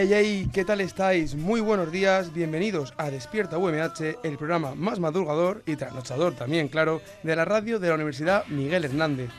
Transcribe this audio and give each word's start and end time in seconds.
Hey, 0.00 0.10
hey, 0.12 0.50
¿qué 0.52 0.64
tal 0.64 0.80
estáis? 0.80 1.34
Muy 1.34 1.60
buenos 1.60 1.90
días, 1.90 2.32
bienvenidos 2.32 2.94
a 2.98 3.10
Despierta 3.10 3.58
UMH, 3.58 4.20
el 4.22 4.38
programa 4.38 4.76
más 4.76 5.00
madrugador 5.00 5.64
y 5.66 5.74
trasnochador 5.74 6.36
también, 6.36 6.68
claro, 6.68 7.02
de 7.24 7.34
la 7.34 7.44
radio 7.44 7.80
de 7.80 7.88
la 7.88 7.96
Universidad 7.96 8.46
Miguel 8.46 8.84
Hernández. 8.84 9.30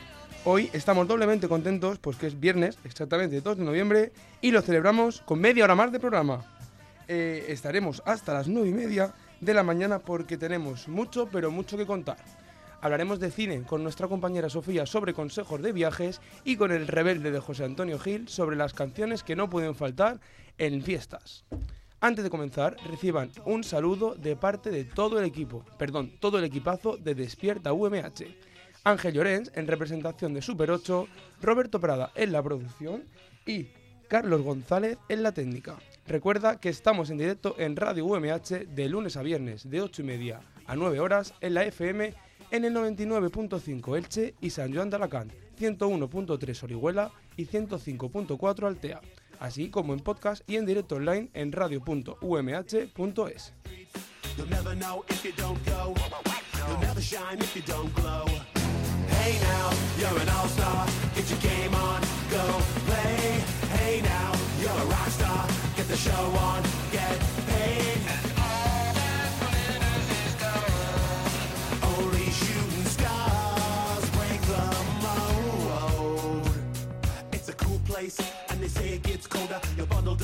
Hoy 0.44 0.68
estamos 0.74 1.08
doblemente 1.08 1.48
contentos, 1.48 1.98
pues 1.98 2.18
que 2.18 2.26
es 2.26 2.38
viernes, 2.38 2.76
exactamente 2.84 3.40
2 3.40 3.56
de 3.56 3.64
noviembre, 3.64 4.12
y 4.42 4.50
lo 4.50 4.60
celebramos 4.60 5.22
con 5.22 5.40
media 5.40 5.64
hora 5.64 5.74
más 5.74 5.92
de 5.92 5.98
programa. 5.98 6.44
Eh, 7.08 7.46
estaremos 7.48 8.02
hasta 8.04 8.34
las 8.34 8.46
9 8.46 8.68
y 8.68 8.74
media 8.74 9.14
de 9.40 9.54
la 9.54 9.62
mañana 9.62 10.00
porque 10.00 10.36
tenemos 10.36 10.88
mucho, 10.88 11.26
pero 11.32 11.50
mucho 11.50 11.78
que 11.78 11.86
contar. 11.86 12.18
Hablaremos 12.82 13.20
de 13.20 13.30
cine 13.30 13.62
con 13.62 13.82
nuestra 13.82 14.08
compañera 14.08 14.48
Sofía 14.48 14.86
sobre 14.86 15.12
consejos 15.12 15.60
de 15.60 15.72
viajes 15.72 16.20
y 16.44 16.56
con 16.56 16.72
el 16.72 16.86
rebelde 16.86 17.30
de 17.30 17.38
José 17.38 17.64
Antonio 17.64 17.98
Gil 17.98 18.28
sobre 18.28 18.56
las 18.56 18.72
canciones 18.72 19.22
que 19.22 19.36
no 19.36 19.50
pueden 19.50 19.74
faltar 19.74 20.18
en 20.60 20.82
fiestas. 20.82 21.44
Antes 22.00 22.22
de 22.22 22.30
comenzar, 22.30 22.76
reciban 22.88 23.30
un 23.44 23.64
saludo 23.64 24.14
de 24.14 24.36
parte 24.36 24.70
de 24.70 24.84
todo 24.84 25.18
el 25.18 25.24
equipo, 25.24 25.64
perdón, 25.76 26.12
todo 26.20 26.38
el 26.38 26.44
equipazo 26.44 26.96
de 26.96 27.14
Despierta 27.14 27.72
UMH. 27.72 28.24
Ángel 28.84 29.12
Llorens 29.12 29.50
en 29.54 29.66
representación 29.66 30.32
de 30.32 30.40
Super 30.40 30.70
8, 30.70 31.08
Roberto 31.42 31.80
Prada 31.80 32.12
en 32.14 32.32
la 32.32 32.42
producción 32.42 33.04
y 33.44 33.68
Carlos 34.08 34.42
González 34.42 34.96
en 35.08 35.22
la 35.22 35.32
técnica. 35.32 35.78
Recuerda 36.06 36.58
que 36.58 36.68
estamos 36.68 37.10
en 37.10 37.18
directo 37.18 37.54
en 37.58 37.76
Radio 37.76 38.06
UMH 38.06 38.66
de 38.68 38.88
lunes 38.88 39.16
a 39.16 39.22
viernes 39.22 39.68
de 39.68 39.82
8 39.82 40.02
y 40.02 40.04
media 40.04 40.40
a 40.66 40.76
9 40.76 41.00
horas 41.00 41.34
en 41.40 41.54
la 41.54 41.64
FM 41.64 42.14
en 42.50 42.64
el 42.64 42.74
99.5 42.74 43.96
Elche 43.96 44.34
y 44.40 44.50
San 44.50 44.74
Joan 44.74 44.90
de 44.90 44.96
Alacant, 44.96 45.32
101.3 45.58 46.62
Orihuela 46.64 47.12
y 47.36 47.46
105.4 47.46 48.66
Altea, 48.66 49.00
así 49.40 49.70
como 49.70 49.92
en 49.92 50.00
podcast 50.00 50.48
y 50.48 50.56
en 50.56 50.66
directo 50.66 50.96
online 50.96 51.30
en 51.34 51.50
radio.umh.es. 51.50 53.54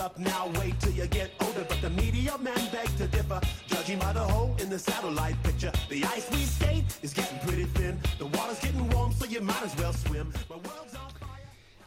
up 0.07 0.19
now, 0.19 0.49
wait 0.61 0.79
till 0.79 0.93
you 0.93 1.07
get 1.09 1.31
older. 1.41 1.65
But 1.69 1.81
the 1.83 1.91
media 1.91 2.35
men 2.39 2.63
beg 2.73 2.89
to 3.01 3.07
differ, 3.17 3.41
judging 3.67 3.99
by 3.99 4.13
the 4.13 4.25
hole 4.33 4.55
in 4.63 4.69
the 4.71 4.79
satellite 4.79 5.37
picture. 5.43 5.73
The 5.89 6.05
ice 6.17 6.27
we 6.31 6.43
skate 6.57 6.91
is 7.03 7.13
getting 7.13 7.39
pretty 7.47 7.67
thin. 7.77 7.99
The 8.19 8.27
water's 8.27 8.61
getting 8.61 8.89
warm, 8.95 9.13
so 9.13 9.25
you 9.27 9.41
might 9.41 9.65
as 9.65 9.75
well 9.81 9.93
swim. 9.93 10.33
My 10.49 10.57
world's 10.57 10.95
on. 10.95 11.07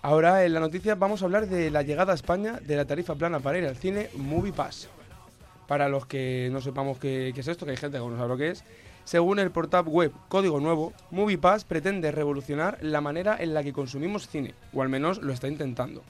Ahora 0.02 0.46
en 0.46 0.54
la 0.54 0.60
noticia 0.62 0.96
vamos 0.96 1.22
a 1.22 1.26
hablar 1.26 1.48
de 1.48 1.72
la 1.72 1.82
llegada 1.82 2.14
a 2.14 2.16
España 2.16 2.60
de 2.62 2.76
la 2.78 2.86
tarifa 2.86 3.16
plana 3.16 3.40
para 3.42 3.58
ir 3.58 3.66
al 3.66 3.76
cine 3.76 4.10
Movie 4.16 4.54
Pass. 4.54 4.88
Para 5.68 5.90
los 5.90 6.06
que 6.06 6.50
no 6.52 6.62
sepamos 6.62 7.00
qué, 7.00 7.32
qué 7.34 7.42
es 7.42 7.48
esto, 7.48 7.66
que 7.66 7.72
hay 7.72 7.78
gente 7.78 7.98
que 7.98 8.06
no 8.06 8.16
sabe 8.16 8.30
lo 8.30 8.38
que 8.38 8.52
es, 8.52 8.64
según 9.04 9.40
el 9.40 9.52
portal 9.52 9.86
web 9.86 10.14
Código 10.30 10.62
Nuevo, 10.62 10.94
Movie 11.12 11.38
Pass 11.38 11.66
pretende 11.66 12.12
revolucionar 12.12 12.78
la 12.82 13.02
manera 13.02 13.36
en 13.40 13.54
la 13.54 13.62
que 13.62 13.74
consumimos 13.74 14.28
cine, 14.30 14.56
o 14.74 14.82
al 14.82 14.90
menos 14.90 15.22
lo 15.22 15.34
está 15.34 15.50
intentando. 15.50 16.02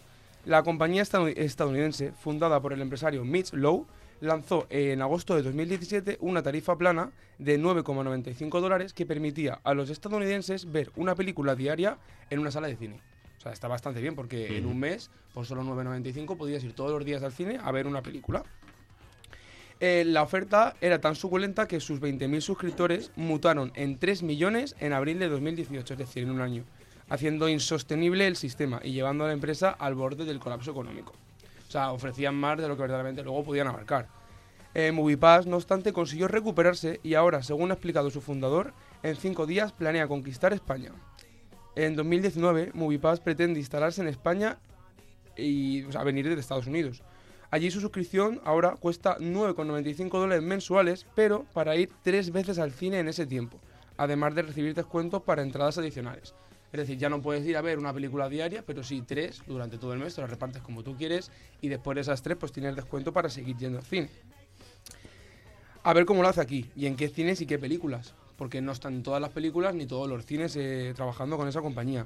La 0.50 0.64
compañía 0.64 1.04
estadounidense, 1.04 2.12
fundada 2.12 2.60
por 2.60 2.74
el 2.74 2.82
empresario 2.82 3.24
Mitch 3.24 3.54
Lowe, 3.54 3.86
lanzó 4.20 4.66
en 4.72 5.00
agosto 5.00 5.36
de 5.36 5.44
2017 5.44 6.18
una 6.22 6.42
tarifa 6.42 6.76
plana 6.76 7.12
de 7.38 7.60
9,95 7.60 8.60
dólares 8.60 8.94
que 8.94 9.06
permitía 9.06 9.60
a 9.64 9.76
los 9.76 9.92
estadounidenses 9.92 10.72
ver 10.72 10.92
una 10.96 11.14
película 11.14 11.54
diaria 11.54 12.00
en 12.32 12.40
una 12.40 12.50
sala 12.50 12.68
de 12.68 12.78
cine. 12.78 13.00
O 13.38 13.42
sea, 13.42 13.52
está 13.52 13.68
bastante 13.68 14.02
bien 14.02 14.16
porque 14.16 14.58
en 14.58 14.66
un 14.66 14.80
mes, 14.80 15.12
por 15.36 15.46
solo 15.46 15.62
9,95, 15.62 16.36
podías 16.36 16.64
ir 16.64 16.74
todos 16.74 16.94
los 16.94 17.06
días 17.06 17.22
al 17.22 17.32
cine 17.32 17.60
a 17.64 17.72
ver 17.72 17.86
una 17.86 18.02
película. 18.02 18.44
Eh, 19.80 20.04
la 20.04 20.24
oferta 20.24 20.76
era 20.82 21.00
tan 21.00 21.14
suculenta 21.14 21.68
que 21.68 21.80
sus 21.80 22.02
20.000 22.02 22.42
suscriptores 22.42 23.12
mutaron 23.16 23.72
en 23.76 24.00
3 24.00 24.24
millones 24.24 24.76
en 24.80 24.94
abril 24.94 25.20
de 25.20 25.30
2018, 25.30 25.94
es 25.94 26.00
decir, 26.00 26.24
en 26.24 26.32
un 26.32 26.42
año, 26.42 26.66
haciendo 27.10 27.50
insostenible 27.50 28.28
el 28.28 28.36
sistema 28.36 28.80
y 28.84 28.92
llevando 28.92 29.24
a 29.24 29.28
la 29.28 29.34
empresa 29.34 29.70
al 29.72 29.96
borde 29.96 30.26
del 30.26 30.40
colapso 30.40 30.72
económico. 30.72 31.14
O 31.68 31.72
sea, 31.72 31.92
ofrecían 31.92 32.36
más 32.36 32.58
de 32.58 32.68
lo 32.68 32.76
que 32.76 32.82
verdaderamente 32.82 33.24
luego 33.24 33.44
podían 33.44 33.68
abarcar. 33.68 34.08
Eh, 34.74 34.92
no 34.92 35.56
obstante, 35.56 35.94
consiguió 35.94 36.28
recuperarse 36.28 37.00
y 37.04 37.16
ahora, 37.16 37.42
según 37.42 37.72
ha 37.72 37.74
explicado 37.74 38.10
su 38.12 38.22
fundador, 38.22 38.74
en 39.02 39.16
cinco 39.16 39.46
días 39.46 39.72
planea 39.72 40.08
conquistar 40.08 40.54
España. 40.54 40.92
En 41.76 41.96
2019, 41.96 42.72
MoviePass 42.74 43.20
pretende 43.20 43.60
instalarse 43.60 44.02
en 44.02 44.08
España 44.08 44.58
y 45.36 45.84
o 45.84 46.04
venir 46.04 46.28
desde 46.28 46.42
Estados 46.42 46.68
Unidos. 46.68 47.02
Allí 47.52 47.72
su 47.72 47.82
suscripción 47.82 48.42
ahora 48.46 48.76
cuesta 48.80 49.18
9,95 49.18 50.10
dólares 50.12 50.44
mensuales, 50.44 51.08
pero 51.16 51.46
para 51.54 51.76
ir 51.76 51.90
tres 52.04 52.32
veces 52.32 52.60
al 52.60 52.72
cine 52.72 53.00
en 53.00 53.08
ese 53.08 53.26
tiempo, 53.26 53.60
además 53.98 54.36
de 54.36 54.44
recibir 54.44 54.76
descuentos 54.76 55.24
para 55.24 55.42
entradas 55.42 55.78
adicionales. 55.78 56.36
Es 56.72 56.80
decir, 56.80 56.98
ya 56.98 57.10
no 57.10 57.22
puedes 57.22 57.46
ir 57.46 57.58
a 57.58 57.62
ver 57.62 57.80
una 57.80 57.94
película 57.94 58.30
diaria, 58.30 58.64
pero 58.66 58.84
sí 58.84 59.04
tres 59.06 59.42
durante 59.48 59.78
todo 59.78 59.94
el 59.94 60.00
mes, 60.00 60.14
te 60.14 60.22
las 60.22 60.30
repartes 60.30 60.62
como 60.62 60.84
tú 60.84 60.96
quieres 60.96 61.32
y 61.62 61.68
después 61.68 61.96
de 61.96 62.02
esas 62.02 62.22
tres 62.22 62.38
pues 62.38 62.52
tienes 62.52 62.76
descuento 62.76 63.12
para 63.12 63.30
seguir 63.30 63.58
yendo 63.58 63.80
al 63.80 63.86
cine. 63.86 64.10
A 65.82 65.94
ver 65.94 66.06
cómo 66.06 66.22
lo 66.22 66.28
hace 66.28 66.42
aquí 66.42 66.70
y 66.76 66.86
en 66.86 66.96
qué 66.96 67.10
cines 67.10 67.42
y 67.42 67.48
qué 67.48 67.58
películas, 67.58 68.14
porque 68.38 68.62
no 68.62 68.72
están 68.72 69.02
todas 69.02 69.20
las 69.22 69.32
películas 69.32 69.74
ni 69.74 69.88
todos 69.88 70.08
los 70.08 70.26
cines 70.26 70.56
eh, 70.56 70.94
trabajando 70.96 71.38
con 71.38 71.48
esa 71.48 71.62
compañía, 71.62 72.06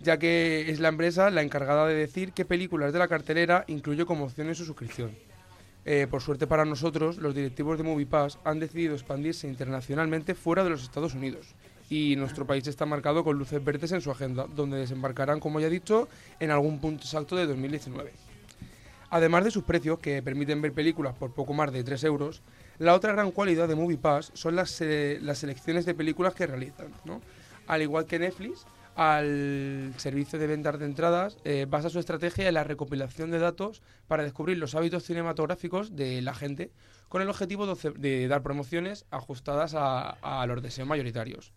ya 0.00 0.18
que 0.18 0.70
es 0.70 0.80
la 0.80 0.88
empresa 0.88 1.28
la 1.30 1.42
encargada 1.42 1.86
de 1.86 1.94
decir 1.94 2.32
qué 2.32 2.44
películas 2.46 2.92
de 2.92 2.98
la 2.98 3.08
cartelera 3.08 3.64
incluye 3.66 4.06
como 4.06 4.24
opción 4.24 4.48
en 4.48 4.54
su 4.54 4.64
suscripción. 4.64 5.10
Eh, 5.84 6.06
por 6.10 6.22
suerte 6.22 6.46
para 6.46 6.64
nosotros, 6.64 7.18
los 7.18 7.34
directivos 7.34 7.76
de 7.76 7.84
MoviePass 7.84 8.38
han 8.44 8.58
decidido 8.58 8.94
expandirse 8.94 9.46
internacionalmente 9.46 10.34
fuera 10.34 10.64
de 10.64 10.70
los 10.70 10.82
Estados 10.82 11.14
Unidos. 11.14 11.54
Y 11.90 12.16
nuestro 12.16 12.46
país 12.46 12.66
está 12.66 12.86
marcado 12.86 13.24
con 13.24 13.38
luces 13.38 13.62
verdes 13.62 13.92
en 13.92 14.00
su 14.00 14.10
agenda, 14.10 14.46
donde 14.54 14.78
desembarcarán, 14.78 15.40
como 15.40 15.60
ya 15.60 15.66
he 15.66 15.70
dicho, 15.70 16.08
en 16.40 16.50
algún 16.50 16.80
punto 16.80 17.02
exacto 17.02 17.36
de 17.36 17.46
2019. 17.46 18.12
Además 19.10 19.44
de 19.44 19.50
sus 19.50 19.62
precios, 19.62 19.98
que 19.98 20.22
permiten 20.22 20.60
ver 20.60 20.72
películas 20.72 21.14
por 21.14 21.32
poco 21.32 21.52
más 21.52 21.72
de 21.72 21.84
3 21.84 22.02
euros, 22.04 22.42
la 22.78 22.94
otra 22.94 23.12
gran 23.12 23.30
cualidad 23.30 23.68
de 23.68 23.76
MoviePass 23.76 24.32
son 24.34 24.56
las, 24.56 24.80
eh, 24.80 25.18
las 25.22 25.38
selecciones 25.38 25.86
de 25.86 25.94
películas 25.94 26.34
que 26.34 26.46
realizan. 26.46 26.88
¿no? 27.04 27.20
Al 27.68 27.82
igual 27.82 28.06
que 28.06 28.18
Netflix, 28.18 28.66
al 28.96 29.94
servicio 29.98 30.38
de 30.38 30.46
ventas 30.46 30.78
de 30.78 30.86
entradas 30.86 31.36
eh, 31.44 31.66
basa 31.68 31.90
su 31.90 31.98
estrategia 31.98 32.48
en 32.48 32.54
la 32.54 32.64
recopilación 32.64 33.30
de 33.30 33.38
datos 33.38 33.82
para 34.08 34.22
descubrir 34.22 34.58
los 34.58 34.74
hábitos 34.74 35.04
cinematográficos 35.04 35.94
de 35.94 36.20
la 36.22 36.34
gente 36.34 36.70
con 37.08 37.22
el 37.22 37.28
objetivo 37.28 37.66
de, 37.66 38.28
dar 38.28 38.42
promociones 38.42 39.04
ajustadas 39.10 39.74
a 39.76 40.44
los 40.48 40.62
deseos 40.62 40.88
mayoritarios. 40.88 41.52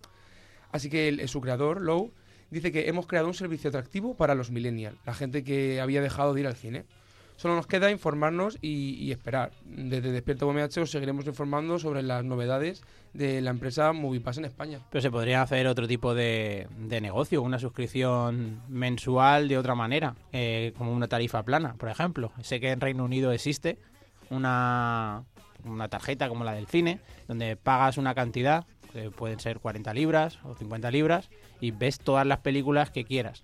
Así 0.71 0.89
que 0.89 1.07
el- 1.07 1.27
su 1.27 1.41
creador, 1.41 1.81
Lowe, 1.81 2.11
dice 2.51 2.71
que 2.71 2.87
hemos 2.89 3.07
creado 3.07 3.27
un 3.27 3.33
servicio 3.33 3.69
atractivo 3.69 4.15
para 4.15 4.35
los 4.35 4.51
millennials, 4.51 4.97
la 5.05 5.13
gente 5.13 5.43
que 5.43 5.81
había 5.81 6.01
dejado 6.01 6.33
de 6.33 6.41
ir 6.41 6.47
al 6.47 6.55
cine. 6.55 6.85
Solo 7.35 7.55
nos 7.55 7.67
queda 7.67 7.91
informarnos 7.91 8.57
y, 8.63 8.95
y 8.95 9.11
esperar. 9.11 9.51
Desde 9.63 10.11
Despierta 10.11 10.47
UMH 10.47 10.79
os 10.81 10.89
seguiremos 10.89 11.27
informando 11.27 11.77
sobre 11.77 12.01
las 12.01 12.23
novedades 12.25 12.81
de 13.13 13.41
la 13.41 13.51
empresa 13.51 13.93
MoviePass 13.93 14.39
en 14.39 14.45
España. 14.45 14.79
Pero 14.89 15.03
se 15.03 15.11
podría 15.11 15.43
hacer 15.43 15.67
otro 15.67 15.87
tipo 15.87 16.15
de, 16.15 16.67
de 16.79 16.99
negocio, 16.99 17.43
una 17.43 17.59
suscripción 17.59 18.63
mensual 18.69 19.47
de 19.49 19.57
otra 19.59 19.75
manera, 19.75 20.15
eh, 20.31 20.73
como 20.79 20.91
una 20.91 21.07
tarifa 21.07 21.43
plana, 21.43 21.75
por 21.77 21.89
ejemplo. 21.89 22.31
Sé 22.41 22.59
que 22.59 22.71
en 22.71 22.81
Reino 22.81 23.05
Unido 23.05 23.31
existe, 23.31 23.77
una, 24.31 25.23
una 25.63 25.89
tarjeta 25.89 26.29
como 26.29 26.43
la 26.43 26.53
del 26.53 26.65
cine, 26.67 26.99
donde 27.27 27.55
pagas 27.55 27.97
una 27.99 28.15
cantidad, 28.15 28.65
que 29.03 29.11
pueden 29.11 29.39
ser 29.39 29.59
40 29.59 29.93
libras 29.93 30.39
o 30.43 30.55
50 30.55 30.91
libras, 30.91 31.29
y 31.59 31.71
ves 31.71 31.99
todas 31.99 32.25
las 32.25 32.39
películas 32.39 32.89
que 32.89 33.03
quieras. 33.03 33.43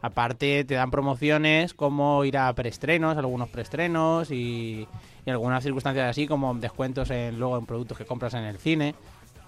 Aparte 0.00 0.64
te 0.64 0.74
dan 0.74 0.90
promociones 0.90 1.74
como 1.74 2.24
ir 2.24 2.38
a 2.38 2.52
preestrenos, 2.52 3.16
algunos 3.16 3.48
preestrenos 3.48 4.30
y, 4.30 4.86
y 5.26 5.30
algunas 5.30 5.64
circunstancias 5.64 6.08
así 6.08 6.28
como 6.28 6.54
descuentos 6.54 7.10
en, 7.10 7.38
luego 7.38 7.58
en 7.58 7.66
productos 7.66 7.98
que 7.98 8.04
compras 8.04 8.34
en 8.34 8.44
el 8.44 8.58
cine, 8.58 8.94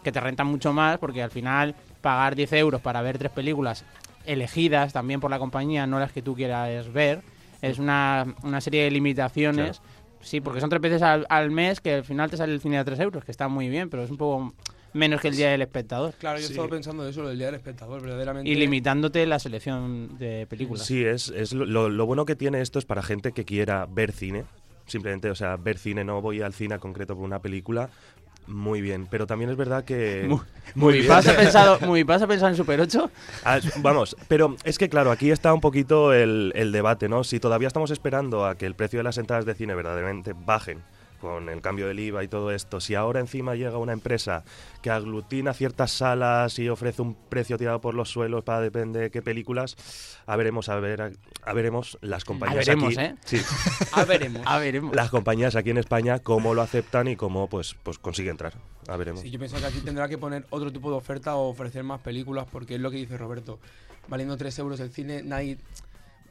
que 0.02 0.10
te 0.10 0.18
rentan 0.18 0.48
mucho 0.48 0.72
más 0.72 0.98
porque 0.98 1.22
al 1.22 1.30
final 1.30 1.76
pagar 2.00 2.34
10 2.34 2.52
euros 2.54 2.80
para 2.80 3.00
ver 3.02 3.18
tres 3.18 3.30
películas 3.30 3.84
elegidas 4.26 4.92
también 4.92 5.20
por 5.20 5.30
la 5.30 5.38
compañía, 5.38 5.86
no 5.86 6.00
las 6.00 6.12
que 6.12 6.22
tú 6.22 6.34
quieras 6.34 6.92
ver, 6.92 7.22
es 7.62 7.78
una, 7.78 8.34
una 8.42 8.60
serie 8.60 8.84
de 8.84 8.90
limitaciones. 8.90 9.80
Sí, 10.20 10.42
porque 10.42 10.60
son 10.60 10.68
tres 10.68 10.82
veces 10.82 11.00
al, 11.00 11.26
al 11.30 11.50
mes 11.50 11.80
que 11.80 11.94
al 11.94 12.04
final 12.04 12.28
te 12.28 12.36
sale 12.36 12.52
el 12.52 12.60
cine 12.60 12.76
a 12.76 12.84
3 12.84 13.00
euros, 13.00 13.24
que 13.24 13.30
está 13.30 13.48
muy 13.48 13.70
bien, 13.70 13.88
pero 13.88 14.02
es 14.02 14.10
un 14.10 14.18
poco 14.18 14.52
menos 14.92 15.20
que 15.20 15.28
el 15.28 15.36
día 15.36 15.50
del 15.50 15.62
espectador. 15.62 16.14
Claro, 16.18 16.38
yo 16.38 16.46
Sí. 16.46 16.52
estaba 16.52 16.68
pensando 16.68 17.04
de 17.04 17.10
eso, 17.10 17.26
del 17.26 17.36
día 17.38 17.46
del 17.46 17.56
espectador, 17.56 18.02
verdaderamente. 18.02 18.50
Y 18.50 18.54
limitándote 18.54 19.24
la 19.26 19.38
selección 19.38 20.18
de 20.18 20.46
películas. 20.48 20.84
Sí, 20.86 21.04
es, 21.04 21.28
es 21.28 21.52
lo- 21.52 21.88
lo, 21.88 22.06
bueno 22.06 22.24
que 22.24 22.36
tiene 22.36 22.60
esto 22.60 22.78
es 22.78 22.84
para 22.84 23.02
gente 23.02 23.32
que 23.32 23.44
quiera 23.44 23.86
ver 23.90 24.12
cine. 24.12 24.44
Simplemente, 24.86 25.30
o 25.30 25.34
sea, 25.34 25.56
ver 25.56 25.78
cine, 25.78 26.04
no 26.04 26.20
voy 26.20 26.42
al 26.42 26.52
cine 26.52 26.74
a 26.74 26.78
concreto 26.78 27.14
por 27.14 27.24
una 27.24 27.40
película. 27.40 27.90
Muy 28.46 28.80
bien, 28.80 29.06
pero 29.08 29.26
también 29.28 29.50
es 29.50 29.56
verdad 29.56 29.84
que... 29.84 30.24
Muy- 30.28 30.40
muy 30.74 30.92
bien. 30.94 31.08
¿Vas 31.08 31.26
a 31.28 31.36
pensar, 31.36 31.80
muy, 31.86 32.02
¿Vas 32.02 32.22
a 32.22 32.26
pensar 32.26 32.50
en 32.50 32.56
Super 32.56 32.80
8? 32.80 33.10
Ah, 33.44 33.60
vamos, 33.76 34.16
pero 34.28 34.56
es 34.64 34.78
que 34.78 34.88
claro, 34.88 35.10
aquí 35.12 35.30
está 35.30 35.52
un 35.54 35.60
poquito 35.60 36.12
el, 36.12 36.52
el 36.56 36.72
debate, 36.72 37.08
¿no? 37.08 37.22
Si 37.22 37.38
todavía 37.38 37.68
estamos 37.68 37.90
esperando 37.92 38.44
a 38.46 38.56
que 38.56 38.66
el 38.66 38.74
precio 38.74 38.98
de 38.98 39.04
las 39.04 39.18
entradas 39.18 39.44
de 39.46 39.54
cine 39.54 39.74
verdaderamente 39.74 40.32
bajen 40.34 40.82
con 41.20 41.48
el 41.48 41.60
cambio 41.60 41.86
del 41.86 42.00
IVA 42.00 42.24
y 42.24 42.28
todo 42.28 42.50
esto, 42.50 42.80
si 42.80 42.94
ahora 42.94 43.20
encima 43.20 43.54
llega 43.54 43.78
una 43.78 43.92
empresa 43.92 44.44
que 44.82 44.90
aglutina 44.90 45.52
ciertas 45.52 45.90
salas 45.90 46.58
y 46.58 46.68
ofrece 46.68 47.02
un 47.02 47.14
precio 47.14 47.58
tirado 47.58 47.80
por 47.80 47.94
los 47.94 48.10
suelos 48.10 48.42
para 48.44 48.60
depende 48.60 49.00
de 49.00 49.10
qué 49.10 49.22
películas, 49.22 49.76
a 50.26 50.36
veremos, 50.36 50.68
a 50.68 50.76
ver, 50.80 51.02
a, 51.02 51.10
a 51.42 51.52
veremos 51.52 51.98
las 52.00 52.24
compañías 52.24 52.66
veremos, 52.66 52.96
aquí, 52.96 53.06
¿eh? 53.06 53.14
sí, 53.24 53.40
A 53.92 54.04
veremos. 54.04 54.42
A 54.46 54.58
veremos. 54.58 54.94
las 54.94 55.10
compañías 55.10 55.56
aquí 55.56 55.70
en 55.70 55.78
España 55.78 56.18
cómo 56.18 56.54
lo 56.54 56.62
aceptan 56.62 57.08
y 57.08 57.16
cómo 57.16 57.48
pues 57.48 57.76
pues 57.82 57.98
consigue 57.98 58.30
entrar, 58.30 58.54
a 58.88 58.96
veremos. 58.96 59.20
Sí, 59.20 59.30
yo 59.30 59.38
pienso 59.38 59.58
que 59.58 59.66
aquí 59.66 59.80
tendrá 59.80 60.08
que 60.08 60.18
poner 60.18 60.46
otro 60.50 60.72
tipo 60.72 60.90
de 60.90 60.96
oferta 60.96 61.34
o 61.36 61.48
ofrecer 61.48 61.84
más 61.84 62.00
películas, 62.00 62.46
porque 62.50 62.76
es 62.76 62.80
lo 62.80 62.90
que 62.90 62.96
dice 62.96 63.16
Roberto. 63.18 63.58
Valiendo 64.08 64.36
3 64.36 64.58
euros 64.58 64.80
el 64.80 64.90
cine, 64.90 65.22
nadie, 65.22 65.58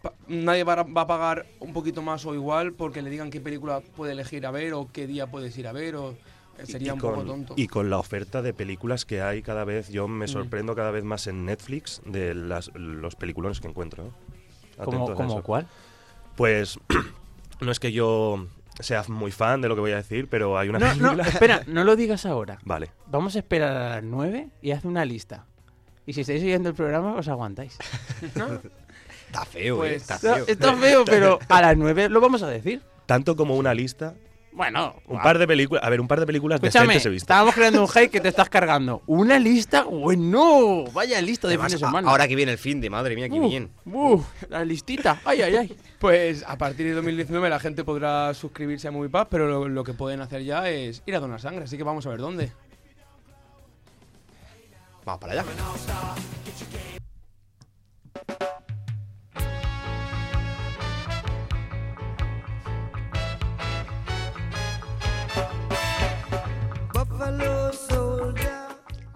pa- 0.01 0.13
nadie 0.27 0.63
va 0.63 0.73
a, 0.73 0.83
va 0.83 1.01
a 1.01 1.07
pagar 1.07 1.45
un 1.59 1.73
poquito 1.73 2.01
más 2.01 2.25
o 2.25 2.33
igual 2.33 2.73
porque 2.73 3.01
le 3.01 3.09
digan 3.09 3.29
qué 3.29 3.41
película 3.41 3.81
puede 3.81 4.13
elegir 4.13 4.45
a 4.45 4.51
ver 4.51 4.73
o 4.73 4.89
qué 4.91 5.07
día 5.07 5.27
puedes 5.27 5.57
ir 5.57 5.67
a 5.67 5.71
ver. 5.71 5.95
o 5.95 6.11
eh, 6.57 6.65
Sería 6.65 6.89
y 6.89 6.91
un 6.91 6.99
con, 6.99 7.11
poco 7.13 7.25
tonto. 7.25 7.53
Y 7.57 7.67
con 7.67 7.89
la 7.89 7.97
oferta 7.99 8.41
de 8.41 8.53
películas 8.53 9.05
que 9.05 9.21
hay 9.21 9.41
cada 9.41 9.63
vez, 9.65 9.89
yo 9.89 10.07
Mm. 10.07 10.11
me 10.11 10.27
sorprendo 10.27 10.75
cada 10.75 10.91
vez 10.91 11.03
más 11.03 11.27
en 11.27 11.45
Netflix 11.45 12.01
de 12.05 12.33
las, 12.35 12.71
los 12.75 13.15
peliculones 13.15 13.59
que 13.61 13.67
encuentro. 13.67 14.05
¿eh? 14.07 14.11
¿Cómo, 14.83 14.97
Atentos 15.05 15.09
a 15.11 15.13
cómo 15.15 15.33
eso. 15.35 15.43
cuál? 15.43 15.67
Pues 16.35 16.79
no 17.61 17.71
es 17.71 17.79
que 17.79 17.91
yo 17.91 18.45
sea 18.79 19.03
muy 19.09 19.31
fan 19.31 19.59
de 19.61 19.67
lo 19.67 19.75
que 19.75 19.81
voy 19.81 19.91
a 19.91 19.97
decir, 19.97 20.27
pero 20.29 20.57
hay 20.57 20.69
una 20.69 20.79
No, 20.79 20.85
no, 20.87 20.93
película... 20.93 21.23
espera, 21.27 21.63
no 21.67 21.83
lo 21.83 21.95
digas 21.97 22.25
ahora. 22.25 22.59
Vale. 22.63 22.91
Vamos 23.07 23.35
a 23.35 23.39
esperar 23.39 23.75
a 23.75 23.89
las 23.95 24.03
9 24.03 24.47
y 24.61 24.71
haz 24.71 24.85
una 24.85 25.03
lista. 25.03 25.45
Y 26.05 26.13
si 26.13 26.21
estáis 26.21 26.41
oyendo 26.41 26.69
el 26.69 26.75
programa, 26.75 27.15
os 27.15 27.27
aguantáis. 27.27 27.77
Está 29.29 29.45
feo, 29.45 29.77
Pues, 29.77 29.91
eh, 29.91 29.95
está 29.95 30.13
No, 30.15 30.35
feo. 30.35 30.45
está 30.47 30.73
feo, 30.75 31.05
pero 31.05 31.39
a 31.49 31.61
las 31.61 31.77
9 31.77 32.09
lo 32.09 32.19
vamos 32.19 32.41
a 32.41 32.47
decir. 32.47 32.81
Tanto 33.05 33.35
como 33.35 33.55
una 33.57 33.73
lista, 33.75 34.15
Bueno, 34.51 34.95
un 35.07 35.21
par 35.21 35.37
de 35.37 35.45
películas... 35.47 35.83
A 35.83 35.89
ver, 35.89 36.01
un 36.01 36.07
par 36.07 36.19
de 36.19 36.25
películas 36.25 36.55
Escúchame, 36.61 36.87
decentes 36.87 37.05
he 37.05 37.09
visto. 37.09 37.23
estábamos 37.25 37.53
creando 37.53 37.81
un 37.81 37.87
hype 37.93 38.09
que 38.09 38.19
te 38.21 38.27
estás 38.27 38.49
cargando. 38.49 39.03
Una 39.05 39.37
lista, 39.37 39.83
bueno, 39.83 40.85
vaya 40.93 41.21
lista 41.21 41.47
de 41.47 41.53
fin 41.53 41.61
Además, 41.61 41.71
de 41.71 41.75
a- 41.85 41.87
semana. 41.89 42.09
ahora 42.09 42.27
que 42.27 42.35
viene 42.35 42.51
el 42.53 42.57
fin 42.57 42.81
de 42.81 42.89
madre 42.89 43.15
mía, 43.15 43.29
qué 43.29 43.39
Uh, 43.39 43.47
bien. 43.49 43.69
uh, 43.85 44.19
la 44.49 44.65
listita, 44.65 45.21
ay, 45.25 45.41
ay, 45.43 45.55
ay. 45.55 45.77
Pues 45.99 46.43
a 46.47 46.57
partir 46.57 46.87
de 46.87 46.93
2019 46.93 47.49
la 47.49 47.59
gente 47.59 47.83
podrá 47.83 48.33
suscribirse 48.33 48.87
a 48.87 48.91
MoviePass, 48.91 49.27
pero 49.29 49.47
lo, 49.47 49.67
lo 49.69 49.83
que 49.83 49.93
pueden 49.93 50.21
hacer 50.21 50.43
ya 50.43 50.67
es 50.69 51.03
ir 51.05 51.15
a 51.15 51.19
donar 51.19 51.39
sangre, 51.39 51.65
así 51.65 51.77
que 51.77 51.83
vamos 51.83 52.05
a 52.07 52.09
ver 52.09 52.19
dónde. 52.19 52.51
Vamos 55.05 55.21
para 55.21 55.33
allá. 55.33 55.45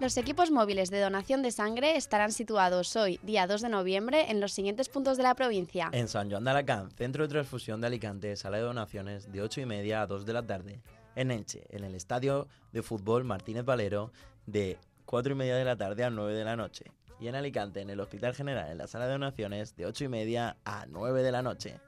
Los 0.04 0.18
equipos 0.18 0.50
móviles 0.50 0.90
de 0.90 1.00
donación 1.00 1.40
de 1.40 1.50
sangre 1.50 1.96
estarán 1.96 2.30
situados 2.30 2.94
hoy, 2.94 3.18
día 3.22 3.46
2 3.46 3.62
de 3.62 3.70
noviembre, 3.70 4.30
en 4.30 4.38
los 4.38 4.52
siguientes 4.52 4.90
puntos 4.90 5.16
de 5.16 5.22
la 5.22 5.34
provincia. 5.34 5.88
En 5.92 6.08
San 6.08 6.30
Joan 6.30 6.44
de 6.44 6.50
Alacant, 6.50 6.92
Centro 6.92 7.22
de 7.22 7.30
Transfusión 7.30 7.80
de 7.80 7.86
Alicante, 7.86 8.36
sala 8.36 8.58
de 8.58 8.64
donaciones 8.64 9.32
de 9.32 9.40
8 9.40 9.62
y 9.62 9.64
media 9.64 10.02
a 10.02 10.06
2 10.06 10.26
de 10.26 10.32
la 10.34 10.42
tarde. 10.42 10.82
En 11.16 11.30
Elche, 11.30 11.64
en 11.70 11.84
el 11.84 11.94
Estadio 11.94 12.48
de 12.70 12.82
Fútbol 12.82 13.24
Martínez 13.24 13.64
Valero, 13.64 14.12
de 14.44 14.76
4 15.06 15.32
y 15.32 15.36
media 15.36 15.56
de 15.56 15.64
la 15.64 15.76
tarde 15.76 16.04
a 16.04 16.10
9 16.10 16.34
de 16.34 16.44
la 16.44 16.54
noche. 16.54 16.84
Y 17.18 17.28
en 17.28 17.34
Alicante, 17.34 17.80
en 17.80 17.88
el 17.88 17.98
Hospital 17.98 18.34
General, 18.34 18.70
en 18.70 18.76
la 18.76 18.86
sala 18.86 19.06
de 19.06 19.12
donaciones, 19.12 19.74
de 19.74 19.86
8 19.86 20.04
y 20.04 20.08
media 20.08 20.58
a 20.66 20.84
9 20.86 21.22
de 21.22 21.32
la 21.32 21.40
noche. 21.40 21.80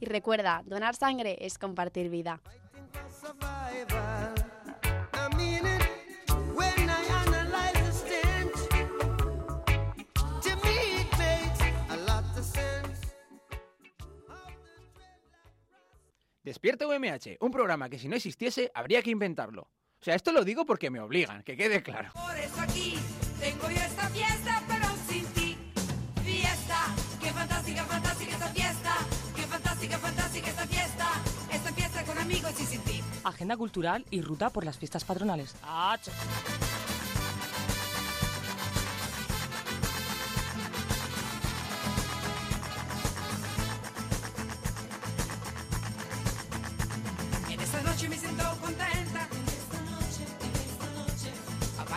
Y 0.00 0.06
recuerda, 0.06 0.64
donar 0.66 0.96
sangre 0.96 1.38
es 1.40 1.56
compartir 1.56 2.10
vida. 2.10 2.40
Despierta 16.50 16.84
UMH, 16.84 17.36
un 17.38 17.52
programa 17.52 17.88
que 17.88 17.96
si 17.96 18.08
no 18.08 18.16
existiese 18.16 18.72
habría 18.74 19.02
que 19.02 19.10
inventarlo. 19.10 19.70
O 20.00 20.04
sea, 20.04 20.16
esto 20.16 20.32
lo 20.32 20.42
digo 20.42 20.66
porque 20.66 20.90
me 20.90 20.98
obligan, 20.98 21.44
que 21.44 21.56
quede 21.56 21.80
claro. 21.80 22.10
Por 22.12 22.36
eso 22.36 22.60
aquí 22.60 22.98
tengo 23.38 23.70
yo 23.70 23.76
esta 23.76 24.08
fiesta, 24.08 24.60
pero 24.66 24.86
sin 25.08 25.24
ti. 25.26 25.56
Fiesta, 26.24 26.86
qué 27.20 27.30
fantástica, 27.30 27.84
fantástica 27.84 28.32
esta 28.32 28.48
fiesta. 28.48 28.96
Qué 29.36 29.42
fantástica, 29.42 29.98
fantástica 29.98 30.48
esta 30.48 30.66
fiesta. 30.66 31.08
Esta 31.52 31.72
fiesta 31.72 32.04
con 32.04 32.18
amigos 32.18 32.60
y 32.60 32.64
sin 32.64 32.80
ti. 32.80 33.00
Agenda 33.22 33.56
cultural 33.56 34.04
y 34.10 34.20
ruta 34.20 34.50
por 34.50 34.64
las 34.64 34.76
fiestas 34.76 35.04
patronales. 35.04 35.54
Ah, 35.62 35.96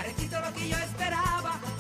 Aparecito 0.04 0.38
lo 0.38 0.54
que 0.54 0.68
yo 0.68 0.78
esperaba. 0.80 1.73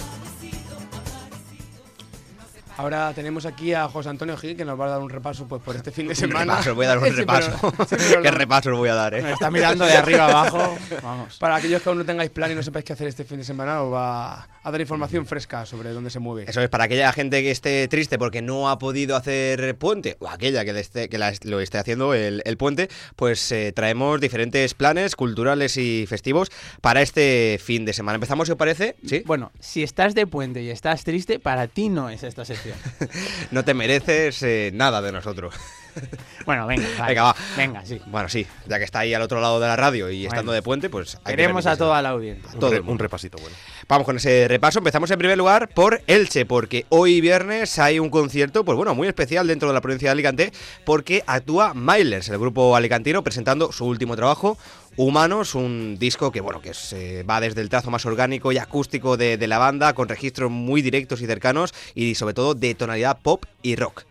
Ahora 2.75 3.13
tenemos 3.13 3.45
aquí 3.45 3.73
a 3.73 3.87
José 3.87 4.09
Antonio 4.09 4.35
Gil 4.35 4.57
que 4.57 4.65
nos 4.65 4.79
va 4.79 4.85
a 4.85 4.89
dar 4.89 4.99
un 5.01 5.09
repaso 5.09 5.47
pues 5.47 5.61
por 5.61 5.75
este 5.75 5.91
fin 5.91 6.07
de 6.07 6.15
semana. 6.15 6.53
Repaso, 6.55 6.75
voy 6.75 6.85
a 6.85 6.89
dar 6.89 6.97
un 6.99 7.05
Sí, 7.05 7.11
pero- 7.11 7.39
repaso. 7.39 7.73
sí, 7.89 7.95
pero 8.09 8.21
¿Qué 8.23 8.31
no- 8.31 8.37
repaso 8.37 8.71
os 8.71 8.77
voy 8.77 8.89
a 8.89 8.95
dar, 8.95 9.13
Me 9.13 9.29
eh? 9.29 9.33
está 9.33 9.51
mirando 9.51 9.85
de 9.85 9.93
arriba 9.93 10.25
abajo. 10.25 10.75
Vamos. 11.03 11.37
Para 11.37 11.55
aquellos 11.57 11.81
que 11.81 11.89
aún 11.89 11.99
no 11.99 12.05
tengáis 12.05 12.31
plan 12.31 12.51
y 12.51 12.55
no 12.55 12.63
sepáis 12.63 12.83
qué 12.85 12.93
hacer 12.93 13.07
este 13.07 13.23
fin 13.25 13.37
de 13.37 13.43
semana, 13.43 13.81
os 13.83 13.93
va 13.93 14.47
a 14.65 14.71
dar 14.71 14.81
información 14.81 15.25
fresca 15.25 15.65
sobre 15.65 15.91
dónde 15.91 16.09
se 16.09 16.19
mueve. 16.19 16.49
Eso 16.49 16.61
es 16.61 16.69
para 16.69 16.85
aquella 16.85 17.11
gente 17.13 17.41
que 17.43 17.51
esté 17.51 17.87
triste 17.89 18.17
porque 18.17 18.41
no 18.41 18.69
ha 18.69 18.79
podido 18.79 19.15
hacer 19.15 19.75
puente, 19.77 20.15
o 20.19 20.27
aquella 20.29 20.65
que, 20.65 20.73
le 20.73 20.79
esté- 20.79 21.09
que 21.09 21.17
la- 21.19 21.33
lo 21.43 21.59
esté 21.59 21.77
haciendo 21.77 22.13
el, 22.13 22.41
el 22.45 22.57
puente, 22.57 22.89
pues 23.15 23.51
eh, 23.51 23.71
traemos 23.75 24.19
diferentes 24.19 24.73
planes 24.73 25.15
culturales 25.15 25.77
y 25.77 26.05
festivos 26.07 26.49
para 26.81 27.01
este 27.01 27.59
fin 27.63 27.85
de 27.85 27.93
semana. 27.93 28.15
Empezamos, 28.15 28.47
si 28.47 28.51
os 28.53 28.57
parece, 28.57 28.95
¿sí? 29.05 29.21
Bueno, 29.25 29.51
si 29.59 29.83
estás 29.83 30.15
de 30.15 30.25
puente 30.25 30.61
y 30.63 30.69
estás 30.69 31.03
triste, 31.03 31.39
para 31.39 31.67
ti 31.67 31.89
no 31.89 32.09
es 32.09 32.23
esta 32.23 32.45
No 33.51 33.63
te 33.63 33.73
mereces 33.73 34.41
eh, 34.43 34.71
nada 34.73 35.01
de 35.01 35.11
nosotros. 35.11 35.53
Bueno, 36.45 36.67
venga, 36.67 36.87
vale. 36.97 37.09
Venga, 37.09 37.23
va. 37.23 37.35
Venga, 37.55 37.85
sí. 37.85 38.01
Bueno, 38.07 38.29
sí, 38.29 38.45
ya 38.67 38.77
que 38.77 38.85
está 38.85 38.99
ahí 38.99 39.13
al 39.13 39.21
otro 39.21 39.39
lado 39.41 39.59
de 39.59 39.67
la 39.67 39.75
radio 39.75 40.09
y 40.09 40.25
estando 40.25 40.51
de 40.51 40.61
puente, 40.61 40.89
pues 40.89 41.17
hay 41.23 41.35
que 41.35 41.41
Queremos 41.43 41.65
a 41.65 41.77
toda 41.77 42.01
la 42.01 42.09
audiencia. 42.09 42.49
Un, 42.53 42.59
todo 42.59 42.81
un 42.83 42.99
repasito 42.99 43.37
bueno. 43.39 43.55
Vamos 43.87 44.05
con 44.05 44.17
ese 44.17 44.47
repaso. 44.47 44.79
Empezamos 44.79 45.11
en 45.11 45.19
primer 45.19 45.37
lugar 45.37 45.69
por 45.69 46.01
Elche, 46.07 46.45
porque 46.45 46.85
hoy 46.89 47.21
viernes 47.21 47.79
hay 47.79 47.99
un 47.99 48.09
concierto, 48.09 48.63
pues 48.65 48.75
bueno, 48.75 48.95
muy 48.95 49.07
especial 49.07 49.47
dentro 49.47 49.67
de 49.67 49.73
la 49.73 49.81
provincia 49.81 50.09
de 50.09 50.13
Alicante, 50.13 50.51
porque 50.85 51.23
actúa 51.27 51.73
Milers, 51.73 52.29
el 52.29 52.39
grupo 52.39 52.75
alicantino, 52.75 53.23
presentando 53.23 53.71
su 53.71 53.85
último 53.85 54.15
trabajo, 54.15 54.57
Humanos, 54.97 55.55
un 55.55 55.97
disco 55.99 56.31
que 56.31 56.41
bueno, 56.41 56.61
que 56.61 56.73
se 56.73 57.23
va 57.23 57.41
desde 57.41 57.61
el 57.61 57.69
trazo 57.69 57.91
más 57.91 58.05
orgánico 58.05 58.51
y 58.51 58.57
acústico 58.57 59.17
de, 59.17 59.37
de 59.37 59.47
la 59.47 59.57
banda, 59.57 59.93
con 59.93 60.09
registros 60.09 60.51
muy 60.51 60.81
directos 60.81 61.21
y 61.21 61.25
cercanos, 61.25 61.73
y 61.95 62.15
sobre 62.15 62.33
todo 62.33 62.53
de 62.53 62.75
tonalidad 62.75 63.19
pop 63.21 63.45
y 63.61 63.75
rock. 63.75 64.05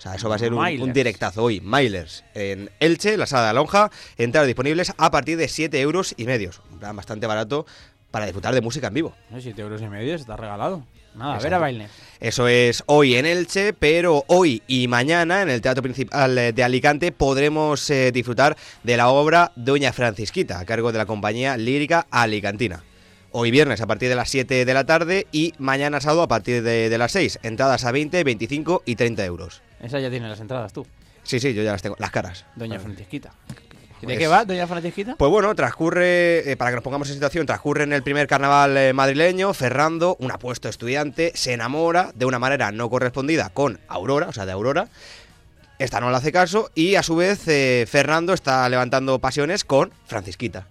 O 0.00 0.02
sea, 0.02 0.14
eso 0.14 0.30
va 0.30 0.36
a 0.36 0.38
ser 0.38 0.54
un, 0.54 0.92
directazo 0.94 1.42
hoy. 1.42 1.60
Milers 1.60 2.24
en 2.32 2.70
Elche, 2.80 3.18
la 3.18 3.26
sala 3.26 3.42
de 3.42 3.46
la 3.48 3.60
lonja. 3.60 3.90
Entradas 4.16 4.46
disponibles 4.46 4.94
a 4.96 5.10
partir 5.10 5.36
de 5.36 5.46
7 5.46 5.78
euros 5.78 6.14
y 6.16 6.24
medios. 6.24 6.62
Un 6.72 6.78
plan 6.78 6.96
bastante 6.96 7.26
barato 7.26 7.66
para 8.10 8.24
disfrutar 8.24 8.54
de 8.54 8.62
música 8.62 8.86
en 8.86 8.94
vivo. 8.94 9.14
No, 9.28 9.38
7 9.38 9.60
euros 9.60 9.82
y 9.82 9.88
medio 9.88 10.14
está 10.14 10.38
regalado. 10.38 10.86
A 11.18 11.38
ver 11.38 11.54
a 11.54 11.58
Bailner. 11.58 11.88
Eso 12.20 12.48
es 12.48 12.82
hoy 12.86 13.16
en 13.16 13.26
Elche, 13.26 13.72
pero 13.72 14.24
hoy 14.26 14.62
y 14.66 14.88
mañana 14.88 15.42
en 15.42 15.48
el 15.50 15.60
Teatro 15.60 15.82
Principal 15.82 16.54
de 16.54 16.62
Alicante 16.62 17.12
podremos 17.12 17.88
eh, 17.90 18.12
disfrutar 18.12 18.56
de 18.82 18.96
la 18.96 19.08
obra 19.08 19.52
Doña 19.56 19.92
Francisquita, 19.92 20.60
a 20.60 20.64
cargo 20.64 20.92
de 20.92 20.98
la 20.98 21.06
compañía 21.06 21.56
lírica 21.56 22.06
alicantina. 22.10 22.84
Hoy 23.32 23.50
viernes 23.50 23.80
a 23.80 23.86
partir 23.86 24.08
de 24.08 24.16
las 24.16 24.28
7 24.28 24.64
de 24.64 24.74
la 24.74 24.84
tarde 24.84 25.26
y 25.32 25.54
mañana 25.58 26.00
sábado 26.00 26.22
a 26.22 26.28
partir 26.28 26.62
de, 26.62 26.88
de 26.88 26.98
las 26.98 27.12
6. 27.12 27.40
Entradas 27.42 27.84
a 27.84 27.92
20, 27.92 28.22
25 28.24 28.82
y 28.84 28.96
30 28.96 29.24
euros. 29.24 29.62
Esa 29.80 30.00
ya 30.00 30.10
tiene 30.10 30.28
las 30.28 30.40
entradas 30.40 30.72
tú, 30.72 30.86
Sí, 31.22 31.38
sí, 31.38 31.54
yo 31.54 31.62
ya 31.62 31.72
las 31.72 31.82
tengo. 31.82 31.96
Las 31.98 32.10
caras. 32.10 32.44
Doña. 32.56 32.80
Francisquita. 32.80 33.32
¿Y 34.02 34.04
Pues- 34.06 34.16
¿De 34.16 34.18
qué 34.18 34.28
va, 34.28 34.44
Doña 34.44 34.66
Francisquita? 34.66 35.14
Pues 35.16 35.30
bueno, 35.30 35.54
transcurre, 35.54 36.50
eh, 36.50 36.56
para 36.56 36.70
que 36.70 36.76
nos 36.76 36.84
pongamos 36.84 37.08
en 37.08 37.14
situación, 37.14 37.44
transcurre 37.46 37.84
en 37.84 37.92
el 37.92 38.02
primer 38.02 38.26
carnaval 38.26 38.76
eh, 38.76 38.92
madrileño, 38.94 39.52
Ferrando, 39.52 40.16
un 40.20 40.30
apuesto 40.32 40.68
estudiante, 40.68 41.32
se 41.34 41.52
enamora 41.52 42.10
de 42.14 42.24
una 42.24 42.38
manera 42.38 42.72
no 42.72 42.88
correspondida 42.88 43.50
con 43.50 43.78
Aurora, 43.88 44.28
o 44.28 44.32
sea, 44.32 44.46
de 44.46 44.52
Aurora. 44.52 44.88
Esta 45.78 46.00
no 46.00 46.10
le 46.10 46.16
hace 46.16 46.32
caso 46.32 46.70
y 46.74 46.94
a 46.96 47.02
su 47.02 47.16
vez 47.16 47.46
eh, 47.48 47.86
Fernando 47.88 48.32
está 48.34 48.68
levantando 48.68 49.18
pasiones 49.18 49.64
con 49.64 49.92
Francisquita. 50.06 50.66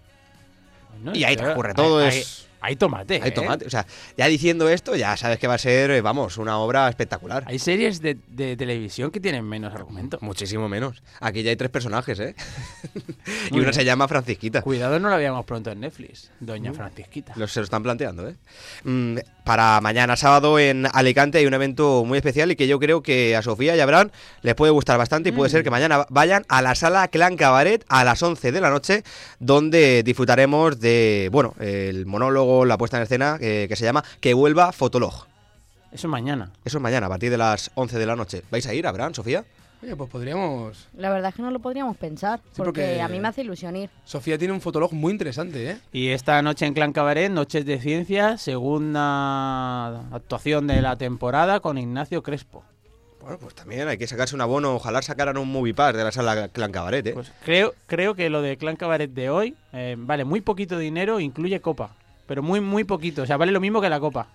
No, 1.04 1.16
y 1.16 1.24
ahí 1.24 1.36
transcurre 1.38 1.74
todo, 1.74 2.00
Hay, 2.00 2.20
es- 2.20 2.48
hay- 2.62 2.76
tomate. 2.76 3.20
Hay 3.22 3.30
¿eh? 3.30 3.32
tomate, 3.32 3.66
o 3.66 3.70
sea, 3.70 3.86
ya 4.18 4.28
diciendo 4.28 4.70
esto, 4.70 4.96
ya 4.96 5.16
sabes 5.18 5.40
que 5.40 5.48
va 5.48 5.56
a 5.56 5.58
ser, 5.58 5.92
eh, 5.92 6.02
vamos, 6.02 6.38
una 6.38 6.58
obra 6.60 6.88
espectacular. 6.90 7.44
Hay 7.48 7.60
series 7.60 8.02
de, 8.02 8.18
de 8.28 8.56
televisión 8.58 9.12
que 9.12 9.20
tienen 9.20 9.46
menos 9.48 9.74
argumento. 9.74 10.18
Muchísimo 10.22 10.68
menos. 10.70 11.02
Aquí 11.20 11.44
ya 11.44 11.50
hay 11.52 11.56
tres 11.56 11.70
personajes, 11.72 12.20
¿eh? 12.20 12.36
y 13.50 13.54
Muy 13.54 13.62
bien. 13.62 13.74
se 13.74 13.86
llama 13.86 14.08
Francisquita. 14.08 14.62
Cuidado, 14.62 15.00
no 15.00 15.10
la 15.10 15.18
veamos 15.18 15.46
pronto 15.46 15.72
en 15.72 15.80
Netflix. 15.82 16.32
Doña 16.40 16.74
Francisquita. 16.74 17.34
Lo, 17.36 17.48
se 17.48 17.60
lo 17.60 17.64
están 17.66 17.84
planteando, 17.84 18.28
¿eh? 18.30 18.36
Mm, 18.84 19.18
para 19.44 19.80
mañana 19.82 20.16
sábado 20.16 20.60
en 20.60 20.88
Alicante 20.94 21.38
hay 21.38 21.46
un 21.46 21.54
evento 21.54 22.04
muy 22.06 22.18
especial 22.18 22.52
y 22.52 22.56
que 22.56 22.68
yo 22.68 22.80
creo 22.80 23.02
que 23.02 23.36
a 23.36 23.42
Sofía 23.42 23.76
y 23.76 23.80
a 23.80 23.84
Abraham 23.84 24.10
les 24.42 24.56
puede 24.56 24.72
gustar 24.72 24.98
bastante 24.98 25.30
y 25.30 25.32
puede 25.32 25.50
ser 25.50 25.64
que 25.64 25.72
mañana 25.72 26.06
vayan 26.10 26.46
a 26.50 26.62
la 26.62 26.76
sala 26.76 27.08
Clan 27.08 27.38
Cabaret 27.38 27.84
a 27.90 28.04
las 28.04 28.22
11 28.22 28.52
de 28.52 28.62
la 28.62 28.70
noche 28.70 29.04
donde 29.40 30.04
disfrutaremos 30.04 30.80
de, 30.80 31.30
bueno, 31.32 31.56
el 31.60 32.06
monólogo, 32.06 32.66
la 32.66 32.78
puesta 32.78 32.98
en 32.98 33.04
escena 33.04 33.38
eh, 33.42 33.66
que 33.68 33.76
se 33.76 33.86
llama 33.86 34.04
Que 34.20 34.34
vuelva 34.34 34.72
Fotolog. 34.72 35.28
Eso 35.92 36.08
es 36.08 36.12
mañana. 36.12 36.52
Eso 36.64 36.78
es 36.78 36.82
mañana 36.82 37.08
a 37.08 37.10
partir 37.10 37.32
de 37.32 37.38
las 37.38 37.72
11 37.74 37.98
de 37.98 38.06
la 38.06 38.16
noche. 38.16 38.44
¿Vais 38.52 38.66
a 38.68 38.74
ir, 38.74 38.86
Abraham, 38.86 39.14
Sofía? 39.14 39.44
Oye, 39.82 39.96
pues 39.96 40.10
podríamos... 40.10 40.88
La 40.98 41.10
verdad 41.10 41.30
es 41.30 41.36
que 41.36 41.42
no 41.42 41.52
lo 41.52 41.60
podríamos 41.60 41.96
pensar, 41.96 42.42
porque, 42.58 42.64
porque- 42.66 43.02
a 43.02 43.08
mí 43.08 43.20
me 43.20 43.30
hace 43.30 43.42
ilusión 43.42 43.76
ir. 43.78 43.90
Sofía 44.04 44.38
tiene 44.38 44.54
un 44.54 44.60
fotolog 44.62 44.92
muy 44.94 45.12
interesante, 45.14 45.72
¿eh? 45.72 45.78
Y 45.94 46.10
esta 46.10 46.42
noche 46.42 46.66
en 46.66 46.74
Clan 46.74 46.92
Cabaret, 46.92 47.32
Noches 47.32 47.66
de 47.66 47.80
Ciencia, 47.80 48.38
segunda 48.38 50.00
actuación 50.14 50.68
de 50.68 50.82
la 50.82 50.96
temporada 50.98 51.60
con 51.60 51.78
Ignacio 51.78 52.22
Crespo. 52.24 52.64
Bueno, 53.22 53.38
pues 53.38 53.54
también 53.54 53.88
hay 53.88 53.98
que 53.98 54.08
sacarse 54.08 54.34
un 54.36 54.42
abono. 54.42 54.76
Ojalá 54.76 55.02
sacaran 55.02 55.38
un 55.38 55.52
movie 55.52 55.74
pass 55.74 55.96
de 55.96 56.04
la 56.04 56.12
sala 56.12 56.48
Clan 56.50 56.72
Cabaret, 56.72 57.06
¿eh? 57.08 57.14
Pues 57.14 57.32
creo, 57.44 57.74
creo 57.86 58.16
que 58.16 58.30
lo 58.30 58.42
de 58.42 58.58
Clan 58.58 58.76
Cabaret 58.78 59.12
de 59.12 59.30
hoy 59.30 59.56
eh, 59.74 59.96
vale 59.98 60.24
muy 60.26 60.42
poquito 60.42 60.78
dinero, 60.78 61.20
incluye 61.20 61.60
copa. 61.62 61.92
Pero 62.28 62.44
muy, 62.44 62.62
muy 62.62 62.84
poquito. 62.84 63.24
O 63.24 63.26
sea, 63.26 63.38
vale 63.38 63.52
lo 63.52 63.60
mismo 63.60 63.82
que 63.82 63.90
la 63.90 64.00
copa. 64.00 64.28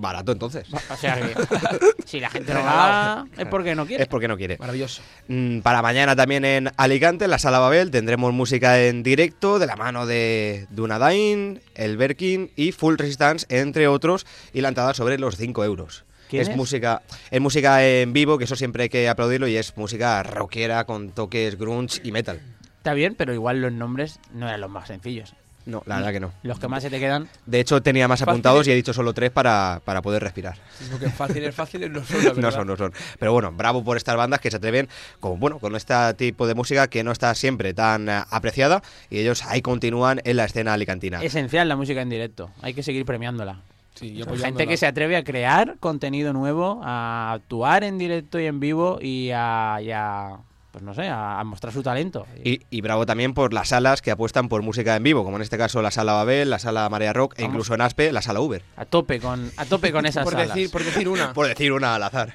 Barato 0.00 0.32
entonces. 0.32 0.66
O 0.90 0.96
sea 0.96 1.16
que 1.20 1.34
si 2.06 2.20
la 2.20 2.30
gente 2.30 2.52
va 2.54 3.26
es 3.36 3.46
porque 3.46 3.74
no 3.74 3.86
quiere. 3.86 4.02
Es 4.02 4.08
porque 4.08 4.28
no 4.28 4.36
quiere. 4.36 4.56
Maravilloso. 4.58 5.02
Mm, 5.28 5.60
Para 5.60 5.82
mañana 5.82 6.14
también 6.14 6.44
en 6.44 6.70
Alicante, 6.76 7.24
en 7.24 7.30
la 7.30 7.38
Sala 7.38 7.58
Babel, 7.58 7.90
tendremos 7.90 8.32
música 8.32 8.80
en 8.82 9.02
directo 9.02 9.58
de 9.58 9.66
la 9.66 9.76
mano 9.76 10.06
de 10.06 10.66
Dunadain, 10.70 11.60
El 11.74 11.96
Berkin 11.96 12.50
y 12.56 12.72
Full 12.72 12.96
Resistance, 12.96 13.46
entre 13.48 13.88
otros, 13.88 14.26
y 14.52 14.60
la 14.60 14.68
entrada 14.68 14.94
sobre 14.94 15.18
los 15.18 15.36
5 15.36 15.64
euros. 15.64 16.04
¿Quién 16.28 16.42
es, 16.42 16.48
es? 16.48 16.56
música 16.56 17.02
es 17.30 17.40
música 17.40 17.84
en 17.86 18.12
vivo, 18.12 18.38
que 18.38 18.44
eso 18.44 18.56
siempre 18.56 18.84
hay 18.84 18.88
que 18.88 19.08
aplaudirlo, 19.08 19.48
y 19.48 19.56
es 19.56 19.76
música 19.76 20.22
rockera 20.22 20.84
con 20.84 21.10
toques 21.10 21.58
grunge 21.58 22.00
y 22.04 22.12
metal. 22.12 22.40
Está 22.76 22.94
bien, 22.94 23.14
pero 23.16 23.34
igual 23.34 23.60
los 23.60 23.72
nombres 23.72 24.20
no 24.32 24.46
eran 24.46 24.60
los 24.60 24.70
más 24.70 24.88
sencillos. 24.88 25.34
No, 25.68 25.82
la 25.84 25.96
verdad 25.96 26.12
que 26.12 26.20
no. 26.20 26.32
Los 26.44 26.58
que 26.58 26.66
más 26.66 26.82
se 26.82 26.88
te 26.88 26.98
quedan. 26.98 27.28
De 27.44 27.60
hecho, 27.60 27.82
tenía 27.82 28.08
más 28.08 28.20
Fácil. 28.20 28.30
apuntados 28.30 28.66
y 28.66 28.72
he 28.72 28.74
dicho 28.74 28.94
solo 28.94 29.12
tres 29.12 29.30
para, 29.30 29.82
para 29.84 30.00
poder 30.00 30.22
respirar. 30.22 30.56
Lo 30.90 30.98
que 30.98 31.10
fácil 31.10 31.44
es 31.44 31.54
fácil, 31.54 31.92
no 31.92 32.02
son, 32.02 32.24
la 32.24 32.32
no 32.36 32.50
son, 32.50 32.66
no 32.66 32.76
son. 32.78 32.94
Pero 33.18 33.34
bueno, 33.34 33.52
bravo 33.52 33.84
por 33.84 33.98
estas 33.98 34.16
bandas 34.16 34.40
que 34.40 34.50
se 34.50 34.56
atreven 34.56 34.88
con, 35.20 35.38
bueno, 35.38 35.58
con 35.58 35.76
este 35.76 35.94
tipo 36.14 36.46
de 36.46 36.54
música 36.54 36.88
que 36.88 37.04
no 37.04 37.12
está 37.12 37.34
siempre 37.34 37.74
tan 37.74 38.08
eh, 38.08 38.22
apreciada 38.30 38.82
y 39.10 39.18
ellos 39.18 39.44
ahí 39.44 39.60
continúan 39.60 40.22
en 40.24 40.38
la 40.38 40.46
escena 40.46 40.72
alicantina. 40.72 41.22
Esencial 41.22 41.68
la 41.68 41.76
música 41.76 42.00
en 42.00 42.08
directo. 42.08 42.50
Hay 42.62 42.72
que 42.72 42.82
seguir 42.82 43.04
premiándola. 43.04 43.60
Sí, 43.94 44.24
gente 44.40 44.66
que 44.66 44.76
se 44.78 44.86
atreve 44.86 45.16
a 45.16 45.24
crear 45.24 45.76
contenido 45.80 46.32
nuevo, 46.32 46.80
a 46.82 47.32
actuar 47.32 47.84
en 47.84 47.98
directo 47.98 48.40
y 48.40 48.46
en 48.46 48.58
vivo 48.58 49.00
y 49.02 49.32
a, 49.34 49.80
y 49.82 49.90
a, 49.90 50.38
pues 50.70 50.84
no 50.84 50.94
sé, 50.94 51.08
a, 51.08 51.40
a 51.40 51.44
mostrar 51.44 51.72
su 51.72 51.82
talento. 51.82 52.26
Y, 52.44 52.60
y 52.70 52.80
bravo 52.80 53.06
también 53.06 53.34
por 53.34 53.52
las 53.52 53.68
salas 53.68 54.02
que 54.02 54.10
apuestan 54.10 54.48
por 54.48 54.62
música 54.62 54.94
en 54.96 55.02
vivo, 55.02 55.24
como 55.24 55.36
en 55.36 55.42
este 55.42 55.56
caso 55.58 55.80
la 55.82 55.90
sala 55.90 56.12
Babel, 56.12 56.50
la 56.50 56.58
sala 56.58 56.88
Marea 56.88 57.12
Rock 57.12 57.34
e 57.38 57.44
incluso 57.44 57.74
en 57.74 57.80
Aspe 57.80 58.12
la 58.12 58.22
sala 58.22 58.40
Uber. 58.40 58.62
A 58.76 58.84
tope 58.84 59.18
con, 59.20 59.50
a 59.56 59.64
tope 59.64 59.92
con 59.92 60.04
esas 60.06 60.24
por 60.24 60.34
salas. 60.34 60.48
decir, 60.54 60.70
por 60.70 60.84
decir 60.84 61.08
una. 61.08 61.32
Por 61.38 61.46
decir 61.48 61.72
una 61.72 61.94
al 61.94 62.02
azar. 62.02 62.34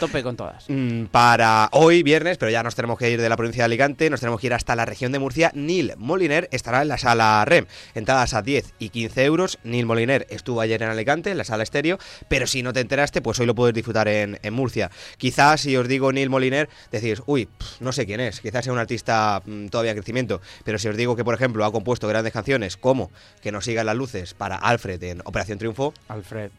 Tope 0.00 0.22
con 0.22 0.36
todas. 0.36 0.64
Mm, 0.68 1.04
Para 1.06 1.68
hoy, 1.72 2.02
viernes, 2.02 2.38
pero 2.38 2.50
ya 2.50 2.62
nos 2.62 2.74
tenemos 2.74 2.98
que 2.98 3.10
ir 3.10 3.20
de 3.20 3.28
la 3.28 3.36
provincia 3.36 3.62
de 3.62 3.66
Alicante, 3.66 4.10
nos 4.10 4.20
tenemos 4.20 4.40
que 4.40 4.48
ir 4.48 4.54
hasta 4.54 4.74
la 4.76 4.84
región 4.84 5.12
de 5.12 5.18
Murcia. 5.18 5.50
Neil 5.54 5.94
Moliner 5.96 6.48
estará 6.52 6.82
en 6.82 6.88
la 6.88 6.98
sala 6.98 7.44
REM. 7.44 7.66
Entradas 7.94 8.34
a 8.34 8.42
10 8.42 8.74
y 8.78 8.88
15 8.88 9.24
euros. 9.24 9.58
Neil 9.64 9.86
Moliner 9.86 10.26
estuvo 10.30 10.60
ayer 10.60 10.82
en 10.82 10.88
Alicante, 10.88 11.30
en 11.30 11.38
la 11.38 11.44
sala 11.44 11.62
estéreo, 11.62 11.98
pero 12.28 12.46
si 12.46 12.62
no 12.62 12.72
te 12.72 12.80
enteraste, 12.80 13.22
pues 13.22 13.38
hoy 13.40 13.46
lo 13.46 13.54
puedes 13.54 13.74
disfrutar 13.74 14.08
en, 14.08 14.38
en 14.42 14.54
Murcia. 14.54 14.90
Quizás 15.18 15.60
si 15.62 15.76
os 15.76 15.88
digo 15.88 16.12
Neil 16.12 16.30
Moliner, 16.30 16.68
decís, 16.90 17.22
uy, 17.26 17.48
no 17.80 17.92
sé 17.92 18.06
quién 18.06 18.20
es, 18.20 18.40
quizás 18.40 18.64
sea 18.64 18.72
un 18.72 18.78
artista 18.78 19.42
mm, 19.44 19.66
todavía 19.68 19.92
en 19.92 19.98
crecimiento, 19.98 20.40
pero 20.64 20.78
si 20.78 20.88
os 20.88 20.96
digo 20.96 21.16
que, 21.16 21.24
por 21.24 21.34
ejemplo, 21.34 21.64
ha 21.64 21.72
compuesto 21.72 22.08
grandes 22.08 22.32
canciones 22.32 22.76
como 22.76 23.10
Que 23.42 23.52
nos 23.52 23.64
sigan 23.64 23.86
las 23.86 23.96
luces 23.96 24.34
para 24.34 24.56
Alfred 24.56 25.02
en 25.02 25.20
Operación 25.24 25.58
Triunfo, 25.58 25.94
Alfred. 26.08 26.50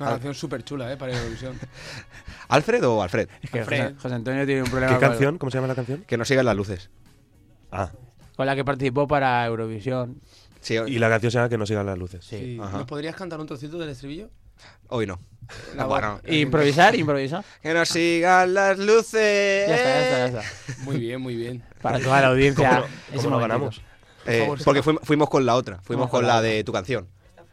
Una 0.00 0.10
canción 0.10 0.34
súper 0.34 0.64
chula, 0.64 0.92
¿eh? 0.92 0.96
Para 0.96 1.12
Eurovisión. 1.16 1.58
¿Alfred 2.48 2.84
o 2.86 3.02
Alfred? 3.02 3.28
Es 3.42 3.50
que 3.50 3.60
Alfred. 3.60 3.82
José, 3.82 3.94
José 4.00 4.14
Antonio 4.14 4.46
tiene 4.46 4.62
un 4.62 4.70
problema 4.70 4.94
¿Qué 4.94 4.98
con, 5.00 5.08
canción? 5.08 5.38
¿Cómo 5.38 5.50
se 5.50 5.58
llama 5.58 5.68
la 5.68 5.74
canción? 5.74 6.04
Que 6.06 6.16
nos 6.16 6.26
sigan 6.28 6.46
las 6.46 6.56
luces. 6.56 6.90
Ah, 7.70 7.90
con 8.36 8.46
la 8.46 8.56
que 8.56 8.64
participó 8.64 9.06
para 9.06 9.44
Eurovisión. 9.46 10.20
Sí, 10.60 10.74
y 10.74 10.98
la 10.98 11.08
canción 11.08 11.30
se 11.30 11.38
llama 11.38 11.48
Que 11.48 11.58
no 11.58 11.66
sigan 11.66 11.86
las 11.86 11.98
luces. 11.98 12.24
Sí. 12.24 12.36
Sí. 12.38 12.58
Ajá. 12.60 12.78
¿Nos 12.78 12.86
podrías 12.86 13.14
cantar 13.14 13.38
un 13.40 13.46
trocito 13.46 13.78
del 13.78 13.90
estribillo? 13.90 14.30
hoy 14.88 15.06
no. 15.06 15.18
La 15.76 15.84
bueno, 15.86 16.20
voz. 16.22 16.32
Improvisar, 16.32 16.94
improvisar. 16.94 17.44
Que 17.62 17.72
nos 17.74 17.88
sigan 17.88 18.52
las 18.54 18.78
luces. 18.78 19.68
Ya 19.68 19.74
está, 19.76 19.88
ya 19.88 20.26
está, 20.26 20.40
ya 20.40 20.40
está. 20.40 20.82
Muy 20.84 20.98
bien, 20.98 21.20
muy 21.20 21.34
bien. 21.36 21.62
Para 21.82 21.98
toda 22.00 22.20
la 22.20 22.28
audiencia. 22.28 22.68
¿Cómo 22.68 22.80
no- 22.80 22.86
ese 22.86 23.16
cómo 23.16 23.22
no 23.22 23.30
momentito. 23.30 23.38
ganamos? 23.48 23.82
Eh, 24.26 24.40
favor, 24.40 24.58
porque 24.64 24.82
fuimos, 24.82 25.02
fuimos 25.04 25.30
con 25.30 25.46
la 25.46 25.54
otra, 25.54 25.80
fuimos 25.82 26.10
con 26.10 26.26
la 26.26 26.42
de 26.42 26.62
tu 26.64 26.72
canción. 26.72 27.08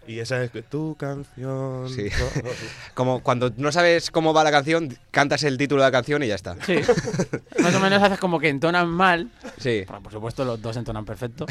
Y 0.08 0.20
esa 0.20 0.42
es 0.44 0.52
tu 0.70 0.96
canción. 0.96 1.90
Sí. 1.90 2.08
Como 2.94 3.22
cuando 3.22 3.52
no 3.58 3.72
sabes 3.72 4.10
cómo 4.10 4.34
va 4.34 4.44
la 4.44 4.52
canción, 4.52 4.98
cantas 5.12 5.44
el 5.44 5.58
título 5.58 5.82
de 5.84 5.88
la 5.88 5.92
canción 5.92 6.24
y 6.24 6.28
ya 6.28 6.36
está. 6.36 6.56
Sí. 6.66 6.76
Más 7.62 7.76
o 7.76 7.80
menos 7.80 8.02
haces 8.02 8.20
como 8.20 8.40
que 8.40 8.50
entonan 8.50 8.88
mal. 8.90 9.30
Sí. 9.58 9.84
Bueno, 9.88 10.02
por 10.02 10.12
supuesto, 10.12 10.46
los 10.46 10.62
dos 10.62 10.78
entonan 10.78 11.06
perfecto. 11.06 11.46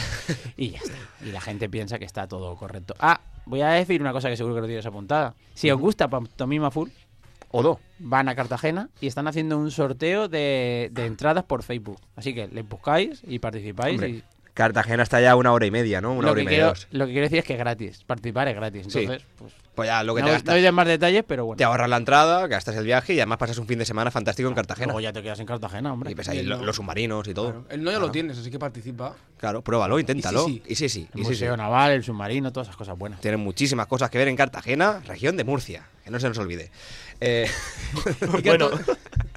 Y 0.57 0.71
ya 0.71 0.79
está. 0.79 0.95
Y 1.25 1.33
la 1.33 1.41
gente 1.41 1.69
piensa 1.69 1.99
que 1.99 2.05
está 2.07 2.27
todo 2.27 2.57
correcto. 2.57 2.95
Ah, 2.99 3.21
voy 3.45 3.61
a 3.61 3.69
decir 3.69 4.01
una 4.01 4.13
cosa 4.13 4.29
que 4.31 4.37
seguro 4.37 4.55
que 4.55 4.61
lo 4.63 4.67
tienes 4.67 4.87
apuntada. 4.87 5.35
Si 5.55 5.71
os 5.71 5.79
gusta 5.79 6.09
Pantomima 6.09 6.71
Full, 6.71 6.89
O 7.51 7.63
no. 7.63 7.79
van 7.99 8.29
a 8.29 8.35
Cartagena 8.35 8.89
y 9.01 9.07
están 9.07 9.29
haciendo 9.29 9.59
un 9.59 9.71
sorteo 9.71 10.29
de, 10.29 10.89
de 10.93 11.07
entradas 11.07 11.45
por 11.45 11.63
Facebook. 11.63 12.01
Así 12.17 12.35
que 12.35 12.49
les 12.49 12.67
buscáis 12.69 13.23
y 13.27 13.39
participáis. 13.39 13.95
Hombre, 13.95 14.09
y 14.11 14.25
Cartagena 14.57 15.03
está 15.03 15.21
ya 15.21 15.37
una 15.37 15.53
hora 15.53 15.67
y 15.67 15.71
media, 15.71 16.01
¿no? 16.01 16.13
Una 16.15 16.29
lo, 16.29 16.33
hora 16.33 16.37
que 16.39 16.43
y 16.43 16.45
media. 16.47 16.57
quiero, 16.59 16.69
dos. 16.71 16.89
lo 16.91 17.05
que 17.07 17.13
quiero 17.13 17.27
decir 17.27 17.39
es 17.41 17.45
que 17.45 17.53
es 17.53 17.59
gratis. 17.59 18.05
Participar 18.07 18.49
es 18.49 18.55
gratis. 18.57 18.87
Sí. 18.89 19.01
Entonces, 19.01 19.27
pues, 19.39 19.53
Pues 19.75 19.87
ya 19.89 20.03
lo 20.03 20.15
que 20.15 20.23
no, 20.23 20.27
te 20.29 20.31
no 20.31 20.35
gastas. 20.39 20.55
doy 20.55 20.63
de 20.63 20.73
más 20.73 20.87
detalles, 20.87 21.25
pero 21.29 21.45
bueno. 21.45 21.59
Te 21.59 21.65
ahorras 21.65 21.91
la 21.91 21.99
entrada, 21.99 22.47
gastas 22.47 22.75
el 22.77 22.85
viaje 22.87 23.13
y 23.13 23.21
además 23.21 23.37
pasas 23.37 23.59
un 23.59 23.67
fin 23.67 23.79
de 23.79 23.85
semana 23.85 24.11
fantástico 24.11 24.49
en 24.49 24.55
Cartagena. 24.55 24.87
Luego 24.87 25.01
ya 25.01 25.13
te 25.13 25.23
quedas 25.23 25.39
en 25.41 25.47
Cartagena, 25.47 25.93
hombre. 25.93 26.11
Y 26.11 26.15
ves 26.15 26.27
ahí 26.31 26.39
Y 26.39 26.41
el 26.41 26.49
lo- 26.49 26.57
no. 26.57 26.65
los 26.65 26.77
submarinos 26.77 27.29
y 27.29 27.35
todo. 27.35 27.51
Claro. 27.51 27.67
El 27.69 27.81
no 27.85 27.91
ya 27.91 27.97
Claro. 27.99 28.07
lo 28.07 28.13
tienes, 28.13 28.39
así 28.39 28.51
que 28.51 28.59
participa. 28.59 29.15
Claro, 29.37 29.61
pruébalo, 29.61 30.01
inténtalo. 30.01 30.49
Y 30.49 30.53
sí, 30.55 30.63
Y 30.69 30.75
sí, 30.75 30.89
sí. 30.89 31.09
El 31.13 31.21
y 31.21 31.25
sí, 31.25 31.29
sí. 31.29 31.31
Museo 31.45 31.57
Naval, 31.59 31.91
el 31.93 32.03
submarino, 32.03 32.51
todas 32.51 32.69
esas 32.69 32.77
cosas 32.79 32.97
buenas. 32.97 33.21
Tienen 33.21 33.41
muchísimas 33.41 33.87
cosas 33.89 34.09
que 34.09 34.17
ver 34.17 34.29
en 34.29 34.37
Cartagena, 34.37 35.03
región 35.07 35.37
de 35.37 35.45
Murcia. 35.45 35.85
Que 36.03 36.11
no 36.11 36.19
se 36.19 36.29
nos 36.29 36.39
olvide. 36.39 36.71
Eh, 37.21 37.47
¿Y 38.39 38.43
qué, 38.43 38.49
Bueno. 38.57 38.71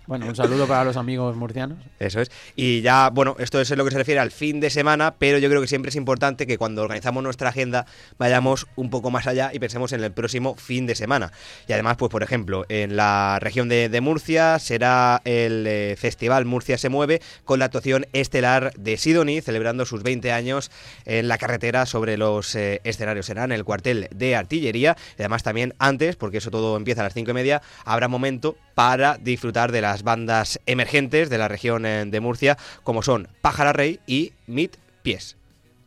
Bueno, 0.10 0.26
un 0.26 0.36
saludo 0.36 0.66
para 0.66 0.84
los 0.84 0.98
amigos 0.98 1.36
murcianos. 1.36 1.78
Eso 2.00 2.20
es. 2.20 2.32
Y 2.56 2.82
ya, 2.82 3.12
bueno, 3.12 3.36
esto 3.38 3.62
es 3.62 3.70
lo 3.70 3.86
que 3.86 3.92
se 3.92 3.98
refiere 4.00 4.20
al 4.20 4.32
fin 4.32 4.60
de 4.60 4.72
semana, 4.72 5.14
pero 5.20 5.38
yo 5.38 5.50
creo 5.50 5.62
que 5.62 5.68
siempre 5.68 5.90
es 5.90 5.96
importante 5.96 6.48
que 6.48 6.58
cuando 6.58 6.82
organizamos 6.82 7.22
nuestra 7.22 7.50
agenda 7.50 7.86
vayamos 8.18 8.66
un 8.76 8.90
poco 8.90 9.12
más 9.12 9.28
allá 9.28 9.52
y 9.54 9.60
pensemos 9.60 9.94
en 9.94 10.04
el 10.04 10.12
próximo 10.12 10.56
fin 10.56 10.88
de 10.88 10.96
semana. 10.96 11.32
Y 11.68 11.74
además, 11.74 11.98
pues 11.98 12.10
por 12.10 12.24
ejemplo, 12.24 12.66
en 12.70 12.96
la 12.96 13.38
región 13.40 13.70
de, 13.70 13.88
de 13.88 14.02
Murcia 14.02 14.58
será 14.58 15.22
el 15.26 15.68
eh, 15.68 15.96
Festival 15.96 16.44
Murcia 16.46 16.80
se 16.80 16.90
mueve 16.90 17.22
con 17.46 17.60
la 17.60 17.66
actuación 17.66 18.08
estelar 18.12 18.74
de 18.80 18.98
Sidoni, 18.98 19.42
celebrando 19.42 19.86
sus 19.86 20.02
20 20.02 20.32
años 20.32 20.72
en 21.06 21.28
la 21.28 21.38
carretera 21.38 21.86
sobre 21.86 22.18
los 22.18 22.56
eh, 22.56 22.82
escenarios. 22.84 23.28
Será 23.28 23.44
en 23.44 23.52
el 23.52 23.64
cuartel 23.64 24.08
de 24.10 24.36
artillería. 24.36 24.98
Y 25.20 25.22
además 25.22 25.44
también 25.44 25.76
antes, 25.78 26.16
porque 26.16 26.40
eso 26.40 26.50
todo 26.50 26.78
empieza 26.78 27.02
a 27.02 27.04
las 27.04 27.14
5 27.14 27.30
y 27.30 27.34
media, 27.36 27.62
habrá 27.86 28.08
momento 28.08 28.56
para 28.74 29.18
disfrutar 29.18 29.72
de 29.72 29.82
las 29.82 29.99
bandas 30.04 30.60
emergentes 30.66 31.30
de 31.30 31.38
la 31.38 31.48
región 31.48 31.86
eh, 31.86 32.06
de 32.06 32.20
Murcia, 32.20 32.58
como 32.84 33.02
son 33.04 33.28
Pájara 33.42 33.74
Rey 33.74 34.00
y 34.08 34.34
Mit 34.48 34.76
Pies. 35.04 35.36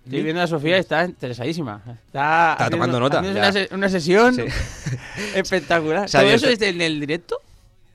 Estoy 0.05 0.23
viendo 0.25 0.43
a 0.43 0.47
Sofía 0.49 0.77
y 0.79 0.81
está 0.81 1.05
interesadísima. 1.05 1.81
Está, 1.87 1.97
Está 2.01 2.53
haciendo- 2.55 2.71
tomando 2.77 3.01
nota. 3.01 3.21
Una, 3.21 3.53
se- 3.53 3.69
una 3.73 3.89
sesión 3.89 4.35
Sí. 4.35 4.43
espectacular. 5.35 6.11
¿Todo 6.11 6.23
eso 6.23 6.49
es 6.49 6.61
en 6.63 6.81
el 6.81 6.99
directo? 7.01 7.39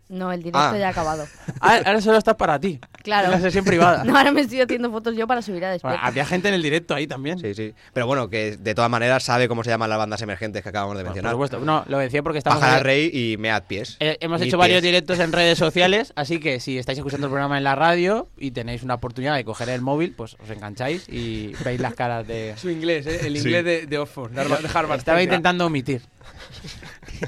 No, 0.09 0.31
el 0.31 0.39
directo 0.39 0.59
Ah. 0.59 0.77
ya 0.77 0.87
ha 0.87 0.91
acabado. 0.91 1.27
Ah, 1.59 1.81
ahora 1.85 1.99
solo 2.01 2.17
está 2.17 2.37
para 2.37 2.57
ti. 2.59 2.79
Claro. 3.07 3.31
La 3.31 3.39
sesión 3.39 3.63
privada. 3.63 4.03
No, 4.07 4.17
ahora 4.17 4.31
me 4.33 4.41
estoy 4.41 4.59
haciendo 4.59 4.91
fotos 4.91 5.15
yo 5.15 5.25
para 5.27 5.41
subir 5.41 5.63
a 5.63 5.67
Bueno, 5.69 5.73
Despierta. 5.75 6.05
había 6.05 6.25
gente 6.25 6.49
en 6.49 6.53
el 6.55 6.61
directo 6.61 6.93
ahí 6.93 7.07
también. 7.07 7.39
Sí, 7.39 7.53
sí. 7.53 7.73
Pero 7.93 8.05
bueno, 8.05 8.29
que 8.29 8.57
de 8.57 8.75
todas 8.75 8.91
maneras 8.91 9.23
sabe 9.23 9.47
cómo 9.47 9.63
se 9.63 9.69
llaman 9.69 9.89
las 9.89 9.97
bandas 9.97 10.21
emergentes 10.21 10.61
que 10.61 10.67
acabamos 10.69 10.97
de 10.97 11.03
Por 11.03 11.11
mencionar. 11.11 11.31
supuesto. 11.31 11.59
No, 11.59 11.85
lo 11.87 11.99
decía 11.99 12.21
porque 12.21 12.39
estamos... 12.39 12.59
Pájara 12.59 12.83
Rey 12.83 13.09
y 13.13 13.37
Meat 13.37 13.65
Pies. 13.67 13.95
Eh, 14.01 14.17
hemos 14.19 14.41
hecho 14.41 14.57
varios 14.57 14.81
Pies. 14.81 14.91
directos 14.91 15.19
en 15.19 15.31
redes 15.31 15.57
sociales, 15.57 16.11
así 16.17 16.39
que 16.41 16.59
si 16.59 16.77
estáis 16.77 16.97
escuchando 16.97 17.27
el 17.27 17.31
programa 17.31 17.57
en 17.57 17.63
la 17.63 17.75
radio 17.75 18.27
y 18.37 18.51
tenéis 18.51 18.83
una 18.83 18.95
oportunidad 18.95 19.35
de 19.35 19.45
coger 19.45 19.69
el 19.69 19.81
móvil, 19.81 20.13
pues 20.15 20.35
os 20.43 20.49
engancháis 20.49 21.07
y 21.07 21.53
veis 21.63 21.79
las 21.79 21.93
caras 21.93 22.27
de... 22.27 22.55
Su 22.57 22.69
inglés, 22.69 23.07
¿eh? 23.07 23.21
El 23.25 23.33
Sí. 23.37 23.43
inglés 23.47 23.63
de, 23.63 23.85
de 23.87 23.97
Oxford, 23.97 24.31
de 24.31 24.41
Harvard. 24.73 24.97
Estaba 24.99 25.23
intentando 25.23 25.65
omitir. 25.65 26.01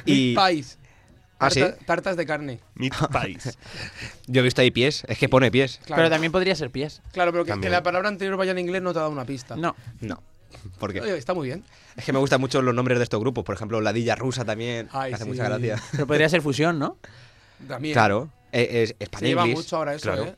Y- 0.05 0.35
pies. 0.35 0.77
¿Ah, 1.39 1.49
sí? 1.49 1.61
Tarta- 1.61 1.85
Tartas 1.85 2.17
de 2.17 2.25
carne. 2.25 2.59
Meat 2.75 2.93
pies. 3.25 3.57
Yo 4.27 4.41
he 4.41 4.43
visto 4.43 4.61
ahí 4.61 4.71
pies, 4.71 5.03
es 5.07 5.17
que 5.17 5.29
pone 5.29 5.49
pies. 5.51 5.79
Claro. 5.85 6.01
Pero 6.01 6.09
también 6.09 6.31
podría 6.31 6.55
ser 6.55 6.69
pies. 6.69 7.01
Claro, 7.13 7.31
pero 7.31 7.45
que, 7.45 7.69
la 7.69 7.81
palabra 7.83 8.09
anterior 8.09 8.35
vaya 8.37 8.51
en 8.51 8.59
inglés 8.59 8.81
no 8.81 8.91
te 8.93 8.99
ha 8.99 9.03
dado 9.03 9.11
una 9.13 9.25
pista. 9.25 9.55
No. 9.55 9.75
No. 10.01 10.21
¿Por 10.79 10.91
qué? 10.91 10.99
Oye, 11.01 11.17
está 11.17 11.33
muy 11.33 11.47
bien. 11.47 11.63
Es 11.95 12.03
que 12.05 12.11
me 12.11 12.19
gustan 12.19 12.41
mucho 12.41 12.61
los 12.61 12.73
nombres 12.75 12.97
de 12.97 13.03
estos 13.03 13.19
grupos. 13.19 13.43
Por 13.45 13.55
ejemplo, 13.55 13.79
Ladilla 13.81 14.15
Rusa 14.15 14.43
también. 14.43 14.89
Ay, 14.91 15.11
me 15.11 15.15
hace 15.15 15.23
sí. 15.23 15.29
mucha 15.29 15.43
gracia. 15.45 15.81
Pero 15.91 16.07
podría 16.07 16.27
ser 16.27 16.41
fusión, 16.41 16.77
¿no? 16.79 16.97
También. 17.67 17.93
Claro. 17.93 18.29
eh, 18.51 18.81
Es, 18.83 18.89
Se 18.89 18.95
español. 19.03 19.27
lleva 19.29 19.45
mucho 19.45 19.77
ahora 19.77 19.93
eso, 19.93 20.11
claro. 20.11 20.23
¿eh? 20.25 20.35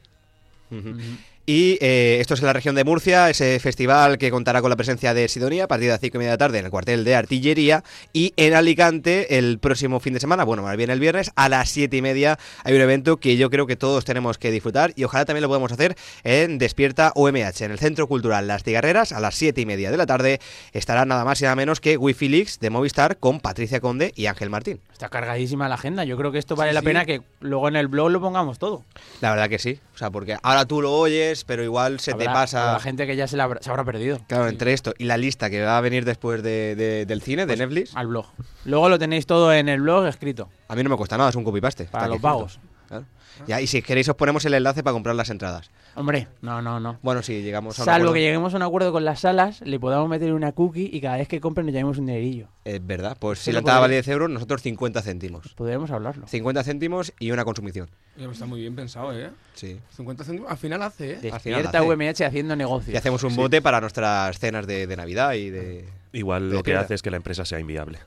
Y 1.53 1.77
eh, 1.81 2.19
esto 2.21 2.35
es 2.35 2.39
en 2.39 2.45
la 2.45 2.53
región 2.53 2.75
de 2.75 2.85
Murcia, 2.85 3.29
ese 3.29 3.59
festival 3.59 4.17
que 4.17 4.31
contará 4.31 4.61
con 4.61 4.69
la 4.69 4.77
presencia 4.77 5.13
de 5.13 5.27
Sidonia 5.27 5.65
a 5.65 5.67
partir 5.67 5.87
de 5.87 5.91
las 5.91 5.99
5 5.99 6.15
y 6.15 6.19
media 6.19 6.29
de 6.29 6.33
la 6.35 6.37
tarde 6.37 6.59
en 6.59 6.63
el 6.65 6.71
cuartel 6.71 7.03
de 7.03 7.13
artillería. 7.13 7.83
Y 8.13 8.31
en 8.37 8.53
Alicante, 8.53 9.37
el 9.37 9.59
próximo 9.59 9.99
fin 9.99 10.13
de 10.13 10.21
semana, 10.21 10.45
bueno, 10.45 10.63
más 10.63 10.77
bien 10.77 10.91
el 10.91 11.01
viernes, 11.01 11.29
a 11.35 11.49
las 11.49 11.69
7 11.69 11.97
y 11.97 12.01
media 12.01 12.39
hay 12.63 12.73
un 12.73 12.79
evento 12.79 13.17
que 13.17 13.35
yo 13.35 13.49
creo 13.49 13.67
que 13.67 13.75
todos 13.75 14.05
tenemos 14.05 14.37
que 14.37 14.49
disfrutar 14.49 14.93
y 14.95 15.03
ojalá 15.03 15.25
también 15.25 15.41
lo 15.41 15.49
podamos 15.49 15.73
hacer 15.73 15.97
en 16.23 16.57
Despierta 16.57 17.11
UMH, 17.15 17.65
en 17.65 17.71
el 17.71 17.79
Centro 17.79 18.07
Cultural 18.07 18.47
Las 18.47 18.63
Tigarreras, 18.63 19.11
a 19.11 19.19
las 19.19 19.35
7 19.35 19.59
y 19.59 19.65
media 19.65 19.91
de 19.91 19.97
la 19.97 20.05
tarde. 20.05 20.39
Estará 20.71 21.03
nada 21.03 21.25
más 21.25 21.41
y 21.41 21.43
nada 21.43 21.57
menos 21.57 21.81
que 21.81 21.97
Wi-Fi 21.97 22.29
Leaks 22.29 22.59
de 22.61 22.69
Movistar 22.69 23.17
con 23.17 23.41
Patricia 23.41 23.81
Conde 23.81 24.13
y 24.15 24.27
Ángel 24.27 24.49
Martín. 24.49 24.79
Está 24.93 25.09
cargadísima 25.09 25.67
la 25.67 25.75
agenda. 25.75 26.05
Yo 26.05 26.15
creo 26.15 26.31
que 26.31 26.37
esto 26.39 26.55
vale 26.55 26.71
Sí, 26.71 26.75
la 26.75 26.79
sí. 26.79 26.85
pena 26.85 27.03
que 27.05 27.21
luego 27.41 27.67
en 27.67 27.75
el 27.75 27.89
blog 27.89 28.09
lo 28.09 28.21
pongamos 28.21 28.57
todo. 28.57 28.85
La 29.19 29.31
verdad 29.31 29.49
que 29.49 29.59
sí, 29.59 29.79
sea, 30.01 30.11
porque 30.11 30.37
ahora 30.41 30.65
tú 30.65 30.81
lo 30.81 30.91
oyes, 30.93 31.43
pero 31.45 31.63
igual 31.63 31.99
se 31.99 32.13
te 32.13 32.25
pasa. 32.25 32.69
habrá 32.71 32.79
gente 32.83 33.07
que 33.07 33.15
ya 33.15 33.27
se, 33.27 33.37
la 33.37 33.43
habrá, 33.45 33.61
se 33.61 33.69
habrá 33.69 33.83
perdido. 33.83 34.19
Claro, 34.27 34.47
entre 34.47 34.73
esto 34.73 34.93
y 34.97 35.05
la 35.05 35.17
lista 35.17 35.49
que 35.49 35.61
va 35.63 35.77
a 35.77 35.81
venir 35.81 36.05
después 36.05 36.41
de- 36.43 36.75
de- 36.75 37.05
del 37.05 37.21
cine, 37.21 37.45
Pues 37.45 37.57
de 37.59 37.65
Netflix, 37.65 37.95
Al 37.95 38.07
blog. 38.07 38.25
Luego 38.65 38.89
lo 38.89 38.97
tenéis 38.99 39.25
todo 39.25 39.53
en 39.53 39.69
el 39.69 39.81
blog 39.81 40.05
escrito. 40.07 40.49
a 40.67 40.75
mí 40.75 40.83
no 40.83 40.89
me 40.89 40.97
cuesta 40.97 41.17
nada, 41.17 41.29
es 41.29 41.35
un 41.35 41.43
copy-paste. 41.43 41.85
Para 41.85 42.07
los 42.07 42.19
vagos. 42.21 42.59
Claro. 42.91 43.05
Ya, 43.47 43.61
y 43.61 43.65
si 43.67 43.81
queréis 43.81 44.07
os 44.09 44.15
ponemos 44.15 44.43
el 44.45 44.53
enlace 44.53 44.83
para 44.83 44.93
comprar 44.93 45.15
las 45.15 45.29
entradas. 45.29 45.71
Hombre, 45.95 46.27
no, 46.41 46.61
no, 46.61 46.79
no. 46.79 46.99
Bueno, 47.01 47.23
si 47.23 47.41
llegamos 47.41 47.79
a 47.79 47.81
un 47.81 47.85
Salvo 47.85 47.95
acuerdo. 47.95 48.13
que 48.13 48.19
lleguemos 48.21 48.53
a 48.53 48.57
un 48.57 48.63
acuerdo 48.63 48.91
con 48.91 49.05
las 49.05 49.21
salas, 49.21 49.61
le 49.61 49.79
podamos 49.79 50.09
meter 50.09 50.33
una 50.33 50.51
cookie 50.51 50.89
y 50.91 50.99
cada 51.01 51.17
vez 51.17 51.27
que 51.27 51.39
compren 51.39 51.65
le 51.65 51.71
llevemos 51.71 51.97
un 51.97 52.05
dinerillo. 52.07 52.49
Es 52.65 52.85
verdad, 52.85 53.17
pues 53.19 53.39
si 53.39 53.51
la 53.51 53.59
entrada 53.59 53.79
vale 53.79 53.93
10 53.95 54.07
euros, 54.09 54.29
nosotros 54.29 54.61
50 54.61 55.01
céntimos. 55.01 55.47
Podríamos 55.55 55.89
hablarlo. 55.91 56.27
50 56.27 56.63
céntimos 56.63 57.13
y 57.19 57.31
una 57.31 57.45
consumición. 57.45 57.89
Pues 58.15 58.31
está 58.31 58.45
muy 58.45 58.59
bien 58.59 58.75
pensado, 58.75 59.17
¿eh? 59.17 59.31
Sí. 59.55 59.79
50 59.95 60.23
céntimos. 60.25 60.51
Al 60.51 60.57
final 60.57 60.81
hace, 60.83 61.11
¿eh? 61.13 61.31
Al 61.31 61.39
final 61.39 61.63
Despierta 61.63 61.79
hace. 61.79 61.87
UMH 61.87 62.27
haciendo 62.27 62.55
negocio. 62.55 62.93
Y 62.93 62.97
hacemos 62.97 63.23
un 63.23 63.35
bote 63.35 63.61
para 63.61 63.79
nuestras 63.81 64.37
cenas 64.39 64.67
de, 64.67 64.85
de 64.87 64.97
Navidad 64.97 65.33
y 65.33 65.49
de... 65.49 65.89
Igual 66.13 66.49
de 66.49 66.55
lo 66.57 66.63
que 66.63 66.75
hace 66.75 66.93
es 66.95 67.01
que 67.01 67.09
la 67.09 67.17
empresa 67.17 67.45
sea 67.45 67.59
inviable. 67.59 67.97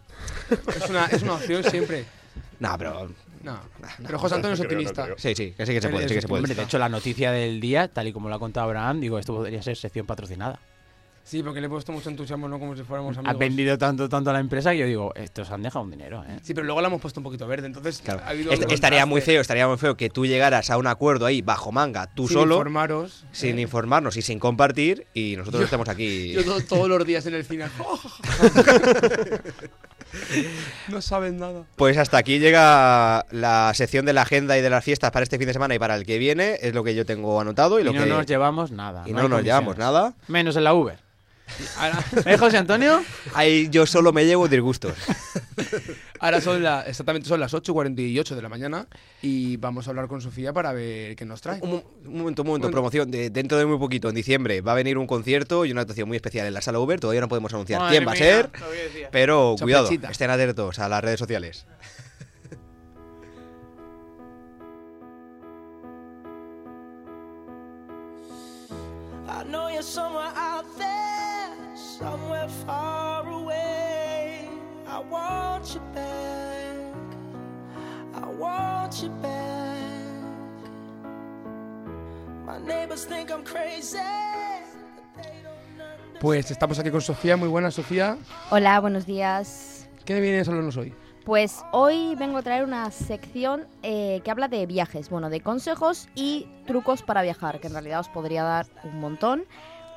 Es 0.51 0.91
una, 0.91 1.07
es 1.07 1.23
una 1.23 1.35
opción 1.35 1.65
siempre. 1.65 2.05
No, 2.61 2.77
pero... 2.79 3.09
No. 3.45 3.61
Pero 4.05 4.19
José 4.19 4.35
Antonio 4.37 4.55
es 4.55 4.61
optimista. 4.61 5.07
Sí, 5.17 5.35
sí, 5.35 5.53
que 5.57 5.67
sí 5.67 5.73
que 5.73 5.81
se 5.81 5.89
puede, 5.91 6.09
sí 6.09 6.15
que 6.15 6.23
se 6.23 6.29
puede. 6.29 6.41
Hombre, 6.41 6.55
de 6.55 6.63
hecho, 6.63 6.79
la 6.79 6.89
noticia 6.89 7.31
del 7.31 7.61
día, 7.61 7.89
tal 7.89 8.09
y 8.09 8.13
como 8.13 8.29
lo 8.29 8.35
ha 8.35 8.39
contado 8.39 8.65
Abraham, 8.67 9.01
digo, 9.01 9.19
esto 9.19 9.35
podría 9.35 9.63
ser 9.63 9.77
sección 9.77 10.07
patrocinada. 10.07 10.59
Sí, 11.27 11.43
porque 11.43 11.59
le 11.59 11.69
he 11.69 11.71
puesto 11.71 11.91
mucho 11.91 12.11
entusiasmo, 12.11 12.49
no 12.49 12.59
como 12.59 12.77
si 12.77 12.83
fuéramos 12.83 13.17
Ha 13.17 13.21
amigos. 13.21 13.39
vendido 13.39 13.79
tanto, 13.79 14.11
tanto 14.11 14.29
a 14.29 14.35
la 14.35 14.41
empresa 14.41 14.73
que 14.73 14.79
yo 14.81 14.87
digo, 14.87 15.15
estos 15.15 15.51
han 15.51 15.63
dejado 15.63 15.83
un 15.83 15.91
dinero, 15.91 16.23
¿eh? 16.29 16.39
Sí, 16.43 16.53
pero 16.53 16.67
luego 16.67 16.83
le 16.83 16.87
hemos 16.89 17.01
puesto 17.01 17.19
un 17.21 17.25
poquito 17.25 17.47
verde, 17.47 17.67
entonces 17.67 18.03
Claro. 18.05 18.21
ha 18.25 18.29
habido 18.29 18.53
Est- 18.53 18.65
un 18.67 18.71
estaría 18.71 19.07
muy 19.07 19.23
feo, 19.23 19.41
estaría 19.41 19.67
muy 19.67 19.79
feo 19.79 19.97
que 19.97 20.11
tú 20.11 20.27
llegaras 20.27 20.69
a 20.69 20.77
un 20.77 20.87
acuerdo 20.87 21.25
ahí 21.25 21.41
bajo 21.41 21.73
manga, 21.73 22.09
tú 22.15 22.29
Sin 22.29 22.35
solo, 22.37 22.57
informaros. 22.57 23.25
sin 23.33 23.59
¿eh? 23.59 23.63
informarnos 23.63 24.19
y 24.19 24.23
sin 24.23 24.39
compartir, 24.39 25.07
y 25.15 25.37
nosotros 25.37 25.61
Yo- 25.61 25.65
estemos 25.65 25.89
aquí. 25.89 26.33
Yo 26.35 26.45
to- 26.45 26.61
todos 26.67 26.91
los 26.91 27.07
días 27.07 27.25
en 27.25 27.33
el 27.35 27.45
cine. 27.47 27.69
no 30.89 31.01
saben 31.01 31.39
nada. 31.39 31.65
Pues 31.77 31.97
hasta 31.99 32.19
aquí 32.19 32.39
llega 32.39 33.27
la 33.31 33.73
sección 33.75 34.05
de 34.07 34.13
la 34.13 34.23
agenda 34.23 34.57
y 34.59 34.63
de 34.63 34.71
las 34.71 34.85
fiestas 34.85 35.11
para 35.11 35.23
este 35.23 35.39
fin 35.39 35.47
de 35.47 35.53
semana 35.53 35.75
y 35.75 35.79
para 35.79 35.95
el 35.95 36.05
que 36.05 36.19
viene, 36.19 36.59
es 36.61 36.75
lo 36.75 36.85
que 36.85 36.95
yo 36.95 37.05
tengo 37.07 37.41
anotado 37.41 37.79
y, 37.79 37.83
Y 37.83 37.85
lo 37.85 37.93
no 37.93 38.01
que 38.03 38.07
nos 38.07 38.27
llevamos 38.27 38.71
nada. 38.71 39.05
y 39.07 39.13
no 39.13 39.21
hay 39.21 39.29
nos 39.29 39.43
llevamos 39.43 39.77
nada. 39.77 40.15
Menos 40.29 40.57
en 40.57 40.65
la 40.65 40.75
Uber. 40.75 41.04
Ahora, 41.77 42.05
¿Eh, 42.27 42.37
José 42.39 42.57
Antonio? 42.59 43.03
Ahí 43.35 43.69
yo 43.71 43.87
solo 43.87 44.13
me 44.13 44.25
llevo 44.25 44.49
disgustos. 44.49 44.95
ahora 46.19 46.41
son 46.41 46.63
la- 46.63 46.83
exactamente 46.83 47.29
son 47.29 47.39
las 47.39 47.53
8.48 47.55 48.35
de 48.35 48.43
la 48.43 48.49
mañana 48.49 48.87
y 49.23 49.57
vamos 49.59 49.87
a 49.87 49.91
hablar 49.91 50.09
con 50.09 50.21
Sofía 50.21 50.53
para 50.53 50.73
ver 50.73 51.15
qué 51.17 51.25
nos 51.25 51.41
trae. 51.43 51.61
Un, 51.63 51.71
mo- 51.71 51.85
un 52.07 52.19
momento, 52.19 52.43
un 52.43 52.49
momento, 52.49 52.71
promoción. 52.71 53.11
De, 53.11 53.31
dentro 53.31 53.59
de 53.59 53.67
muy 53.67 53.79
poquito, 53.79 54.09
en 54.09 54.15
diciembre, 54.15 54.63
va 54.63 54.73
a 54.73 54.75
venir 54.75 54.99
un 54.99 55.07
concierto 55.07 55.65
y 55.65 55.71
una 55.73 55.83
actuación 55.83 56.09
muy 56.09 56.17
especial 56.17 56.47
en 56.47 56.55
la 56.55 56.61
sala 56.63 56.81
Uber. 56.81 56.99
Todavía 56.99 57.21
no 57.21 57.29
podemos 57.29 57.53
anunciar 57.53 57.81
Madre 57.81 57.97
quién 57.99 58.09
va 58.09 58.13
a 58.13 58.15
mía, 58.15 58.23
ser, 58.25 58.47
a 58.47 59.11
pero 59.13 59.55
cuidado, 59.61 59.89
estén 60.11 60.31
atentos 60.31 60.79
a 60.79 60.89
las 60.89 61.05
redes 61.05 61.19
sociales. 61.21 61.67
I 69.27 69.43
know 69.45 69.69
you're 69.69 69.83
somewhere 69.83 70.31
out 70.37 70.65
there, 70.79 71.14
somewhere 71.99 72.49
far 72.67 73.27
away. 73.29 74.49
I 74.87 75.01
want 75.11 75.75
you 75.75 75.81
back. 75.95 76.95
I 78.15 78.27
want 78.39 79.03
you 79.03 79.11
back. 79.23 79.79
My 82.47 82.59
neighbors 82.59 83.05
think 83.05 83.31
I'm 83.31 83.45
crazy. 83.45 83.99
Pues 86.21 86.51
estamos 86.51 86.79
aquí 86.79 86.91
con 86.91 87.01
Sofía, 87.01 87.37
muy 87.37 87.49
buena 87.49 87.71
Sofía. 87.71 88.17
Hola, 88.51 88.81
buenos 88.81 89.05
días. 89.05 89.87
¿Qué 90.05 90.21
vienes 90.21 90.49
a 90.49 90.53
hablarnos 90.53 90.77
hoy? 90.77 90.95
Pues 91.25 91.63
hoy 91.73 92.15
vengo 92.17 92.39
a 92.39 92.43
traer 92.43 92.65
una 92.65 92.91
sección 92.91 93.67
eh, 93.83 94.21
que 94.25 94.31
habla 94.31 94.49
de 94.49 94.67
viajes, 94.67 95.09
bueno, 95.09 95.31
de 95.31 95.41
consejos 95.41 96.09
y 96.15 96.49
trucos 96.67 97.03
para 97.03 97.23
viajar, 97.23 97.61
que 97.61 97.69
en 97.69 97.73
realidad 97.73 98.01
os 98.01 98.09
podría 98.09 98.43
dar 98.43 98.67
un 98.85 99.01
montón, 99.01 99.45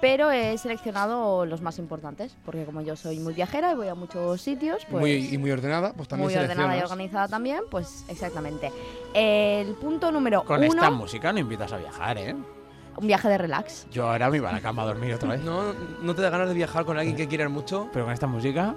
pero 0.02 0.32
he 0.32 0.58
seleccionado 0.58 1.46
los 1.46 1.62
más 1.62 1.80
importantes, 1.80 2.36
porque 2.46 2.66
como 2.66 2.82
yo 2.82 2.96
soy 2.96 3.20
muy 3.20 3.34
viajera 3.34 3.72
y 3.72 3.76
voy 3.76 3.88
a 3.88 3.96
muchos 3.96 4.42
sitios, 4.42 4.86
pues 4.90 5.02
muy, 5.02 5.34
y 5.34 5.38
muy 5.38 5.52
ordenada, 5.52 5.94
pues 5.94 6.08
también 6.08 6.30
muy 6.30 6.38
ordenada 6.38 6.78
y 6.78 6.82
organizada 6.82 7.28
también, 7.28 7.62
pues 7.70 8.06
exactamente. 8.08 8.72
El 9.14 9.74
punto 9.76 10.12
número 10.12 10.44
Con 10.44 10.60
uno, 10.60 10.68
esta 10.68 10.92
música 10.92 11.34
no 11.34 11.40
invitas 11.40 11.72
a 11.74 11.78
viajar, 11.78 12.18
¿eh? 12.18 12.36
un 12.98 13.08
viaje 13.08 13.30
de 13.30 13.38
relax. 13.38 13.88
Yo 13.92 14.10
ahora 14.10 14.30
me 14.30 14.38
iba 14.38 14.50
a 14.50 14.54
la 14.54 14.62
cama 14.62 14.82
a 14.84 14.86
dormir 14.86 15.14
otra 15.14 15.30
vez. 15.30 15.42
No, 15.48 15.74
no 16.02 16.16
te 16.16 16.22
da 16.22 16.30
ganas 16.30 16.50
de 16.50 16.56
viajar 16.56 16.84
con 16.84 16.98
alguien 16.98 17.16
que 17.16 17.28
quieras 17.28 17.50
mucho. 17.50 17.90
Pero 17.94 18.06
con 18.06 18.14
esta 18.14 18.28
música, 18.28 18.76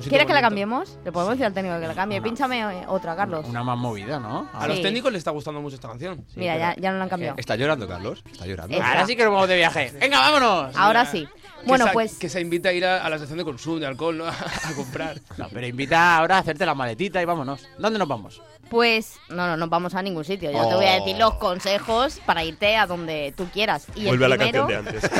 ¿Quieres 0.00 0.26
que 0.26 0.32
la 0.32 0.40
cambiemos? 0.40 0.98
Le 1.04 1.12
podemos 1.12 1.34
decir 1.34 1.46
al 1.46 1.52
técnico 1.54 1.78
que 1.80 1.86
la 1.86 1.94
cambie. 1.94 2.18
Una- 2.18 2.24
Pínchame 2.24 2.86
otra, 2.86 3.14
Carlos. 3.16 3.46
una 3.48 3.62
más 3.62 3.78
movida, 3.78 4.18
¿no? 4.18 4.48
A 4.52 4.66
los 4.66 4.80
técnicos 4.82 5.12
les 5.12 5.18
está 5.18 5.30
gustando 5.30 5.60
mucho 5.60 5.74
esta 5.76 5.88
canción. 5.88 6.24
Mira, 6.36 6.56
ya, 6.56 6.74
ya 6.76 6.90
no 6.92 6.98
la 6.98 7.04
han 7.04 7.10
cambiado. 7.10 7.34
¿Está 7.38 7.56
llorando, 7.56 7.86
Carlos? 7.88 8.22
¿Está 8.30 8.46
llorando? 8.46 8.76
Ahora 8.82 9.06
sí 9.06 9.16
que 9.16 9.24
nos 9.24 9.32
vamos 9.32 9.48
de 9.48 9.56
viaje. 9.56 9.92
¡Venga, 10.00 10.18
vámonos! 10.18 10.76
Ahora 10.76 11.04
sí. 11.06 11.28
Bueno, 11.64 11.84
que 11.84 11.90
se, 11.90 11.94
pues 11.94 12.18
Que 12.18 12.28
se 12.28 12.40
invita 12.40 12.70
a 12.70 12.72
ir 12.72 12.84
a, 12.84 13.04
a 13.04 13.08
la 13.08 13.18
sección 13.18 13.38
de 13.38 13.44
consumo 13.44 13.78
de 13.78 13.86
alcohol, 13.86 14.18
¿no? 14.18 14.26
a 14.26 14.34
comprar. 14.74 15.20
No, 15.36 15.46
pero 15.52 15.64
invita 15.66 16.16
ahora 16.16 16.36
a 16.36 16.40
hacerte 16.40 16.66
la 16.66 16.74
maletita 16.74 17.22
y 17.22 17.24
vámonos. 17.24 17.68
¿Dónde 17.78 18.00
nos 18.00 18.08
vamos? 18.08 18.42
Pues 18.72 19.20
no, 19.28 19.46
no, 19.46 19.58
no 19.58 19.68
vamos 19.68 19.94
a 19.94 20.00
ningún 20.00 20.24
sitio. 20.24 20.50
Yo 20.50 20.66
te 20.66 20.74
voy 20.74 20.86
a 20.86 20.94
decir 20.94 21.18
los 21.18 21.34
consejos 21.34 22.20
para 22.24 22.42
irte 22.42 22.74
a 22.74 22.86
donde 22.86 23.34
tú 23.36 23.46
quieras. 23.52 23.86
Y 23.94 24.06
Vuelve 24.06 24.24
a 24.24 24.28
el 24.28 24.30
la 24.30 24.36
primero, 24.38 24.66
canción 24.66 24.84
de 24.86 24.92
antes. 24.92 25.10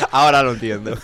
Ahora 0.10 0.42
lo 0.42 0.50
entiendo. 0.50 0.98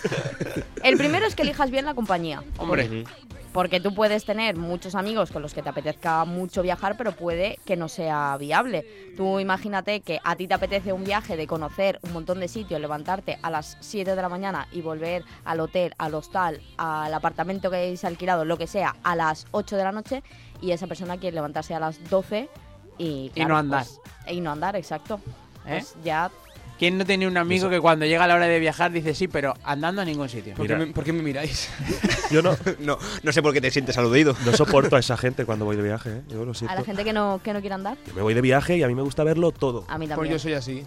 el 0.83 0.97
primero 0.97 1.25
es 1.25 1.35
que 1.35 1.43
elijas 1.43 1.71
bien 1.71 1.85
la 1.85 1.93
compañía. 1.93 2.43
Hombre, 2.57 3.05
Porque 3.53 3.79
tú 3.79 3.95
puedes 3.95 4.25
tener 4.25 4.57
muchos 4.57 4.95
amigos 4.95 5.31
con 5.31 5.41
los 5.41 5.53
que 5.53 5.63
te 5.63 5.69
apetezca 5.69 6.25
mucho 6.25 6.61
viajar, 6.61 6.97
pero 6.97 7.13
puede 7.13 7.57
que 7.65 7.77
no 7.77 7.87
sea 7.87 8.35
viable. 8.37 8.85
Tú 9.15 9.39
imagínate 9.39 10.01
que 10.01 10.19
a 10.25 10.35
ti 10.35 10.45
te 10.45 10.55
apetece 10.55 10.91
un 10.91 11.05
viaje 11.05 11.37
de 11.37 11.47
conocer 11.47 11.99
un 12.03 12.11
montón 12.11 12.41
de 12.41 12.49
sitios, 12.49 12.81
levantarte 12.81 13.39
a 13.41 13.49
las 13.49 13.77
7 13.79 14.13
de 14.13 14.21
la 14.21 14.27
mañana 14.27 14.67
y 14.73 14.81
volver 14.81 15.23
al 15.45 15.61
hotel, 15.61 15.95
al 15.97 16.15
hostal, 16.15 16.59
al 16.75 17.13
apartamento 17.13 17.69
que 17.69 17.77
hayáis 17.77 18.03
alquilado, 18.03 18.43
lo 18.43 18.57
que 18.57 18.67
sea, 18.67 18.97
a 19.03 19.15
las 19.15 19.47
8 19.51 19.77
de 19.77 19.83
la 19.85 19.93
noche, 19.93 20.21
y 20.61 20.71
esa 20.71 20.87
persona 20.87 21.17
quiere 21.17 21.35
levantarse 21.35 21.73
a 21.73 21.79
las 21.79 22.03
12 22.09 22.49
y... 22.97 23.31
Y 23.35 23.45
no 23.45 23.57
andar. 23.57 23.85
pues, 23.85 24.33
y 24.35 24.41
no 24.41 24.51
andar, 24.51 24.75
exacto. 24.75 25.19
¿Eh? 25.65 25.79
Pues 25.79 25.95
ya... 26.03 26.29
¿quién 26.77 26.97
no 26.97 27.05
tenía 27.05 27.27
un 27.27 27.35
amigo 27.35 27.69
que 27.69 27.81
cuando 27.81 28.05
llega 28.05 28.25
la 28.25 28.35
hora 28.35 28.45
de 28.47 28.57
viajar 28.57 28.89
dice 28.93 29.13
sí, 29.13 29.27
pero 29.27 29.53
andando 29.65 30.01
a 30.01 30.05
ningún 30.05 30.29
sitio? 30.29 30.53
¿Por 30.55 30.65
qué, 30.65 30.75
me, 30.77 30.87
por 30.87 31.03
qué 31.03 31.11
me 31.11 31.21
miráis? 31.21 31.69
Yo 32.31 32.41
no, 32.41 32.55
No, 32.79 32.97
no 33.21 33.31
sé 33.33 33.41
por 33.41 33.51
qué 33.53 33.59
te 33.59 33.69
sientes 33.69 33.97
aludido. 33.97 34.33
no 34.45 34.53
soporto 34.53 34.95
a 34.95 34.99
esa 34.99 35.17
gente 35.17 35.45
cuando 35.45 35.65
voy 35.65 35.75
de 35.75 35.83
viaje, 35.83 36.09
¿eh? 36.09 36.21
Yo 36.29 36.45
lo 36.45 36.51
A 36.51 36.53
siento. 36.53 36.75
la 36.75 36.83
gente 36.83 37.03
que 37.03 37.11
no, 37.11 37.41
que 37.43 37.51
no 37.51 37.59
quiere 37.59 37.75
andar, 37.75 37.97
Yo 38.07 38.13
me 38.13 38.21
voy 38.21 38.33
de 38.33 38.39
viaje 38.41 38.77
y 38.77 38.83
a 38.83 38.87
mí 38.87 38.95
me 38.95 39.01
gusta 39.01 39.25
verlo 39.25 39.51
todo. 39.51 39.83
a 39.89 39.97
mí 39.97 40.05
Pues 40.07 40.15
también. 40.15 40.33
yo 40.33 40.39
soy 40.39 40.53
así. 40.53 40.85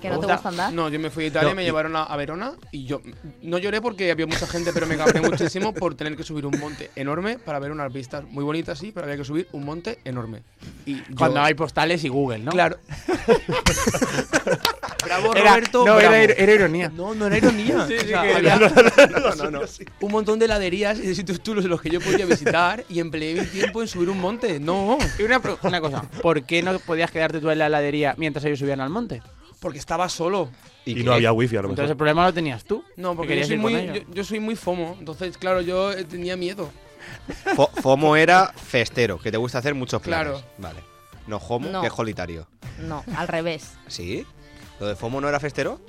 ¿Que 0.00 0.08
no 0.10 0.20
te 0.20 0.26
gusta? 0.26 0.48
andar? 0.48 0.72
No, 0.72 0.88
yo 0.88 0.98
me 1.00 1.10
fui 1.10 1.24
a 1.24 1.26
Italia, 1.28 1.48
No, 1.48 1.54
me 1.54 1.62
y- 1.62 1.66
llevaron 1.66 1.96
a, 1.96 2.02
a 2.04 2.16
Verona 2.16 2.52
y 2.70 2.84
yo 2.84 3.00
no 3.42 3.58
lloré 3.58 3.80
porque 3.80 4.10
había 4.10 4.26
mucha 4.26 4.46
gente, 4.46 4.72
pero 4.72 4.86
me 4.86 4.96
cabré 4.96 5.20
muchísimo 5.20 5.72
por 5.72 5.94
tener 5.94 6.16
que 6.16 6.22
subir 6.22 6.44
un 6.46 6.58
monte 6.60 6.90
enorme 6.96 7.38
para 7.38 7.58
ver 7.58 7.70
unas 7.72 7.92
vistas 7.92 8.24
muy 8.24 8.44
bonitas, 8.44 8.78
sí, 8.78 8.92
pero 8.92 9.04
había 9.06 9.16
que 9.16 9.24
subir 9.24 9.48
un 9.52 9.64
monte 9.64 9.98
enorme. 10.04 10.42
Y 10.84 10.96
yo- 10.96 11.02
Cuando 11.16 11.40
hay 11.40 11.54
postales 11.54 12.04
y 12.04 12.08
Google, 12.08 12.38
¿no? 12.40 12.52
Claro. 12.52 12.78
bravo, 15.04 15.34
Era- 15.36 15.50
Roberto. 15.50 15.84
no, 15.86 15.98
era, 15.98 16.08
bravo. 16.10 16.24
era 16.36 16.52
ironía. 16.54 16.88
No, 16.94 17.14
no 17.14 17.26
era 17.26 17.36
ironía. 17.38 17.76
O 17.86 17.86
sea, 17.88 18.20
había- 18.36 18.56
No, 18.58 19.34
no, 19.34 19.50
no. 19.50 19.60
un 20.00 20.12
montón 20.12 20.38
de 20.38 20.44
heladerías 20.46 20.98
y 20.98 21.02
de 21.06 21.14
sitios 21.14 21.42
chulos 21.42 21.64
en 21.64 21.70
los 21.70 21.80
que 21.80 21.90
yo 21.90 22.00
podía 22.00 22.26
visitar 22.26 22.84
y 22.88 23.00
empleé 23.00 23.40
mi 23.40 23.46
tiempo 23.46 23.82
en 23.82 23.88
subir 23.88 24.08
un 24.10 24.20
monte. 24.20 24.58
No, 24.60 24.98
Y 25.18 25.22
una, 25.22 25.40
pro- 25.40 25.58
una 25.62 25.80
cosa, 25.80 26.02
¿por 26.22 26.42
qué 26.44 26.62
no 26.62 26.78
podías 26.80 27.10
quedarte 27.10 27.40
tú 27.40 27.50
en 27.50 27.58
la 27.58 27.66
heladería 27.66 28.14
mientras 28.16 28.44
ellos 28.44 28.58
subían 28.58 28.80
al 28.80 28.90
monte? 28.90 29.22
Porque 29.60 29.78
estaba 29.78 30.08
solo. 30.08 30.50
Y 30.84 30.94
no 31.02 31.12
había 31.12 31.32
wifi 31.32 31.56
a 31.56 31.62
lo 31.62 31.68
Entonces 31.70 31.84
el 31.84 31.88
mejor. 31.88 31.96
problema 31.98 32.26
lo 32.26 32.32
tenías 32.34 32.64
tú. 32.64 32.84
No, 32.96 33.10
que 33.12 33.16
porque 33.16 33.38
yo 33.40 33.46
soy, 33.46 33.56
muy, 33.58 33.86
yo, 33.86 33.94
yo 34.12 34.24
soy 34.24 34.40
muy 34.40 34.54
FOMO. 34.56 34.96
Entonces, 34.98 35.36
claro, 35.38 35.60
yo 35.60 35.92
eh, 35.92 36.04
tenía 36.04 36.36
miedo. 36.36 36.70
Fo- 37.56 37.70
FOMO 37.82 38.16
era 38.16 38.52
festero, 38.52 39.18
que 39.18 39.30
te 39.30 39.36
gusta 39.36 39.58
hacer 39.58 39.74
muchos 39.74 40.00
planes. 40.02 40.32
Claro. 40.32 40.46
Vale. 40.58 40.80
No 41.26 41.38
homo, 41.38 41.68
No. 41.70 41.80
que 41.80 41.88
es 41.88 41.92
solitario. 41.92 42.46
No, 42.78 43.02
al 43.16 43.26
revés. 43.28 43.72
¿Sí? 43.88 44.24
¿Lo 44.78 44.86
de 44.86 44.94
FOMO 44.96 45.20
no 45.20 45.28
era 45.28 45.40
festero? 45.40 45.80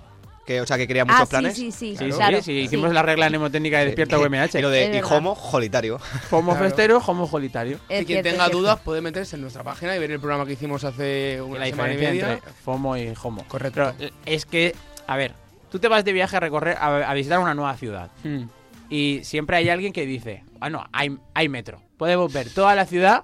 Que, 0.47 0.61
o 0.61 0.65
sea, 0.65 0.77
que 0.77 0.87
quería 0.87 1.03
muchos 1.03 1.19
ah, 1.19 1.25
sí, 1.25 1.29
planes. 1.29 1.55
sí, 1.57 1.71
sí, 1.73 1.97
Sí, 1.97 2.05
sí, 2.05 2.09
claro, 2.17 2.41
sí, 2.41 2.53
hicimos 2.53 2.93
la 2.93 3.03
regla 3.03 3.29
mnemotécnica 3.29 3.79
de 3.79 3.85
despierta 3.87 4.17
UMH. 4.17 4.55
Y 4.57 4.61
lo 4.61 4.69
de 4.69 4.85
Es 4.85 4.95
y 5.11 5.13
homo, 5.13 5.35
jolitario. 5.35 5.99
Homo 6.31 6.53
Claro. 6.53 6.65
festero, 6.65 7.03
homo 7.05 7.27
jolitario. 7.27 7.79
Es 7.89 8.03
y 8.03 8.05
quien 8.05 8.23
cierto, 8.23 8.29
tenga 8.43 8.49
dudas 8.49 8.79
puede 8.79 9.01
meterse 9.01 9.35
en 9.35 9.41
nuestra 9.41 9.63
página 9.63 9.93
y 9.95 9.99
ver 9.99 10.09
el 10.11 10.19
programa 10.21 10.45
que 10.45 10.53
hicimos 10.53 10.85
hace 10.85 11.41
una 11.41 11.59
la 11.59 11.65
semana 11.65 11.89
y 11.89 11.95
diferencia 11.97 12.27
media. 12.27 12.33
entre 12.37 12.51
FOMO 12.63 12.95
y 12.97 13.13
HOMO. 13.21 13.43
Correcto. 13.49 13.93
Pero, 13.97 14.07
eh, 14.09 14.13
es 14.25 14.45
que, 14.45 14.73
a 15.05 15.17
ver, 15.17 15.33
tú 15.69 15.79
te 15.79 15.89
vas 15.89 16.05
de 16.05 16.13
viaje 16.13 16.37
a 16.37 16.39
recorrer, 16.39 16.77
a, 16.79 17.09
a 17.09 17.13
visitar 17.13 17.39
una 17.39 17.53
nueva 17.53 17.75
ciudad. 17.75 18.09
Hmm. 18.23 18.43
Y 18.89 19.19
siempre 19.25 19.57
hay 19.57 19.67
alguien 19.67 19.91
que 19.91 20.05
dice, 20.05 20.45
bueno, 20.59 20.85
hay, 20.93 21.17
hay 21.33 21.49
metro. 21.49 21.81
Podemos 21.97 22.31
ver 22.31 22.49
toda 22.53 22.73
la 22.73 22.85
ciudad 22.85 23.21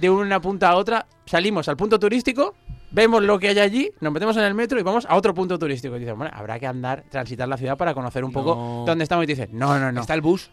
de 0.00 0.10
una 0.10 0.40
punta 0.40 0.70
a 0.70 0.74
otra. 0.74 1.06
Salimos 1.24 1.68
al 1.68 1.76
punto 1.76 2.00
turístico, 2.00 2.56
vemos 2.92 3.22
lo 3.22 3.38
que 3.38 3.48
hay 3.48 3.58
allí, 3.58 3.90
nos 4.00 4.12
metemos 4.12 4.36
en 4.36 4.44
el 4.44 4.54
metro 4.54 4.78
y 4.78 4.82
vamos 4.82 5.06
a 5.08 5.16
otro 5.16 5.34
punto 5.34 5.58
turístico. 5.58 5.96
Y 5.96 6.00
dices, 6.00 6.14
bueno, 6.16 6.30
habrá 6.34 6.58
que 6.58 6.66
andar, 6.66 7.04
transitar 7.10 7.48
la 7.48 7.56
ciudad 7.56 7.76
para 7.76 7.94
conocer 7.94 8.24
un 8.24 8.32
poco 8.32 8.54
No. 8.54 8.84
dónde 8.86 9.02
estamos. 9.04 9.24
Y 9.24 9.26
te 9.26 9.32
dices, 9.34 9.50
no, 9.52 9.78
no, 9.78 9.90
no. 9.92 10.00
Está 10.02 10.14
el 10.14 10.20
bus. 10.20 10.50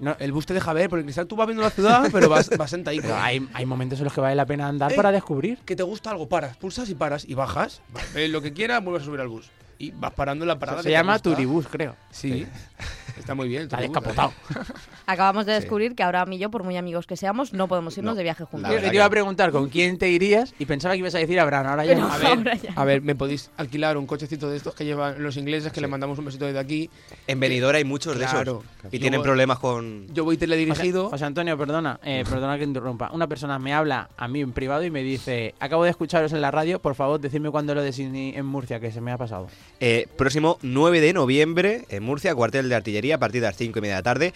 No, 0.00 0.16
El 0.18 0.32
bus 0.32 0.44
te 0.44 0.52
deja 0.54 0.72
ver, 0.72 0.90
porque 0.90 1.00
el 1.00 1.04
cristal 1.06 1.28
tú 1.28 1.36
vas 1.36 1.46
viendo 1.46 1.62
la 1.62 1.70
ciudad, 1.70 2.08
pero 2.12 2.28
vas, 2.28 2.50
vas 2.58 2.68
sentadito. 2.68 3.02
pero 3.04 3.14
hay, 3.16 3.48
hay 3.54 3.64
momentos 3.64 3.98
en 4.00 4.04
los 4.04 4.12
que 4.12 4.20
vale 4.20 4.34
la 4.34 4.44
pena 4.44 4.66
andar 4.66 4.90
Eh, 4.92 4.96
para 4.96 5.12
descubrir. 5.12 5.58
Que 5.64 5.76
te 5.76 5.84
gusta 5.84 6.10
algo, 6.10 6.28
paras, 6.28 6.56
pulsas 6.56 6.90
y 6.90 6.96
paras 6.96 7.24
y 7.28 7.34
bajas. 7.34 7.80
Ves 8.12 8.28
lo 8.32 8.42
que 8.42 8.52
quieras, 8.52 8.82
vuelves 8.82 9.02
a 9.02 9.06
subir 9.06 9.20
al 9.20 9.28
bus. 9.28 9.48
Y 9.78 9.92
vas 9.92 10.12
parando 10.12 10.44
en 10.44 10.48
la 10.48 10.58
parada. 10.58 10.78
Se 10.78 10.84
que 10.84 10.88
te 10.88 10.92
llama. 10.98 11.18
Turibus, 11.20 11.66
creo. 11.68 11.94
Sí. 12.10 12.46
Está 13.18 13.34
muy 13.34 13.48
bien. 13.48 13.62
el 13.62 13.66
Está 13.66 13.76
Turibus. 13.78 13.94
descapotado. 14.04 14.32
Acabamos 15.06 15.46
de 15.46 15.52
descubrir 15.52 15.94
que 15.94 16.02
Abraham 16.02 16.32
y 16.34 16.38
yo, 16.38 16.50
por 16.50 16.62
muy 16.64 16.76
amigos 16.76 17.06
que 17.06 17.16
seamos, 17.16 17.52
no 17.52 17.68
podemos 17.68 17.96
irnos 17.98 18.12
No. 18.14 18.16
de 18.16 18.22
viaje 18.22 18.44
juntos. 18.44 18.70
Yo 18.72 18.80
te 18.80 18.94
iba 18.94 19.04
a 19.04 19.10
preguntar 19.10 19.50
con 19.50 19.68
quién 19.68 19.98
te 19.98 20.08
irías 20.08 20.54
y 20.58 20.64
pensaba 20.66 20.94
que 20.94 20.98
ibas 21.00 21.14
a 21.14 21.18
decir 21.18 21.38
Abraham. 21.38 21.66
Ahora 21.66 21.84
ya 21.84 21.94
no. 21.94 22.06
A 22.12 22.18
ver, 22.18 22.26
ahora 22.26 22.54
ya. 22.54 22.72
a 22.74 22.84
ver, 22.84 23.02
me 23.02 23.14
podéis 23.14 23.50
alquilar 23.56 23.96
un 23.96 24.06
cochecito 24.06 24.48
de 24.48 24.56
estos 24.56 24.74
que 24.74 24.84
llevan 24.84 25.22
los 25.22 25.36
ingleses, 25.36 25.70
que 25.72 25.76
Sí. 25.76 25.80
le 25.82 25.88
mandamos 25.88 26.18
un 26.18 26.24
besito 26.24 26.46
desde 26.46 26.58
aquí. 26.58 26.88
En 27.26 27.38
Benidorm 27.40 27.76
hay 27.76 27.84
muchos 27.84 28.18
de 28.18 28.24
Claro. 28.24 28.62
esos. 28.82 28.92
Y 28.92 28.96
Yo 28.96 29.00
tienen 29.02 29.20
voy- 29.20 29.24
problemas 29.26 29.58
con. 29.58 30.06
Yo 30.14 30.24
voy 30.24 30.36
teledirigido. 30.36 31.10
José 31.10 31.24
Antonio, 31.24 31.56
perdona, 31.58 32.00
eh, 32.02 32.24
perdona 32.28 32.56
que 32.58 32.64
interrumpa. 32.64 33.10
Una 33.12 33.26
persona 33.26 33.58
me 33.58 33.74
habla 33.74 34.08
a 34.16 34.28
mí 34.28 34.40
en 34.40 34.52
privado 34.52 34.84
y 34.84 34.90
me 34.90 35.02
dice, 35.02 35.54
acabo 35.60 35.84
de 35.84 35.90
escucharos 35.90 36.32
en 36.32 36.40
la 36.40 36.50
radio, 36.50 36.78
por 36.80 36.94
favor, 36.94 37.20
decidme 37.20 37.50
cuándo 37.50 37.74
lo 37.74 37.82
de 37.82 37.92
Sydney 37.92 38.34
en 38.36 38.46
Murcia, 38.46 38.80
que 38.80 38.90
se 38.90 39.00
me 39.00 39.12
ha 39.12 39.18
pasado. 39.18 39.48
Eh, 39.80 40.06
próximo 40.16 40.58
9 40.62 41.00
de 41.00 41.12
noviembre 41.12 41.84
en 41.88 42.02
Murcia, 42.02 42.34
cuartel 42.34 42.68
de 42.68 42.74
artillería, 42.74 43.16
a 43.16 43.18
partir 43.18 43.40
de 43.40 43.48
las 43.48 43.56
5 43.56 43.78
y 43.78 43.82
media 43.82 43.94
de 43.96 43.98
la 44.00 44.02
tarde. 44.02 44.32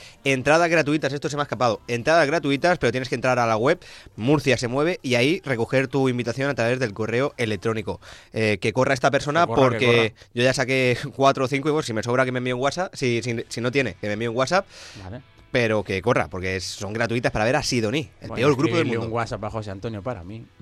Entradas 0.59 0.73
gratuitas, 0.73 1.12
esto 1.12 1.29
se 1.29 1.37
me 1.37 1.42
ha 1.42 1.44
escapado. 1.44 1.81
Entradas 1.87 2.27
gratuitas, 2.27 2.79
pero 2.79 2.90
tienes 2.90 3.09
que 3.09 3.14
entrar 3.14 3.38
a 3.38 3.47
la 3.47 3.57
web 3.57 3.79
Murcia 4.16 4.57
se 4.59 4.66
mueve 4.66 4.99
y 5.03 5.14
ahí 5.14 5.40
recoger 5.44 5.87
tu 5.87 6.09
invitación 6.09 6.51
a 6.51 6.55
través 6.57 6.81
del 6.81 6.92
correo 6.92 7.33
electrónico. 7.37 8.01
Eh, 8.33 8.59
que 8.61 8.73
corra 8.73 8.92
esta 8.92 9.12
persona 9.12 9.47
corra, 9.47 9.62
porque 9.62 10.14
yo 10.35 10.42
ya 10.42 10.53
saqué 10.53 10.99
4 11.16 11.44
o 11.44 11.47
5 11.47 11.68
y 11.68 11.71
bueno, 11.71 11.83
si 11.85 11.92
me 11.92 12.03
sobra 12.03 12.25
que 12.25 12.33
me 12.33 12.38
envíe 12.38 12.55
un 12.55 12.61
WhatsApp, 12.61 12.92
si, 12.97 13.23
si, 13.23 13.37
si 13.49 13.61
no 13.61 13.71
tiene, 13.71 13.94
que 14.01 14.09
me 14.09 14.14
envíe 14.14 14.27
un 14.27 14.37
WhatsApp, 14.37 14.66
Vale. 15.05 15.21
pero 15.53 15.85
que 15.85 16.03
corra, 16.03 16.27
porque 16.27 16.59
son 16.59 16.92
gratuitas 16.92 17.31
para 17.31 17.44
ver 17.44 17.55
a 17.55 17.62
Sidoní, 17.62 18.11
el 18.21 18.29
Bueno, 18.29 18.35
peor 18.35 18.57
grupo 18.57 18.77
del 18.79 18.87
mundo. 18.87 19.07
un 19.07 19.12
WhatsApp 19.12 19.44
a 19.44 19.51
José 19.51 19.71
Antonio 19.71 20.03
para 20.03 20.25
mí. 20.25 20.44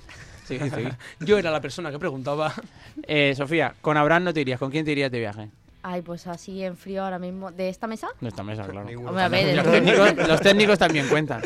Sí, 0.46 0.60
sí. 0.60 0.88
Yo 1.18 1.38
era 1.38 1.50
la 1.50 1.60
persona 1.60 1.90
que 1.90 1.98
preguntaba. 1.98 2.52
Eh, 3.08 3.34
Sofía, 3.36 3.74
con 3.80 3.96
Abraham 3.96 4.24
no 4.24 4.32
te 4.34 4.42
irías. 4.42 4.60
¿Con 4.60 4.70
quién 4.70 4.84
te 4.84 4.92
irías 4.92 5.10
de 5.10 5.18
viaje? 5.18 5.48
Ay, 5.88 6.02
pues 6.02 6.26
así 6.26 6.64
en 6.64 6.76
frío 6.76 7.04
ahora 7.04 7.20
mismo. 7.20 7.52
¿De 7.52 7.68
esta 7.68 7.86
mesa? 7.86 8.08
No 8.20 8.26
esta 8.26 8.42
mesa, 8.42 8.64
claro. 8.66 8.88
Hombre, 9.06 9.22
a 9.22 9.28
ver, 9.28 9.54
Los 9.54 9.66
técnicos, 9.70 10.16
los 10.28 10.40
técnicos 10.40 10.78
también 10.80 11.06
cuentan. 11.08 11.42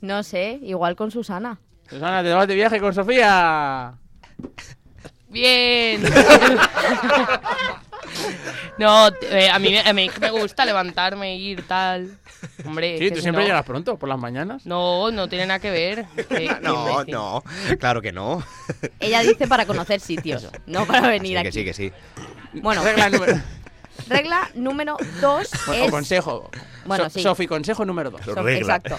no 0.00 0.24
sé, 0.24 0.58
igual 0.62 0.96
con 0.96 1.12
Susana. 1.12 1.60
Susana, 1.88 2.24
¿te 2.24 2.32
vas 2.32 2.48
de 2.48 2.56
viaje 2.56 2.80
con 2.80 2.92
Sofía? 2.92 3.94
Bien. 5.28 6.02
no, 8.78 9.08
eh, 9.30 9.48
a, 9.50 9.58
mí, 9.58 9.76
a 9.78 9.92
mí 9.92 10.10
me 10.20 10.30
gusta 10.30 10.64
levantarme, 10.64 11.36
ir, 11.36 11.66
tal. 11.66 12.16
Hombre, 12.64 12.98
Sí, 12.98 13.08
tú 13.10 13.16
si 13.16 13.22
siempre 13.22 13.42
no- 13.42 13.48
llegas 13.48 13.64
pronto, 13.64 13.96
por 13.96 14.08
las 14.08 14.18
mañanas. 14.18 14.64
No, 14.66 15.10
no 15.10 15.28
tiene 15.28 15.46
nada 15.46 15.58
que 15.60 15.70
ver. 15.70 16.06
Qué 16.28 16.50
No, 16.62 16.90
imbécil. 16.90 17.14
no, 17.14 17.42
claro 17.78 18.00
que 18.02 18.12
no. 18.12 18.42
Ella 19.00 19.20
dice 19.20 19.46
para 19.46 19.66
conocer 19.66 20.00
sitios, 20.00 20.48
no 20.66 20.86
para 20.86 21.08
venir 21.08 21.32
Sí, 21.32 21.36
aquí. 21.38 21.44
que 21.44 21.52
sí, 21.52 21.64
que 21.64 21.74
sí. 21.74 21.92
Bueno, 22.62 22.82
Regla 22.82 23.10
número... 23.10 23.34
regla 24.08 24.50
número 24.54 24.96
dos 25.20 25.50
es... 25.74 25.90
consejo. 25.90 26.50
Bueno, 26.84 27.04
So- 27.04 27.10
sí. 27.10 27.22
Sofi, 27.22 27.46
consejo 27.46 27.84
número 27.84 28.10
dos. 28.10 28.20
So- 28.24 28.34
Regla. 28.34 28.76
Exacto. 28.76 28.98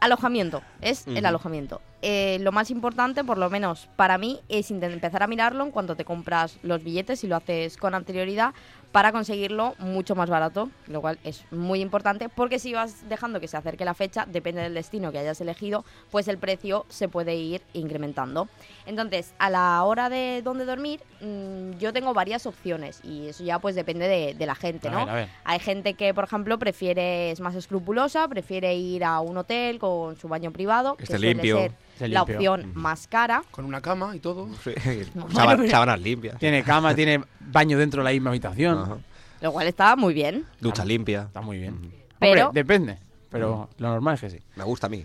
Alojamiento. 0.00 0.62
Es 0.80 1.06
el 1.06 1.24
alojamiento. 1.24 1.80
Eh, 2.02 2.38
lo 2.40 2.52
más 2.52 2.70
importante, 2.70 3.24
por 3.24 3.38
lo 3.38 3.48
menos 3.48 3.88
para 3.96 4.18
mí, 4.18 4.40
es 4.48 4.70
empezar 4.70 5.22
a 5.22 5.26
mirarlo 5.26 5.64
en 5.64 5.70
cuanto 5.70 5.96
te 5.96 6.04
compras 6.04 6.58
los 6.62 6.82
billetes 6.84 7.24
y 7.24 7.26
lo 7.28 7.36
haces 7.36 7.76
con 7.78 7.94
anterioridad 7.94 8.52
para 8.94 9.10
conseguirlo 9.10 9.74
mucho 9.80 10.14
más 10.14 10.30
barato, 10.30 10.70
lo 10.86 11.00
cual 11.00 11.18
es 11.24 11.44
muy 11.50 11.80
importante 11.80 12.28
porque 12.28 12.60
si 12.60 12.74
vas 12.74 13.08
dejando 13.08 13.40
que 13.40 13.48
se 13.48 13.56
acerque 13.56 13.84
la 13.84 13.92
fecha, 13.92 14.24
depende 14.24 14.62
del 14.62 14.72
destino 14.74 15.10
que 15.10 15.18
hayas 15.18 15.40
elegido, 15.40 15.84
pues 16.12 16.28
el 16.28 16.38
precio 16.38 16.86
se 16.88 17.08
puede 17.08 17.34
ir 17.34 17.60
incrementando. 17.72 18.48
Entonces, 18.86 19.34
a 19.40 19.50
la 19.50 19.82
hora 19.82 20.08
de 20.10 20.42
dónde 20.44 20.64
dormir, 20.64 21.00
mm, 21.20 21.72
yo 21.80 21.92
tengo 21.92 22.14
varias 22.14 22.46
opciones 22.46 23.00
y 23.02 23.26
eso 23.26 23.42
ya 23.42 23.58
pues 23.58 23.74
depende 23.74 24.06
de, 24.06 24.34
de 24.34 24.46
la 24.46 24.54
gente, 24.54 24.86
A 24.86 24.90
¿no? 24.92 24.98
ver, 24.98 25.08
a 25.08 25.14
ver. 25.14 25.28
Hay 25.42 25.58
gente 25.58 25.94
que, 25.94 26.14
por 26.14 26.22
ejemplo, 26.22 26.56
prefiere, 26.60 27.32
es 27.32 27.40
más 27.40 27.56
escrupulosa, 27.56 28.28
prefiere 28.28 28.76
ir 28.76 29.02
a 29.02 29.18
un 29.18 29.36
hotel 29.38 29.80
con 29.80 30.16
su 30.16 30.28
baño 30.28 30.52
privado, 30.52 30.92
Que 30.92 30.98
que 30.98 31.02
esté 31.04 31.16
suele 31.16 31.32
limpio. 31.34 31.56
ser 31.58 31.72
Esté 31.93 31.93
la 32.00 32.22
opción 32.22 32.72
más 32.74 33.06
cara. 33.06 33.42
Con 33.50 33.64
una 33.64 33.80
cama 33.80 34.14
y 34.16 34.20
todo. 34.20 34.48
Pero- 34.64 35.68
sábanas 35.68 36.00
limpias. 36.00 36.38
Tiene 36.38 36.62
cama, 36.62 36.94
tiene 36.94 37.22
baño 37.40 37.78
dentro 37.78 38.02
de 38.02 38.04
la 38.04 38.10
misma 38.12 38.30
habitación. 38.30 38.78
Ajá. 38.78 38.96
Lo 39.40 39.52
cual 39.52 39.66
está 39.66 39.94
muy 39.96 40.14
bien. 40.14 40.44
Ducha 40.60 40.84
limpia. 40.84 41.22
Está 41.22 41.40
muy 41.40 41.58
bien. 41.58 41.92
Pero- 42.18 42.46
Hombre, 42.48 42.62
depende. 42.62 42.98
Pero 43.30 43.68
lo 43.78 43.88
normal 43.88 44.14
es 44.14 44.20
que 44.20 44.30
sí. 44.30 44.38
Me 44.56 44.64
gusta 44.64 44.86
a 44.86 44.90
mí. 44.90 45.04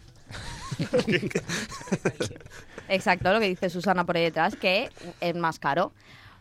Exacto, 2.87 3.31
lo 3.33 3.39
que 3.39 3.47
dice 3.49 3.69
Susana 3.69 4.05
por 4.05 4.17
ahí 4.17 4.23
detrás, 4.23 4.55
que 4.55 4.89
es 5.19 5.35
más 5.35 5.59
caro. 5.59 5.91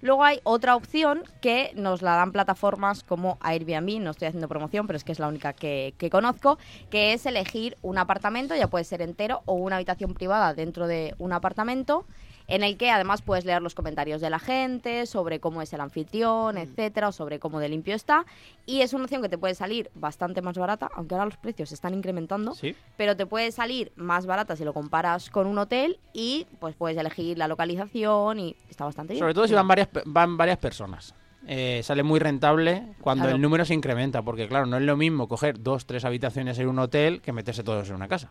Luego 0.01 0.25
hay 0.25 0.41
otra 0.45 0.77
opción 0.77 1.23
que 1.41 1.73
nos 1.75 2.03
la 2.03 2.15
dan 2.15 2.33
plataformas 2.33 3.03
como 3.03 3.39
Airbnb, 3.41 4.01
no 4.01 4.13
estoy 4.13 4.29
haciendo 4.29 4.49
promoción, 4.49 4.87
pero 4.87 4.97
es 4.97 5.05
que 5.05 5.13
es 5.13 5.19
la 5.19 5.29
única 5.29 5.53
que, 5.53 5.95
que 5.99 6.09
conozco, 6.09 6.59
que 6.89 7.13
es 7.13 7.27
elegir 7.27 7.77
un 7.83 7.99
apartamento, 7.99 8.55
ya 8.55 8.69
puede 8.69 8.85
ser 8.85 9.03
entero 9.03 9.43
o 9.45 9.55
una 9.55 9.77
habitación 9.77 10.15
privada 10.15 10.55
dentro 10.55 10.87
de 10.87 11.15
un 11.19 11.33
apartamento, 11.33 12.07
en 12.49 12.63
el 12.65 12.77
que 12.77 12.91
además 12.91 13.23
puedes 13.23 13.45
leer 13.45 13.63
los 13.63 13.75
comentarios 13.75 14.21
de 14.21 14.31
la 14.31 14.39
gente 14.39 15.07
sobre 15.07 15.39
cómo 15.39 15.63
es 15.63 15.73
el 15.75 15.81
anfitrión, 15.81 16.59
etcétera, 16.59 17.09
o 17.09 17.13
sobre 17.13 17.39
cómo 17.39 17.61
de 17.61 17.69
limpio 17.69 17.95
está. 17.95 18.25
Y 18.67 18.81
es 18.81 18.93
una 18.95 19.05
opción 19.05 19.23
que 19.23 19.29
te 19.29 19.39
puede 19.39 19.55
salir 19.55 19.91
bastante 19.95 20.43
más 20.43 20.57
barata, 20.59 20.91
aunque 20.95 21.15
ahora 21.15 21.27
los 21.27 21.37
precios 21.37 21.69
se 21.69 21.75
están 21.75 21.95
incrementando 21.95 22.55
Sí. 22.55 22.75
pero 22.97 23.17
te 23.17 23.27
puede 23.27 23.53
salir 23.53 23.93
más 23.97 24.27
barata 24.27 24.57
si 24.57 24.65
lo 24.65 24.73
comparas 24.75 25.31
con 25.31 25.47
un 25.47 25.59
hotel 25.59 25.99
y 26.13 26.47
pues 26.59 26.75
puedes 26.75 26.97
elegir 26.99 27.39
la 27.39 27.47
localización 27.49 28.41
y 28.41 28.57
está 28.71 28.85
bastante 28.85 29.13
bien. 29.13 29.21
Sobre 29.21 29.35
todo 29.35 29.47
si 29.47 29.55
van 29.55 29.69
varias, 29.69 29.89
van 30.07 30.37
varias 30.37 30.59
personas. 30.59 31.15
Eh, 31.47 31.81
sale 31.85 32.03
muy 32.03 32.19
rentable 32.19 32.95
cuando 33.01 33.25
Claro. 33.25 33.37
el 33.37 33.41
número 33.43 33.65
se 33.65 33.73
incrementa, 33.73 34.23
porque 34.23 34.49
claro, 34.49 34.67
no 34.67 34.77
es 34.77 34.83
lo 34.83 34.97
mismo 34.97 35.29
coger 35.29 35.63
dos, 35.63 35.87
tres 35.87 36.05
habitaciones 36.05 36.59
en 36.59 36.69
un 36.69 36.79
hotel 36.79 37.23
que 37.23 37.33
meterse 37.33 37.63
todos 37.63 37.89
en 37.89 37.95
una 37.95 38.09
casa. 38.09 38.31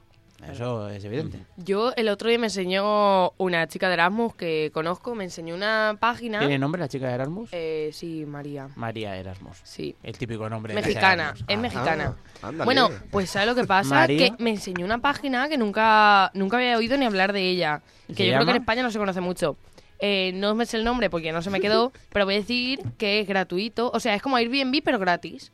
Eso 0.51 0.87
es 0.89 1.03
evidente. 1.03 1.39
Yo 1.57 1.93
el 1.95 2.09
otro 2.09 2.29
día 2.29 2.37
me 2.37 2.45
enseñó 2.47 3.31
una 3.37 3.67
chica 3.67 3.87
de 3.87 3.95
Erasmus 3.95 4.35
que 4.35 4.69
conozco, 4.73 5.15
me 5.15 5.23
enseñó 5.23 5.55
una 5.55 5.97
página. 5.99 6.39
¿Tiene 6.39 6.59
nombre 6.59 6.79
la 6.79 6.87
chica 6.87 7.07
de 7.07 7.13
Erasmus? 7.15 7.49
Eh, 7.51 7.89
sí, 7.91 8.23
María. 8.25 8.69
María 8.75 9.15
Erasmus. 9.17 9.57
Sí. 9.63 9.95
El 10.03 10.17
típico 10.17 10.47
nombre 10.49 10.73
de 10.75 10.81
Mexicana, 10.81 11.33
es 11.47 11.57
Ah. 11.57 11.59
mexicana. 11.59 12.15
Ah, 12.43 12.51
bueno, 12.65 12.89
pues 13.11 13.29
¿sabes 13.31 13.47
lo 13.47 13.55
que 13.55 13.63
pasa? 13.65 13.95
María. 13.95 14.29
Que 14.37 14.43
me 14.43 14.51
enseñó 14.51 14.85
una 14.85 14.99
página 14.99 15.49
que 15.49 15.57
nunca, 15.57 16.29
nunca 16.35 16.57
había 16.57 16.77
oído 16.77 16.97
ni 16.97 17.05
hablar 17.05 17.33
de 17.33 17.41
ella. 17.49 17.81
¿Y 18.07 18.13
Que 18.13 18.27
yo 18.27 18.33
creo 18.33 18.45
que 18.45 18.51
en? 18.51 18.57
España 18.57 18.83
no 18.83 18.91
se 18.91 18.99
conoce 18.99 19.21
mucho. 19.21 19.57
Eh, 19.99 20.31
no 20.35 20.53
me 20.53 20.67
sé 20.67 20.77
el 20.77 20.83
nombre 20.83 21.09
porque 21.09 21.31
no 21.31 21.41
se 21.41 21.49
me 21.49 21.59
quedó, 21.59 21.91
pero 22.13 22.25
voy 22.25 22.35
a 22.35 22.37
decir 22.37 22.79
que 22.99 23.19
es 23.21 23.27
gratuito. 23.27 23.89
O 23.91 23.99
sea, 23.99 24.13
es 24.13 24.21
como 24.21 24.35
Airbnb, 24.37 24.83
pero 24.83 24.99
gratis. 24.99 25.51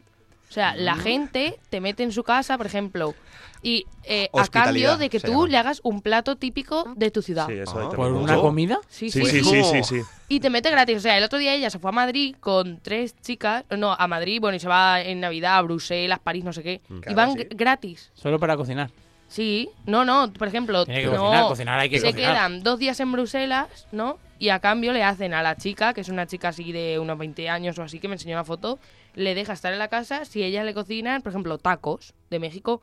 O 0.54 0.56
sea, 0.56 0.76
la 0.76 0.96
gente 0.96 1.60
te 1.72 1.82
mete 1.82 2.04
en 2.04 2.12
su 2.12 2.24
casa, 2.24 2.58
por 2.60 2.68
ejemplo, 2.68 3.16
y 3.64 3.88
eh, 4.04 4.30
a 4.34 4.46
cambio 4.50 4.98
de 4.98 5.10
que 5.10 5.20
se 5.20 5.26
tú 5.26 5.34
llama. 5.34 5.48
le 5.48 5.58
hagas 5.58 5.80
un 5.84 6.02
plato 6.04 6.36
típico 6.36 6.94
de 6.96 7.10
tu 7.10 7.24
ciudad. 7.24 7.48
Sí, 7.48 7.54
eso 7.54 7.80
Ah. 7.80 7.88
ahí 7.90 7.96
¿Por 7.96 8.12
una 8.12 8.36
comida? 8.38 8.78
Sí, 8.88 9.10
Sí, 9.10 9.26
sí, 9.26 9.44
sí, 9.44 9.84
sí. 9.84 10.02
Y 10.30 10.40
te 10.42 10.52
mete 10.52 10.70
gratis. 10.70 10.98
O 10.98 11.00
sea, 11.00 11.18
el 11.18 11.24
otro 11.24 11.40
día 11.40 11.56
ella 11.56 11.72
se 11.72 11.80
fue 11.80 11.90
a 11.90 11.92
Madrid 11.94 12.36
con 12.40 12.80
tres 12.82 13.16
chicas. 13.20 13.64
No, 13.76 13.94
a 13.94 14.08
Madrid, 14.08 14.40
bueno, 14.40 14.56
y 14.58 14.60
se 14.60 14.68
va 14.68 15.02
en 15.02 15.22
Navidad 15.22 15.58
a 15.58 15.62
Bruselas, 15.64 16.20
París, 16.20 16.44
no 16.44 16.54
sé 16.54 16.62
qué. 16.62 16.82
y 16.88 17.00
Claro, 17.02 17.16
van 17.16 17.32
sí. 17.34 17.40
gr- 17.40 17.48
gratis. 17.56 18.12
Solo 18.14 18.38
para 18.38 18.56
cocinar. 18.56 18.92
Sí, 19.28 19.70
no, 19.88 20.06
no, 20.06 20.32
por 20.32 20.48
ejemplo, 20.48 20.86
Tiene 20.86 21.02
que 21.02 21.08
no, 21.08 21.14
cocinar, 21.24 21.48
cocinar 21.48 21.80
hay 21.80 21.90
que 21.90 22.00
se 22.00 22.12
cocinar. 22.12 22.34
quedan 22.36 22.62
dos 22.62 22.78
días 22.78 23.00
en 23.00 23.12
Bruselas, 23.12 23.88
¿no? 23.92 24.20
Y 24.38 24.50
a 24.50 24.60
cambio 24.60 24.94
le 24.94 25.04
hacen 25.04 25.34
a 25.34 25.42
la 25.42 25.56
chica, 25.58 25.94
que 25.96 26.02
es 26.02 26.10
una 26.10 26.28
chica 26.28 26.50
así 26.50 26.72
de 26.72 27.00
unos 27.00 27.18
20 27.18 27.50
años 27.50 27.80
o 27.80 27.82
así, 27.84 27.98
que 28.00 28.08
me 28.08 28.14
enseñó 28.16 28.36
una 28.36 28.44
foto, 28.44 28.78
le 29.16 29.36
deja 29.36 29.54
estar 29.54 29.74
en 29.74 29.80
la 29.80 29.88
casa 29.88 30.26
si 30.26 30.44
ella 30.44 30.64
le 30.64 30.74
cocinan, 30.74 31.22
por 31.22 31.32
ejemplo, 31.32 31.58
tacos 31.58 32.14
de 32.30 32.40
México. 32.40 32.82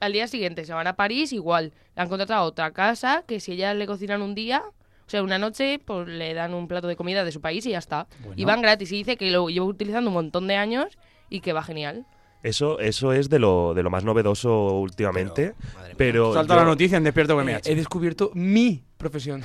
Al 0.00 0.12
día 0.12 0.26
siguiente 0.26 0.64
se 0.64 0.72
van 0.72 0.86
a 0.86 0.96
París, 0.96 1.32
igual. 1.32 1.72
Le 1.94 2.02
han 2.02 2.08
contratado 2.08 2.44
otra 2.44 2.72
casa, 2.72 3.24
que 3.26 3.40
si 3.40 3.52
ellas 3.52 3.76
le 3.76 3.86
cocinan 3.86 4.22
un 4.22 4.34
día, 4.34 4.62
o 5.06 5.10
sea, 5.10 5.22
una 5.22 5.38
noche, 5.38 5.78
pues 5.84 6.08
le 6.08 6.34
dan 6.34 6.54
un 6.54 6.68
plato 6.68 6.88
de 6.88 6.96
comida 6.96 7.24
de 7.24 7.32
su 7.32 7.40
país 7.40 7.66
y 7.66 7.70
ya 7.70 7.78
está. 7.78 8.06
Y 8.36 8.44
van 8.44 8.62
gratis. 8.62 8.90
Y 8.92 8.96
dice 8.96 9.16
que 9.16 9.30
lo 9.30 9.48
llevo 9.48 9.66
utilizando 9.66 10.10
un 10.10 10.14
montón 10.14 10.46
de 10.48 10.56
años 10.56 10.98
y 11.28 11.40
que 11.40 11.52
va 11.52 11.62
genial. 11.62 12.06
Eso, 12.42 12.80
eso 12.80 13.12
es 13.12 13.28
de 13.28 13.38
lo, 13.38 13.72
de 13.74 13.82
lo 13.82 13.90
más 13.90 14.04
novedoso 14.04 14.72
últimamente. 14.78 15.54
Pero, 15.96 16.34
Salta 16.34 16.54
yo, 16.54 16.60
la 16.60 16.66
noticia 16.66 16.96
en 16.96 17.04
Despierto 17.04 17.38
Eh, 17.40 17.44
VMH. 17.44 17.70
he 17.70 17.74
descubierto 17.76 18.30
mi 18.34 18.82
profesión. 18.96 19.42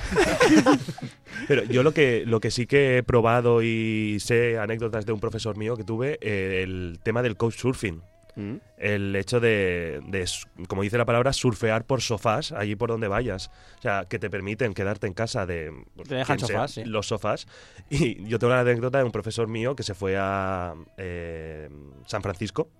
pero 1.48 1.62
yo 1.64 1.82
lo 1.82 1.92
que, 1.92 2.24
lo 2.26 2.40
que 2.40 2.50
sí 2.50 2.66
que 2.66 2.98
he 2.98 3.02
probado 3.02 3.62
y 3.62 4.18
sé 4.20 4.58
anécdotas 4.58 5.06
de 5.06 5.12
un 5.12 5.20
profesor 5.20 5.56
mío 5.56 5.76
que 5.76 5.84
tuve, 5.84 6.18
eh, 6.20 6.62
el 6.62 6.98
tema 7.02 7.22
del 7.22 7.36
couchsurfing. 7.36 8.02
Mm. 8.34 8.56
El 8.76 9.16
hecho 9.16 9.40
de, 9.40 10.00
de 10.06 10.24
como 10.68 10.82
dice 10.82 10.96
la 10.96 11.04
palabra, 11.04 11.32
surfear 11.32 11.84
por 11.84 12.00
sofás 12.02 12.52
allí 12.52 12.76
por 12.76 12.88
donde 12.88 13.08
vayas. 13.08 13.50
O 13.78 13.82
sea, 13.82 14.06
que 14.08 14.18
te 14.20 14.30
permiten 14.30 14.74
quedarte 14.74 15.06
en 15.08 15.12
casa 15.12 15.44
de 15.44 15.72
Te 16.06 16.14
dejan 16.14 16.38
sea, 16.38 16.48
sofás, 16.48 16.70
sí. 16.72 16.84
los 16.84 17.06
sofás. 17.06 17.46
Y 17.90 18.24
yo 18.28 18.38
tengo 18.38 18.52
la 18.52 18.60
anécdota 18.60 18.98
de 18.98 19.04
un 19.04 19.12
profesor 19.12 19.48
mío 19.48 19.74
que 19.74 19.82
se 19.82 19.94
fue 19.94 20.16
a 20.16 20.74
eh, 20.96 21.68
San 22.06 22.22
Francisco 22.22 22.70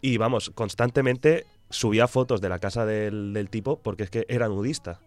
y 0.00 0.16
vamos, 0.16 0.50
constantemente 0.54 1.46
subía 1.70 2.06
fotos 2.06 2.40
de 2.40 2.48
la 2.48 2.58
casa 2.58 2.86
del, 2.86 3.32
del 3.32 3.50
tipo 3.50 3.80
porque 3.82 4.04
es 4.04 4.10
que 4.10 4.26
era 4.28 4.48
nudista. 4.48 5.00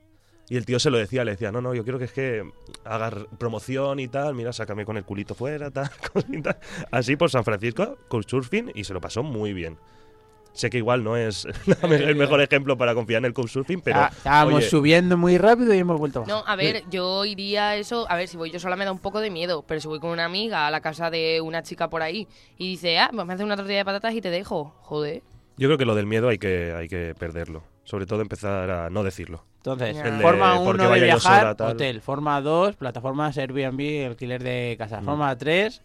Y 0.49 0.57
el 0.57 0.65
tío 0.65 0.79
se 0.79 0.89
lo 0.89 0.97
decía, 0.97 1.23
le 1.23 1.31
decía, 1.31 1.51
no, 1.51 1.61
no, 1.61 1.75
yo 1.75 1.83
quiero 1.83 1.99
que 1.99 2.05
es 2.05 2.11
que 2.11 2.43
hagas 2.83 3.13
promoción 3.37 3.99
y 3.99 4.07
tal, 4.07 4.33
mira, 4.33 4.51
sácame 4.51 4.83
con 4.83 4.97
el 4.97 5.05
culito 5.05 5.35
fuera, 5.35 5.69
tal, 5.71 5.89
cositas. 6.11 6.57
Así 6.89 7.15
por 7.15 7.29
San 7.29 7.43
Francisco, 7.43 7.97
con 8.07 8.23
surfing, 8.23 8.71
y 8.73 8.83
se 8.83 8.93
lo 8.93 8.99
pasó 8.99 9.21
muy 9.21 9.53
bien. 9.53 9.77
Sé 10.59 10.69
que 10.69 10.77
igual 10.77 11.05
no 11.05 11.15
es 11.15 11.47
el 11.89 12.15
mejor 12.17 12.41
ejemplo 12.41 12.77
para 12.77 12.93
confiar 12.93 13.19
en 13.19 13.25
el 13.25 13.33
couchsurfing, 13.33 13.79
pero... 13.79 14.01
Ah, 14.01 14.09
Estábamos 14.11 14.55
oye, 14.55 14.69
subiendo 14.69 15.15
muy 15.15 15.37
rápido 15.37 15.73
y 15.73 15.77
hemos 15.77 15.97
vuelto 15.97 16.19
a 16.19 16.21
bajar. 16.23 16.35
No, 16.35 16.43
a 16.45 16.55
ver, 16.57 16.83
yo 16.89 17.23
iría 17.23 17.69
a 17.69 17.75
eso. 17.77 18.05
A 18.09 18.17
ver, 18.17 18.27
si 18.27 18.35
voy 18.35 18.51
yo 18.51 18.59
sola 18.59 18.75
me 18.75 18.83
da 18.83 18.91
un 18.91 18.99
poco 18.99 19.21
de 19.21 19.29
miedo. 19.29 19.63
Pero 19.65 19.79
si 19.79 19.87
voy 19.87 20.01
con 20.01 20.09
una 20.09 20.25
amiga 20.25 20.67
a 20.67 20.71
la 20.71 20.81
casa 20.81 21.09
de 21.09 21.39
una 21.39 21.63
chica 21.63 21.89
por 21.89 22.01
ahí 22.01 22.27
y 22.57 22.71
dice, 22.71 22.99
ah, 22.99 23.09
pues 23.13 23.25
me 23.25 23.33
hace 23.35 23.45
una 23.45 23.55
tortilla 23.55 23.77
de 23.77 23.85
patatas 23.85 24.13
y 24.15 24.19
te 24.19 24.29
dejo. 24.29 24.75
Joder. 24.81 25.23
Yo 25.55 25.69
creo 25.69 25.77
que 25.77 25.85
lo 25.85 25.95
del 25.95 26.07
miedo 26.07 26.27
hay 26.27 26.37
que, 26.39 26.73
hay 26.77 26.89
que 26.89 27.15
perderlo. 27.17 27.63
Sobre 27.85 28.05
todo 28.05 28.21
empezar 28.21 28.69
a 28.69 28.89
no 28.89 29.01
decirlo. 29.03 29.45
Entonces, 29.59 29.95
El 29.95 30.17
de 30.17 30.21
forma 30.23 30.57
por 30.57 30.75
qué 30.77 30.83
1 30.87 30.93
de 30.93 31.01
viajar, 31.03 31.55
sola, 31.57 31.71
hotel. 31.71 32.01
Forma 32.01 32.41
2, 32.41 32.75
plataformas 32.75 33.37
Airbnb, 33.37 34.07
alquiler 34.07 34.43
de 34.43 34.75
Mm. 34.75 34.77
casa. 34.77 35.01
Forma 35.01 35.33
3, 35.37 35.81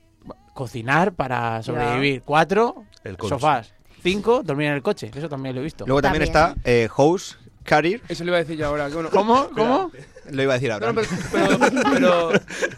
cocinar 0.52 1.12
para 1.14 1.62
sobrevivir. 1.62 2.22
4, 2.24 2.84
El 3.04 3.16
coach. 3.16 3.28
sofás. 3.30 3.72
5, 4.04 4.42
dormir 4.44 4.68
en 4.68 4.74
el 4.74 4.82
coche. 4.82 5.10
Eso 5.12 5.28
también 5.28 5.54
lo 5.56 5.60
he 5.60 5.64
visto. 5.64 5.84
Luego 5.86 6.00
también, 6.00 6.30
También. 6.30 6.52
está 6.58 6.70
eh, 6.70 6.88
House 6.94 7.36
Career. 7.64 8.00
Eso 8.08 8.22
le 8.22 8.28
iba 8.30 8.36
a 8.36 8.40
decir 8.40 8.56
yo 8.56 8.66
ahora. 8.68 8.86
que 8.88 8.94
bueno, 8.94 9.10
¿Cómo? 9.10 9.48
¿Cómo? 9.50 9.90
Lo 10.30 10.42
iba 10.42 10.52
a 10.52 10.56
decir 10.56 10.70
ahora. 10.70 10.92
No, 10.92 11.02
no, 11.02 11.08
pero, 11.32 11.58
pero- 11.58 11.82
pero 11.92 12.32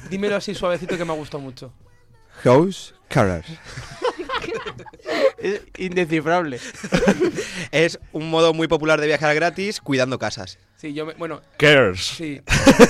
dímelo 0.08 0.36
así 0.36 0.54
suavecito 0.54 0.96
que 0.96 1.04
me 1.04 1.12
ha 1.12 1.16
gustado 1.16 1.42
mucho. 1.42 1.72
House 2.44 2.94
Career. 3.08 3.44
Es 5.38 5.62
indescifrable. 5.78 6.58
Es 7.72 7.98
un 8.12 8.30
modo 8.30 8.54
muy 8.54 8.68
popular 8.68 9.00
de 9.00 9.06
viajar 9.06 9.34
gratis 9.34 9.80
cuidando 9.80 10.18
casas. 10.18 10.58
Sí, 10.76 10.94
yo 10.94 11.04
me, 11.06 11.14
bueno, 11.14 11.40
Cares. 11.58 12.00
sí. 12.00 12.40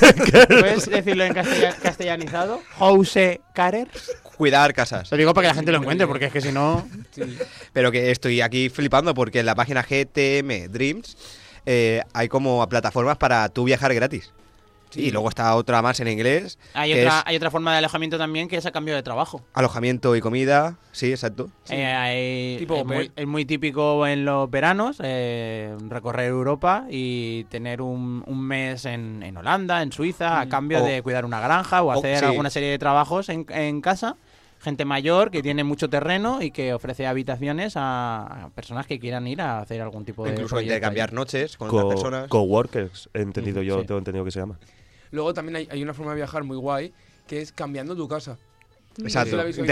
¿Puedes 0.49 0.89
decirlo 0.89 1.25
en 1.25 1.35
castella- 1.35 1.75
castellanizado? 1.77 2.61
House 2.79 3.17
Carer. 3.55 3.89
Cuidar 4.37 4.75
casas. 4.75 5.11
Lo 5.11 5.17
digo 5.17 5.33
para 5.35 5.47
que 5.47 5.49
la 5.49 5.55
gente 5.55 5.73
lo 5.73 5.79
encuentre, 5.79 6.07
porque 6.07 6.27
es 6.27 6.33
que 6.33 6.41
si 6.41 6.53
no... 6.53 6.87
sí. 7.17 7.39
Pero 7.73 7.91
que 7.91 8.11
estoy 8.11 8.41
aquí 8.41 8.69
flipando 8.69 9.13
porque 9.15 9.41
en 9.41 9.47
la 9.47 9.55
página 9.55 9.83
GTM 9.83 10.69
Dreams 10.71 11.17
eh, 11.67 12.03
hay 12.13 12.29
como 12.29 12.67
plataformas 12.69 13.17
para 13.17 13.49
tú 13.49 13.65
viajar 13.65 13.93
gratis. 13.95 14.33
Y 14.95 15.11
luego 15.11 15.29
está 15.29 15.55
otra 15.57 15.83
más 15.83 15.99
en 16.01 16.09
inglés. 16.09 16.59
Hay 16.73 16.93
otra, 16.95 17.19
es 17.19 17.23
hay 17.27 17.37
otra 17.37 17.51
forma 17.51 17.73
de 17.73 17.79
alojamiento 17.79 18.17
también 18.17 18.49
que 18.49 18.57
es 18.57 18.65
a 18.65 18.71
cambio 18.71 18.95
de 18.95 19.03
trabajo. 19.03 19.45
alojamiento 19.53 20.17
y 20.17 20.21
comida. 20.23 20.77
Sí, 20.93 21.11
exacto. 21.11 21.51
Eh, 21.69 21.85
hay- 21.85 22.57
Tipo 22.59 22.77
es, 22.77 22.85
muy, 22.87 22.97
hotel. 22.97 23.13
es 23.17 23.27
muy 23.27 23.45
típico 23.45 24.07
en 24.07 24.25
los 24.25 24.49
veranos 24.49 24.97
eh, 25.03 25.77
recorrer 25.89 26.29
Europa 26.29 26.87
y 26.89 27.45
tener 27.51 27.83
un, 27.83 28.23
un 28.27 28.41
mes 28.41 28.87
en, 28.87 29.23
en 29.23 29.37
Holanda, 29.37 29.83
en 29.83 29.93
Suiza, 29.93 30.41
a 30.41 30.49
cambio 30.49 30.83
O- 30.83 30.87
de 30.87 31.03
cuidar 31.03 31.27
una 31.27 31.41
granja 31.41 31.83
o 31.83 31.89
o- 31.89 31.93
hacer 31.99 32.21
sí. 32.21 32.25
alguna 32.25 32.49
serie 32.49 32.71
de 32.71 32.79
trabajos 32.79 33.29
en, 33.29 33.45
en 33.51 33.83
casa. 33.83 34.17
Gente 34.67 34.85
mayor 34.85 35.31
que 35.31 35.45
tiene 35.45 35.63
mucho 35.63 35.89
terreno 35.89 36.43
y 36.43 36.51
que 36.51 36.75
ofrece 36.75 37.07
habitaciones 37.07 37.75
a, 37.77 38.47
a 38.47 38.51
personas 38.51 38.85
que 38.89 38.99
quieran 38.99 39.25
ir 39.29 39.41
a 39.41 39.61
hacer 39.61 39.81
algún 39.81 40.05
tipo 40.05 40.25
de 40.25 40.33
Incluso 40.33 40.61
intercambiar 40.61 41.13
noches 41.13 41.57
con 41.57 41.69
Co- 41.69 41.77
otras 41.77 41.95
personas. 41.95 42.29
Coworkers, 42.29 43.09
he 43.15 43.21
entendido 43.21 43.63
yo, 43.63 43.79
sí. 43.83 43.87
tengo 43.87 43.99
entendido 43.99 44.25
que 44.25 44.33
se 44.33 44.41
llama. 44.41 44.59
Luego 45.13 45.33
también 45.33 45.55
hay, 45.55 45.69
hay 45.71 45.85
una 45.85 45.95
forma 45.95 46.11
de 46.11 46.17
viajar 46.17 46.43
muy 46.43 46.57
guay 46.57 46.93
que 47.29 47.41
es 47.43 47.53
cambiando 47.53 47.95
tu 47.95 48.09
casa. 48.09 48.39
Exacto, 49.01 49.37
Sí, 49.53 49.63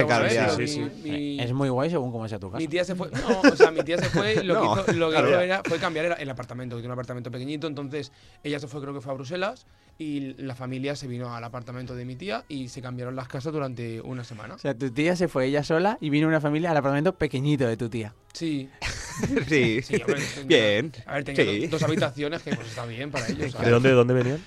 mi- 0.60 0.68
sí. 0.68 0.80
mi- 1.02 1.40
Es 1.40 1.52
muy 1.52 1.70
guay 1.70 1.90
según 1.90 2.12
cómo 2.12 2.28
sea 2.28 2.38
tu 2.38 2.46
casa. 2.52 2.58
Mi 2.58 2.68
tía 2.68 2.84
se 2.84 2.94
fue. 2.94 3.10
No, 3.10 3.40
o 3.52 3.56
sea, 3.56 3.72
mi 3.72 3.82
tía 3.82 3.98
se 3.98 4.10
fue 4.10 4.34
y 4.34 4.44
lo 4.44 4.54
No, 4.62 4.74
que 4.76 4.80
hizo, 4.92 4.92
lo 4.92 5.06
que 5.08 5.12
claro. 5.14 5.28
hizo 5.30 5.40
era, 5.40 5.62
fue 5.64 5.78
cambiar 5.80 6.04
el, 6.06 6.12
el 6.20 6.30
apartamento. 6.30 6.76
que 6.76 6.82
Tiene 6.82 6.90
un 6.92 6.98
apartamento 6.98 7.32
pequeñito, 7.32 7.66
entonces 7.66 8.12
ella 8.44 8.60
se 8.60 8.68
fue, 8.68 8.80
creo 8.80 8.94
que 8.94 9.00
fue 9.00 9.10
a 9.10 9.16
Bruselas 9.16 9.66
y 9.98 10.34
la 10.42 10.54
familia 10.54 10.96
se 10.96 11.06
vino 11.06 11.34
al 11.34 11.44
apartamento 11.44 11.94
de 11.94 12.04
mi 12.04 12.16
tía 12.16 12.44
y 12.48 12.68
se 12.68 12.82
cambiaron 12.82 13.14
las 13.14 13.28
casas 13.28 13.52
durante 13.52 14.00
una 14.00 14.24
semana. 14.24 14.54
O 14.54 14.58
sea, 14.58 14.74
tu 14.76 14.90
tía 14.90 15.14
se 15.16 15.28
fue 15.28 15.46
ella 15.46 15.62
sola 15.62 15.98
y 16.00 16.10
vino 16.10 16.26
una 16.26 16.40
familia 16.40 16.70
al 16.72 16.76
apartamento 16.76 17.14
pequeñito 17.16 17.66
de 17.66 17.76
tu 17.76 17.88
tía. 17.88 18.12
Sí. 18.32 18.68
sí. 19.48 19.80
Sí, 19.82 19.96
hombre, 19.96 20.22
Bien. 20.46 20.92
A 21.06 21.14
ver, 21.14 21.24
tenía 21.24 21.44
Sí. 21.44 21.60
dos, 21.62 21.70
dos 21.80 21.82
habitaciones 21.84 22.42
que 22.42 22.54
pues 22.56 22.68
está 22.68 22.84
bien 22.86 23.10
para 23.10 23.28
ellos. 23.28 23.52
¿sabes? 23.52 23.66
¿De 23.66 23.70
dónde, 23.72 23.88
de 23.90 23.94
dónde 23.94 24.14
venían? 24.14 24.44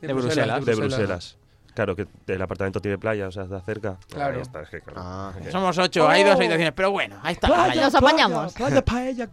De 0.00 0.12
Bruselas. 0.12 0.64
De 0.64 0.74
Bruselas. 0.74 1.36
Claro, 1.76 1.94
que 1.94 2.06
el 2.26 2.40
apartamento 2.40 2.80
tiene 2.80 2.96
playa, 2.96 3.28
o 3.28 3.30
sea, 3.30 3.42
está 3.42 3.60
cerca. 3.60 3.98
Claro. 4.08 4.36
Ahí 4.36 4.40
está, 4.40 4.62
es 4.62 4.70
que, 4.70 4.80
claro. 4.80 4.98
Ah. 5.04 5.34
Somos 5.52 5.76
ocho, 5.76 6.08
hay 6.08 6.24
dos 6.24 6.36
habitaciones, 6.36 6.72
pero 6.74 6.90
bueno, 6.90 7.18
ahí 7.22 7.34
está. 7.34 7.48
Playa, 7.48 7.82
Nos 7.82 7.94
apañamos. 7.94 8.54
Playa, 8.54 8.82
paella. 8.82 9.28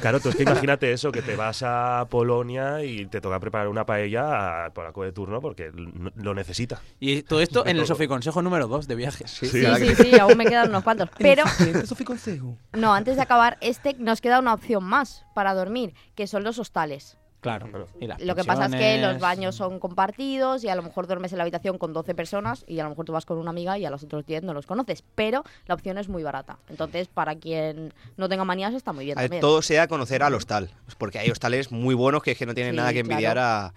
Claro, 0.00 0.18
tú 0.18 0.30
es 0.30 0.34
que 0.34 0.42
imagínate 0.42 0.92
eso, 0.92 1.12
que 1.12 1.22
te 1.22 1.36
vas 1.36 1.62
a 1.64 2.04
Polonia 2.10 2.82
y 2.82 3.06
te 3.06 3.20
toca 3.20 3.38
preparar 3.38 3.68
una 3.68 3.86
paella 3.86 4.66
a 4.66 4.70
polaco 4.70 5.04
de 5.04 5.12
turno 5.12 5.40
porque 5.40 5.70
lo 5.72 6.34
necesita. 6.34 6.80
Y 6.98 7.22
todo 7.22 7.40
esto 7.40 7.64
en 7.64 7.76
el 7.76 7.86
Soficonsejo 7.94 8.42
número 8.42 8.66
2 8.66 8.88
de 8.88 8.94
viajes. 8.96 9.30
Sí, 9.30 9.46
Sí, 9.46 9.64
sí, 9.78 9.94
sí, 9.94 10.18
aún 10.18 10.36
me 10.36 10.46
quedan 10.46 10.70
unos 10.70 10.82
cuantos. 10.82 11.08
Pero, 11.18 11.44
Eso 11.44 11.94
fue 11.94 12.04
consejo. 12.04 12.58
no, 12.72 12.92
antes 12.92 13.14
de 13.14 13.22
acabar, 13.22 13.56
este 13.60 13.94
nos 13.94 14.20
queda 14.20 14.40
una 14.40 14.52
opción 14.54 14.82
más 14.82 15.24
para 15.32 15.54
dormir, 15.54 15.94
que 16.16 16.26
son 16.26 16.42
los 16.42 16.58
hostales. 16.58 17.18
Claro. 17.44 17.86
Y 18.00 18.06
las 18.06 18.20
Lo 18.22 18.34
que 18.34 18.42
pasa 18.42 18.64
es 18.66 18.74
que 18.74 18.98
los 19.02 19.18
baños 19.20 19.54
son 19.54 19.78
compartidos 19.78 20.64
y 20.64 20.68
a 20.70 20.74
lo 20.74 20.82
mejor 20.82 21.06
duermes 21.06 21.30
en 21.32 21.38
la 21.38 21.42
habitación 21.44 21.76
con 21.76 21.92
12 21.92 22.14
personas 22.14 22.64
y 22.66 22.80
a 22.80 22.84
lo 22.84 22.88
mejor 22.90 23.04
tú 23.04 23.12
vas 23.12 23.26
con 23.26 23.36
una 23.36 23.50
amiga 23.50 23.76
y 23.78 23.84
a 23.84 23.90
los 23.90 24.02
otros 24.02 24.24
10 24.24 24.44
no 24.44 24.54
los 24.54 24.64
conoces. 24.66 25.04
Pero 25.14 25.44
la 25.66 25.74
opción 25.74 25.98
es 25.98 26.08
muy 26.08 26.22
barata. 26.22 26.58
Entonces, 26.70 27.06
para 27.08 27.34
quien 27.36 27.92
no 28.16 28.30
tenga 28.30 28.44
manías, 28.46 28.72
está 28.72 28.94
muy 28.94 29.04
bien 29.04 29.18
A 29.18 29.20
ver, 29.20 29.28
también. 29.28 29.40
todo 29.42 29.60
sea 29.60 29.86
conocer 29.88 30.22
al 30.22 30.32
hostal. 30.34 30.70
Porque 30.96 31.18
hay 31.18 31.30
hostales 31.30 31.70
muy 31.70 31.94
buenos 31.94 32.22
que 32.22 32.30
es 32.30 32.38
que 32.38 32.46
no 32.46 32.54
tienen 32.54 32.72
Sí, 32.72 32.76
nada 32.78 32.92
que 32.94 33.00
envidiar 33.00 33.36
a, 33.38 33.74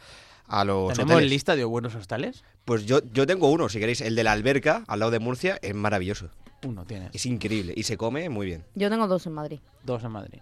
a 0.48 0.64
los 0.64 0.94
¿Tenemos 0.94 1.16
hoteles. 1.16 1.30
lista 1.30 1.56
de 1.58 1.66
buenos 1.66 1.94
hostales? 1.94 2.46
Pues 2.64 2.86
yo, 2.86 3.02
yo 3.12 3.28
tengo 3.28 3.52
uno, 3.52 3.68
si 3.68 3.80
queréis. 3.80 4.00
El 4.00 4.16
de 4.16 4.24
la 4.24 4.32
alberca, 4.32 4.86
al 4.88 5.00
lado 5.00 5.12
de 5.12 5.20
Murcia, 5.20 5.60
es 5.62 5.76
maravilloso. 5.76 6.30
Uno 6.66 6.86
tienes. 6.86 7.10
Es 7.14 7.26
increíble. 7.26 7.74
Y 7.76 7.84
se 7.84 7.98
come 7.98 8.30
muy 8.30 8.46
bien. 8.46 8.64
Yo 8.76 8.90
tengo 8.90 9.08
dos 9.08 9.26
en 9.28 9.34
Madrid. 9.34 9.60
Dos 9.84 10.04
en 10.06 10.12
Madrid. 10.12 10.40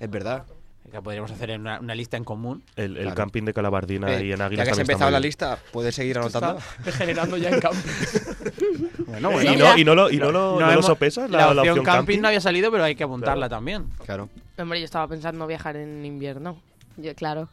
Es 0.00 0.10
verdad. 0.10 0.46
Que 0.90 1.00
podríamos 1.00 1.30
hacer 1.30 1.58
una, 1.58 1.80
una 1.80 1.94
lista 1.94 2.16
en 2.18 2.24
común. 2.24 2.62
El, 2.76 2.96
el 2.96 3.02
Claro. 3.04 3.14
camping 3.16 3.44
de 3.44 3.54
Calabardina 3.54 4.12
Eh, 4.12 4.26
y 4.26 4.32
en 4.32 4.38
ya 4.38 4.44
Águilas 4.46 4.66
que 4.66 4.72
has 4.72 4.78
empezado 4.78 5.10
la 5.10 5.20
lista, 5.20 5.58
¿puedes 5.72 5.94
seguir 5.94 6.18
anotando? 6.18 6.58
Está 6.78 6.82
degenerando 6.84 7.36
ya 7.38 7.48
en 7.50 7.60
campo. 7.60 7.78
Bueno, 9.06 9.30
bueno. 9.32 9.52
¿Y 9.54 9.56
ya. 9.56 9.72
no, 9.72 9.78
y 9.78 9.84
no 9.84 9.94
lo, 9.94 10.10
y 10.10 10.16
no 10.18 10.30
lo, 10.32 10.60
no 10.60 10.66
lo 10.66 10.72
hemos- 10.72 10.84
sopesas? 10.86 11.30
La, 11.30 11.50
opción, 11.50 11.82
camping, 11.82 12.20
no 12.20 12.28
había 12.28 12.40
salido, 12.40 12.70
pero 12.70 12.84
hay 12.84 12.94
que 12.94 13.04
apuntarla 13.04 13.48
también. 13.48 13.86
Claro. 14.04 14.28
Hombre, 14.58 14.80
yo 14.80 14.84
estaba 14.84 15.08
pensando 15.08 15.46
viajar 15.46 15.76
en 15.76 16.04
invierno. 16.04 16.60
Yo, 16.98 17.14
claro. 17.14 17.48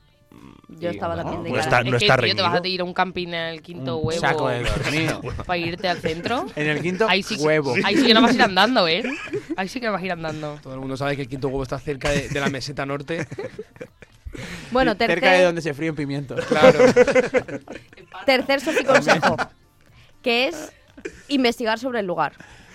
Yo 0.80 0.90
estaba 0.92 1.16
no, 1.16 1.24
también 1.24 1.44
de 1.44 1.50
no 1.50 1.60
está- 1.60 1.80
es 1.80 1.86
no 1.86 1.92
que, 1.98 2.06
está 2.06 2.18
tío, 2.18 2.36
te 2.36 2.42
vas 2.44 2.62
a 2.64 2.68
ir 2.68 2.82
a 2.82 2.84
un 2.84 2.94
camping 2.94 3.28
en 3.30 3.34
el 3.34 3.62
quinto 3.64 3.98
Un 3.98 4.08
huevo 4.08 4.22
saco 4.22 4.48
de 4.50 4.64
dormir. 4.64 5.12
para 5.46 5.58
irte 5.58 5.88
al 5.90 5.98
centro. 6.00 6.46
En 6.56 6.68
el 6.68 6.82
quinto 6.82 7.08
Ahí 7.10 7.24
sí, 7.24 7.38
que- 7.38 7.44
huevo. 7.44 7.74
ahí 7.84 7.96
sí 7.98 8.06
que 8.06 8.14
no 8.14 8.22
vas 8.22 8.32
a 8.32 8.36
ir 8.36 8.42
andando, 8.44 8.88
¿eh? 8.88 9.04
Ahí 9.58 9.68
sí 9.68 9.80
que 9.80 9.88
no 9.88 9.94
vas 9.94 10.02
a 10.02 10.06
ir 10.06 10.12
andando. 10.12 10.60
Todo 10.62 10.74
el 10.76 10.80
mundo 10.80 10.96
sabe 10.96 11.16
que 11.16 11.24
el 11.24 11.28
quinto 11.30 11.48
huevo 11.48 11.64
está 11.64 11.80
cerca 11.80 12.10
de, 12.12 12.30
de 12.30 12.40
la 12.40 12.50
meseta 12.50 12.86
norte. 12.86 13.28
Bueno, 14.72 14.94
Cerca 14.96 15.32
de 15.34 15.44
donde 15.44 15.62
se 15.62 15.74
fríen 15.74 15.96
pimientos. 15.96 16.46
Claro. 16.46 16.78
tercer 18.26 18.62
soficonsejo, 18.62 19.36
que 20.22 20.48
es 20.48 20.72
investigar 21.30 21.80
sobre 21.80 22.00
el 22.02 22.06
lugar. 22.06 22.34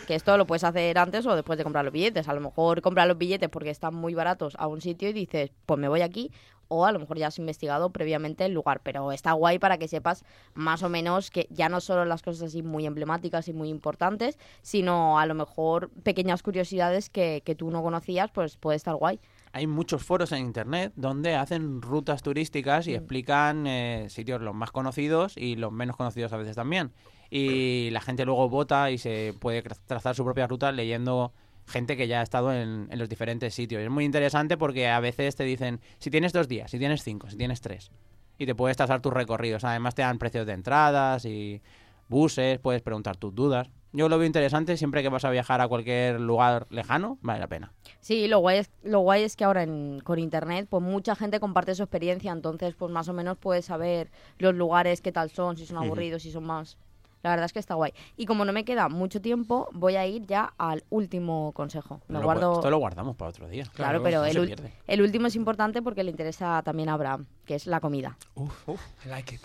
Que 0.09 0.15
esto 0.17 0.37
lo 0.37 0.47
puedes 0.47 0.65
hacer 0.65 0.99
antes 0.99 1.25
o 1.25 1.35
después 1.35 1.57
de 1.57 1.63
comprar 1.65 1.83
los 1.85 1.93
billetes. 1.95 2.29
A 2.29 2.35
lo 2.35 2.41
mejor 2.41 2.83
comprar 2.83 3.07
los 3.09 3.17
billetes 3.17 3.49
porque 3.49 3.71
están 3.71 3.95
muy 3.95 4.13
baratos 4.15 4.55
a 4.59 4.67
un 4.67 4.83
sitio 4.83 5.09
y 5.09 5.13
dices, 5.15 5.51
pues 5.65 5.81
me 5.81 5.89
voy 5.89 6.03
aquí. 6.03 6.31
O 6.75 6.85
a 6.85 6.93
lo 6.93 6.99
mejor 6.99 7.19
ya 7.19 7.29
has 7.29 7.39
investigado 7.39 7.91
previamente 7.91 8.45
el 8.45 8.53
lugar. 8.53 8.81
Pero 8.83 9.13
está 9.13 9.33
guay 9.33 9.59
para 9.59 9.79
que 9.79 9.87
sepas 9.87 10.25
más 10.55 10.83
o 10.83 10.89
menos 10.89 11.31
que 11.31 11.47
ya 11.51 11.69
no 11.69 11.81
solo 11.81 12.05
las 12.05 12.23
cosas 12.23 12.49
así 12.49 12.63
muy 12.63 12.87
emblemáticas 12.87 13.47
y 13.49 13.53
muy 13.53 13.69
importantes, 13.69 14.39
sino 14.63 15.19
a 15.19 15.27
lo 15.27 15.35
mejor 15.35 15.91
pequeñas 16.03 16.43
curiosidades 16.43 17.11
que, 17.11 17.43
que 17.45 17.55
tú 17.55 17.71
no 17.71 17.83
conocías, 17.83 18.31
pues 18.33 18.57
puede 18.57 18.77
estar 18.77 18.95
guay. 18.97 19.21
Hay 19.53 19.69
muchos 19.69 20.03
foros 20.03 20.33
en 20.33 20.39
internet 20.39 20.93
donde 20.97 21.37
hacen 21.37 21.81
rutas 21.81 22.23
turísticas 22.23 22.89
y 22.89 22.95
explican 22.95 23.69
eh, 23.69 24.07
sitios 24.09 24.41
los 24.41 24.55
más 24.55 24.73
conocidos 24.73 25.37
y 25.37 25.55
los 25.55 25.71
menos 25.71 25.97
conocidos 25.97 26.33
a 26.33 26.37
veces 26.37 26.57
también. 26.57 26.93
Y 27.31 27.91
la 27.91 28.01
gente 28.01 28.25
luego 28.25 28.49
vota 28.49 28.91
y 28.91 28.99
se 28.99 29.35
puede 29.39 29.63
tra- 29.63 29.79
trazar 29.87 30.15
su 30.17 30.25
propia 30.25 30.47
ruta 30.49 30.73
leyendo 30.73 31.33
gente 31.67 31.97
que 31.97 32.07
ya 32.09 32.21
ha 32.21 32.23
estado 32.23 32.53
en, 32.53 32.89
en 32.91 32.99
los 32.99 33.09
diferentes 33.09 33.55
sitios. 33.55 33.83
Es 33.83 33.91
muy 33.91 34.05
interesante 34.05 34.57
porque 34.57 34.89
a 34.89 35.01
veces 35.01 35.35
te 35.37 35.45
dicen 35.45 35.81
si 35.99 36.11
tienes 36.11 36.33
dos 36.33 36.49
días, 36.49 36.71
si 36.71 36.79
tienes 36.79 37.03
cinco, 37.03 37.31
si 37.31 37.37
tienes 37.37 37.61
tres. 37.61 37.91
Y 38.39 38.47
te 38.47 38.55
puedes 38.55 38.77
trazar 38.77 39.01
tus 39.01 39.13
recorridos. 39.13 39.65
Además 39.65 39.95
te 39.95 40.03
dan 40.03 40.19
precios 40.19 40.47
de 40.47 40.53
entradas 40.53 41.25
y 41.25 41.63
buses, 42.09 42.59
puedes 42.59 42.83
preguntar 42.83 43.17
tus 43.17 43.35
dudas. 43.35 43.71
Yo 43.93 44.09
lo 44.09 44.19
veo 44.19 44.27
interesante 44.27 44.77
siempre 44.77 45.03
que 45.03 45.09
vas 45.09 45.25
a 45.25 45.31
viajar 45.31 45.61
a 45.61 45.69
cualquier 45.69 46.21
lugar 46.21 46.67
lejano, 46.69 47.17
vale 47.23 47.39
la 47.39 47.47
pena. 47.47 47.73
Sí, 48.01 48.27
lo 48.27 48.41
guay 48.41 48.59
es, 48.59 48.71
lo 48.83 48.99
guay 49.01 49.23
es 49.23 49.37
que 49.37 49.45
ahora 49.45 49.63
en- 49.63 50.01
con 50.03 50.19
internet, 50.19 50.67
pues 50.69 50.83
mucha 50.83 51.15
gente 51.15 51.39
comparte 51.39 51.77
su 51.77 51.85
experiencia, 51.85 52.33
entonces 52.33 52.75
pues 52.75 52.91
más 52.91 53.09
o 53.09 53.13
menos 53.13 53.39
puedes 53.39 53.67
saber 53.67 54.11
los 54.39 54.53
lugares, 54.55 55.01
qué 55.01 55.13
tal 55.13 55.31
son, 55.31 55.57
si 55.57 55.65
son 55.65 55.77
aburridos, 55.79 56.23
si 56.23 56.33
son 56.33 56.45
más... 56.45 56.77
La 57.25 57.31
verdad 57.31 57.47
es 57.47 57.55
que 57.55 57.59
está 57.59 57.75
guay. 57.75 57.93
Y 58.19 58.27
como 58.27 58.45
no 58.45 58.53
me 58.53 58.67
queda 58.67 58.91
mucho 58.91 59.23
tiempo, 59.23 59.69
voy 59.73 59.97
a 59.97 60.07
ir 60.07 60.27
ya 60.27 60.53
al 60.59 60.85
último 60.91 61.53
consejo. 61.53 62.03
Me 62.07 62.19
Lo- 62.19 62.25
guardo... 62.27 62.53
Esto 62.53 62.69
lo 62.71 62.77
guardamos 62.77 63.17
para 63.17 63.31
otro 63.31 63.49
día. 63.49 63.65
Claro, 63.73 64.03
Claro, 64.03 64.03
pero 64.03 64.19
no 64.21 64.25
el, 64.27 64.73
el 64.87 65.01
último 65.03 65.27
es 65.29 65.35
importante 65.35 65.81
porque 65.81 66.05
le 66.05 66.11
interesa 66.11 66.61
también 66.63 66.91
a 66.91 66.93
Abraham, 66.93 67.25
que 67.47 67.55
es 67.55 67.67
la 67.67 67.81
comida. 67.81 68.19
Uf, 68.35 68.69
uf, 68.69 68.81
I 69.07 69.09
like 69.09 69.35
it. 69.35 69.41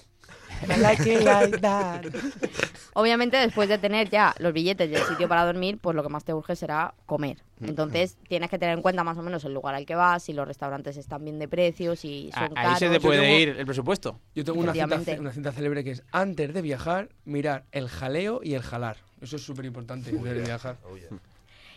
Obviamente, 2.93 3.37
después 3.37 3.69
de 3.69 3.77
tener 3.77 4.09
ya 4.09 4.35
los 4.39 4.51
billetes 4.53 4.89
y 4.89 4.95
el 4.95 5.03
sitio 5.03 5.27
para 5.29 5.45
dormir, 5.45 5.77
pues 5.79 5.95
lo 5.95 6.03
que 6.03 6.09
más 6.09 6.23
te 6.25 6.33
urge 6.33 6.55
será 6.55 6.93
comer. 7.05 7.37
Entonces, 7.61 8.17
tienes 8.27 8.49
que 8.49 8.57
tener 8.59 8.75
en 8.75 8.81
cuenta 8.81 9.03
más 9.03 9.17
o 9.17 9.21
menos 9.21 9.43
el 9.45 9.53
lugar 9.53 9.75
al 9.75 9.85
que 9.85 9.95
vas, 9.95 10.23
si 10.23 10.33
los 10.33 10.47
restaurantes 10.47 10.97
están 10.97 11.23
bien 11.23 11.39
de 11.39 11.47
precios, 11.47 11.99
si 11.99 12.29
Ah, 12.33 12.47
son 12.47 12.57
Ahí 12.57 12.63
caros. 12.65 12.79
se 12.79 12.87
te 12.87 12.93
Yo 12.95 13.01
puede 13.01 13.21
tengo- 13.21 13.37
ir 13.39 13.49
el 13.57 13.65
presupuesto. 13.65 14.19
Yo 14.35 14.43
tengo 14.43 14.59
una 14.59 14.73
cinta, 14.73 14.85
Efectivamente. 14.95 15.21
una 15.21 15.31
cinta 15.31 15.51
célebre 15.51 15.83
que 15.83 15.91
es 15.91 16.03
antes 16.11 16.53
de 16.53 16.61
viajar, 16.61 17.09
mirar 17.25 17.65
el 17.71 17.87
jaleo 17.89 18.41
y 18.43 18.53
el 18.55 18.61
jalar. 18.61 18.97
Eso 19.21 19.35
es 19.35 19.41
súper 19.43 19.65
importante 19.65 20.09
antes 20.09 20.23
de 20.23 20.41
viajar. 20.41 20.77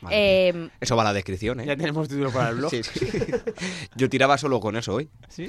Mía. 0.02 0.10
Eh, 0.10 0.68
Eso 0.80 0.96
va 0.96 1.02
a 1.02 1.06
la 1.06 1.12
descripción, 1.12 1.60
¿eh? 1.60 1.66
Ya 1.66 1.76
tenemos 1.76 2.08
título 2.08 2.32
para 2.32 2.48
el 2.50 2.56
blog. 2.56 2.70
Sí, 2.70 2.82
sí. 2.82 3.06
Yo 3.94 4.08
tiraba 4.08 4.36
solo 4.38 4.58
con 4.58 4.74
eso 4.76 4.94
hoy. 4.94 5.08
¿Sí? 5.28 5.48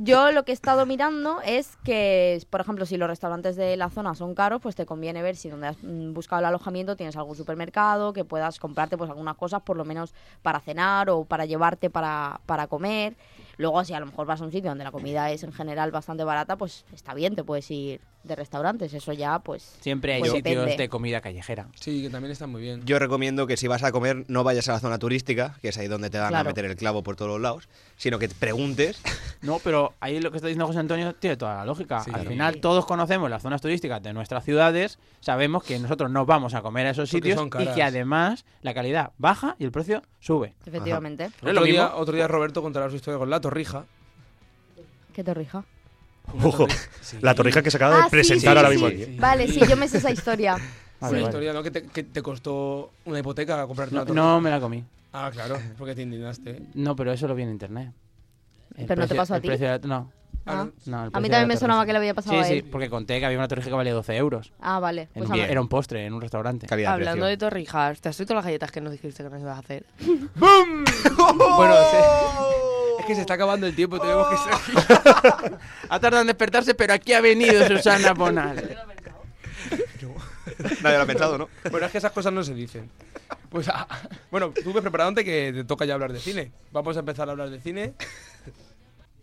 Yo 0.00 0.30
lo 0.30 0.44
que 0.44 0.52
he 0.52 0.54
estado 0.54 0.86
mirando 0.86 1.40
es 1.44 1.76
que, 1.82 2.40
por 2.50 2.60
ejemplo, 2.60 2.86
si 2.86 2.96
los 2.96 3.08
restaurantes 3.08 3.56
de 3.56 3.76
la 3.76 3.90
zona 3.90 4.14
son 4.14 4.32
caros, 4.36 4.60
pues 4.62 4.76
te 4.76 4.86
conviene 4.86 5.22
ver 5.22 5.34
si 5.34 5.48
donde 5.48 5.66
has 5.66 5.76
mm, 5.82 6.12
buscado 6.12 6.38
el 6.38 6.46
alojamiento 6.46 6.94
tienes 6.94 7.16
algún 7.16 7.34
supermercado, 7.34 8.12
que 8.12 8.24
puedas 8.24 8.60
comprarte 8.60 8.96
pues 8.96 9.10
algunas 9.10 9.36
cosas 9.36 9.62
por 9.62 9.76
lo 9.76 9.84
menos 9.84 10.14
para 10.42 10.60
cenar 10.60 11.10
o 11.10 11.24
para 11.24 11.46
llevarte 11.46 11.90
para, 11.90 12.40
para 12.46 12.68
comer. 12.68 13.16
Luego, 13.58 13.84
si 13.84 13.92
a 13.92 14.00
lo 14.00 14.06
mejor 14.06 14.26
vas 14.26 14.40
a 14.40 14.44
un 14.44 14.52
sitio 14.52 14.70
donde 14.70 14.84
la 14.84 14.92
comida 14.92 15.30
es 15.30 15.42
en 15.42 15.52
general 15.52 15.90
bastante 15.90 16.24
barata, 16.24 16.56
pues 16.56 16.84
está 16.94 17.12
bien, 17.14 17.34
te 17.36 17.44
puedes 17.44 17.70
ir 17.70 18.00
de 18.24 18.34
restaurantes. 18.36 18.92
Eso 18.94 19.12
ya, 19.12 19.38
pues... 19.38 19.76
Siempre 19.80 20.14
hay 20.14 20.20
Pues 20.20 20.32
sitios 20.32 20.56
depende. 20.62 20.82
de 20.82 20.88
comida 20.88 21.20
callejera. 21.20 21.68
Sí, 21.74 22.02
que 22.02 22.10
también 22.10 22.30
está 22.32 22.46
muy 22.46 22.60
bien. 22.62 22.82
Yo 22.84 22.98
recomiendo 22.98 23.46
que 23.46 23.56
si 23.56 23.66
vas 23.68 23.82
a 23.84 23.92
comer 23.92 24.24
no 24.28 24.44
vayas 24.44 24.68
a 24.68 24.72
la 24.72 24.80
zona 24.80 24.98
turística, 24.98 25.56
que 25.62 25.68
es 25.68 25.78
ahí 25.78 25.88
donde 25.88 26.10
te 26.10 26.18
van 26.18 26.26
a 26.26 26.30
Claro. 26.30 26.50
meter 26.50 26.64
el 26.66 26.76
clavo 26.76 27.02
por 27.02 27.16
todos 27.16 27.30
los 27.30 27.40
lados, 27.40 27.68
sino 27.96 28.18
que 28.18 28.28
te 28.28 28.34
preguntes. 28.34 29.00
No, 29.40 29.60
pero 29.62 29.94
ahí 30.00 30.18
lo 30.20 30.32
que 30.32 30.38
está 30.38 30.48
diciendo 30.48 30.66
José 30.66 30.80
Antonio 30.80 31.14
tiene 31.14 31.36
toda 31.36 31.54
la 31.54 31.64
lógica. 31.64 32.00
Sí, 32.00 32.10
Al 32.10 32.14
claro. 32.22 32.30
final 32.30 32.60
todos 32.60 32.84
conocemos 32.86 33.30
las 33.30 33.40
zonas 33.40 33.60
turísticas 33.60 34.02
de 34.02 34.12
nuestras 34.12 34.44
ciudades, 34.44 34.98
sabemos 35.20 35.62
que 35.62 35.78
nosotros 35.78 36.10
no 36.10 36.26
vamos 36.26 36.54
a 36.54 36.60
comer 36.60 36.88
a 36.88 36.90
esos 36.90 37.08
Porque 37.08 37.28
sitios 37.34 37.46
y 37.60 37.72
que 37.72 37.82
además 37.84 38.44
la 38.62 38.74
calidad 38.74 39.12
baja 39.16 39.54
y 39.60 39.64
el 39.64 39.70
precio 39.70 40.02
sube. 40.18 40.54
Efectivamente. 40.66 41.26
¿No 41.26 41.28
es 41.28 41.42
Otro 41.42 41.52
lo 41.52 41.62
día, 41.66 41.82
mismo? 41.84 41.98
otro 41.98 42.14
día 42.16 42.26
Roberto 42.26 42.62
contará 42.62 42.90
su 42.90 42.96
historia 42.96 43.16
con 43.16 43.30
la 43.30 43.40
torrija. 43.48 43.84
¿Qué 45.14 45.24
torrija? 45.24 45.64
Ojo, 46.44 46.66
la 47.22 47.34
torrija 47.34 47.62
que 47.62 47.70
se 47.70 47.78
acaba 47.78 47.94
de 47.96 48.00
Ah, 48.02 48.04
sí, 48.04 48.10
presentar 48.10 48.40
sí, 48.52 48.56
ahora 48.58 48.68
sí, 48.68 48.74
mismo 48.74 48.88
sí. 48.90 49.02
aquí. 49.02 49.16
Vale, 49.18 49.48
sí, 49.48 49.60
yo 49.66 49.76
me 49.76 49.88
sé 49.88 49.96
esa 49.98 50.10
historia. 50.10 50.52
Vale, 51.00 51.12
Una 51.12 51.22
vale. 51.22 51.22
historia, 51.22 51.52
¿no? 51.52 51.62
Que 51.62 51.70
te, 51.70 51.82
que 51.84 52.02
te 52.02 52.22
costó 52.22 52.90
una 53.04 53.20
hipoteca 53.20 53.64
comprarte 53.68 53.94
No, 53.94 54.00
una 54.02 54.06
torrija. 54.08 54.24
no 54.26 54.40
me 54.40 54.50
la 54.50 54.58
comí. 54.60 54.84
Ah, 55.12 55.30
claro, 55.32 55.56
porque 55.78 55.94
te 55.94 56.02
indignaste. 56.02 56.60
No, 56.74 56.94
pero 56.96 57.12
eso 57.12 57.26
lo 57.28 57.34
vi 57.36 57.44
en 57.44 57.50
internet. 57.50 57.92
El 58.76 58.86
¿Pero 58.86 59.02
no 59.02 59.08
te 59.08 59.14
pasó 59.14 59.34
a 59.36 59.40
ti? 59.40 59.48
no, 59.84 60.12
Ah. 60.44 60.66
no, 60.86 60.98
A 61.12 61.20
mí 61.20 61.28
también 61.28 61.46
me 61.46 61.56
sonaba 61.56 61.84
que 61.86 61.92
le 61.92 61.98
había 61.98 62.14
pasado 62.14 62.34
Sí, 62.34 62.40
a 62.40 62.44
sí, 62.44 62.52
él. 62.54 62.64
porque 62.70 62.88
conté 62.90 63.18
que 63.20 63.26
había 63.26 63.38
una 63.38 63.46
torrija 63.48 63.68
que 63.68 63.74
valía 63.76 63.92
12 63.94 64.16
euros. 64.16 64.52
Ah, 64.60 64.80
vale. 64.80 65.08
Pues 65.14 65.28
un- 65.30 65.36
era 65.36 65.60
un 65.60 65.68
postre 65.68 66.04
en 66.06 66.14
un 66.14 66.20
restaurante. 66.20 66.66
Calidad 66.66 66.94
Hablando 66.94 67.26
de 67.26 67.36
torrijas, 67.36 68.00
¿te 68.00 68.08
has 68.08 68.18
hecho 68.18 68.34
las 68.34 68.44
galletas 68.44 68.72
que 68.72 68.80
nos 68.80 68.90
dijiste 68.92 69.22
que 69.22 69.30
nos 69.30 69.40
ibas 69.40 69.56
a 69.56 69.60
hacer? 69.60 69.84
Bueno, 70.40 71.74
se- 71.90 71.98
es 72.00 72.77
que 73.08 73.14
se 73.14 73.22
está 73.22 73.34
acabando 73.34 73.66
el 73.66 73.74
tiempo, 73.74 73.98
tenemos 73.98 74.28
que 74.28 74.36
seguir. 74.36 75.58
Ha 75.88 75.98
tardado 76.00 76.20
en 76.20 76.26
despertarse, 76.26 76.74
pero 76.74 76.92
aquí 76.92 77.14
ha 77.14 77.22
venido 77.22 77.66
Susana 77.66 78.12
Bonal. 78.12 78.56
Nadie 80.82 80.96
lo 80.96 81.02
ha 81.02 81.06
pensado, 81.06 81.38
¿no? 81.38 81.48
Bueno, 81.70 81.86
es 81.86 81.92
que 81.92 81.98
esas 81.98 82.12
cosas 82.12 82.32
no 82.32 82.42
se 82.42 82.52
dicen. 82.52 82.90
Pues, 83.48 83.68
ah, 83.68 83.88
bueno, 84.30 84.52
tú 84.52 84.74
ves 84.74 84.82
preparándote 84.82 85.24
que 85.24 85.52
te 85.54 85.64
toca 85.64 85.86
ya 85.86 85.94
hablar 85.94 86.12
de 86.12 86.20
cine. 86.20 86.52
Vamos 86.70 86.96
a 86.96 87.00
empezar 87.00 87.28
a 87.28 87.32
hablar 87.32 87.48
de 87.48 87.60
cine. 87.60 87.94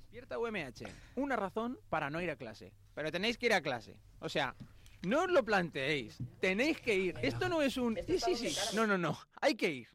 Despierta 0.01 0.39
UMH. 0.39 0.89
Una 1.15 1.35
razón 1.35 1.77
para 1.89 2.09
no 2.09 2.19
ir 2.21 2.31
a 2.31 2.35
clase. 2.35 2.73
Pero 2.95 3.11
tenéis 3.11 3.37
que 3.37 3.45
ir 3.45 3.53
a 3.53 3.61
clase. 3.61 3.97
O 4.19 4.29
sea, 4.29 4.55
no 5.03 5.25
os 5.25 5.29
lo 5.29 5.43
planteéis. 5.43 6.17
Tenéis 6.39 6.81
que 6.81 6.95
ir. 6.95 7.15
Esto 7.21 7.49
no 7.49 7.61
es 7.61 7.77
un... 7.77 7.99
Sí, 8.07 8.17
sí, 8.17 8.35
sí. 8.35 8.75
No, 8.75 8.87
no, 8.87 8.97
no. 8.97 9.15
Hay 9.41 9.53
que 9.53 9.69
ir. 9.69 9.87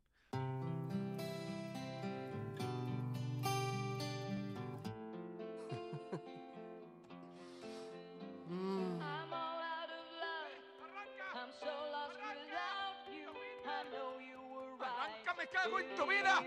¡Me 15.41 15.47
cago 15.47 15.80
en 15.80 15.97
tu 15.97 16.07
vida! 16.07 16.45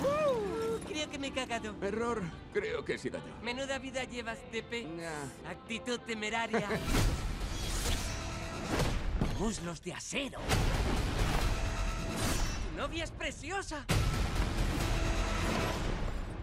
Uh, 0.00 0.78
creo 0.86 1.10
que 1.10 1.18
me 1.18 1.26
he 1.26 1.32
cagado. 1.32 1.74
Error. 1.82 2.22
Creo 2.52 2.84
que 2.84 2.94
he 2.94 2.98
sido 2.98 3.18
yo. 3.18 3.34
Menuda 3.42 3.80
vida 3.80 4.04
llevas, 4.04 4.38
Tepe. 4.52 4.86
Actitud 5.44 5.98
temeraria. 6.06 6.68
Muslos 9.40 9.82
de 9.82 9.92
acero. 9.92 10.38
Tu 12.70 12.76
novia 12.76 13.02
es 13.02 13.10
preciosa. 13.10 13.84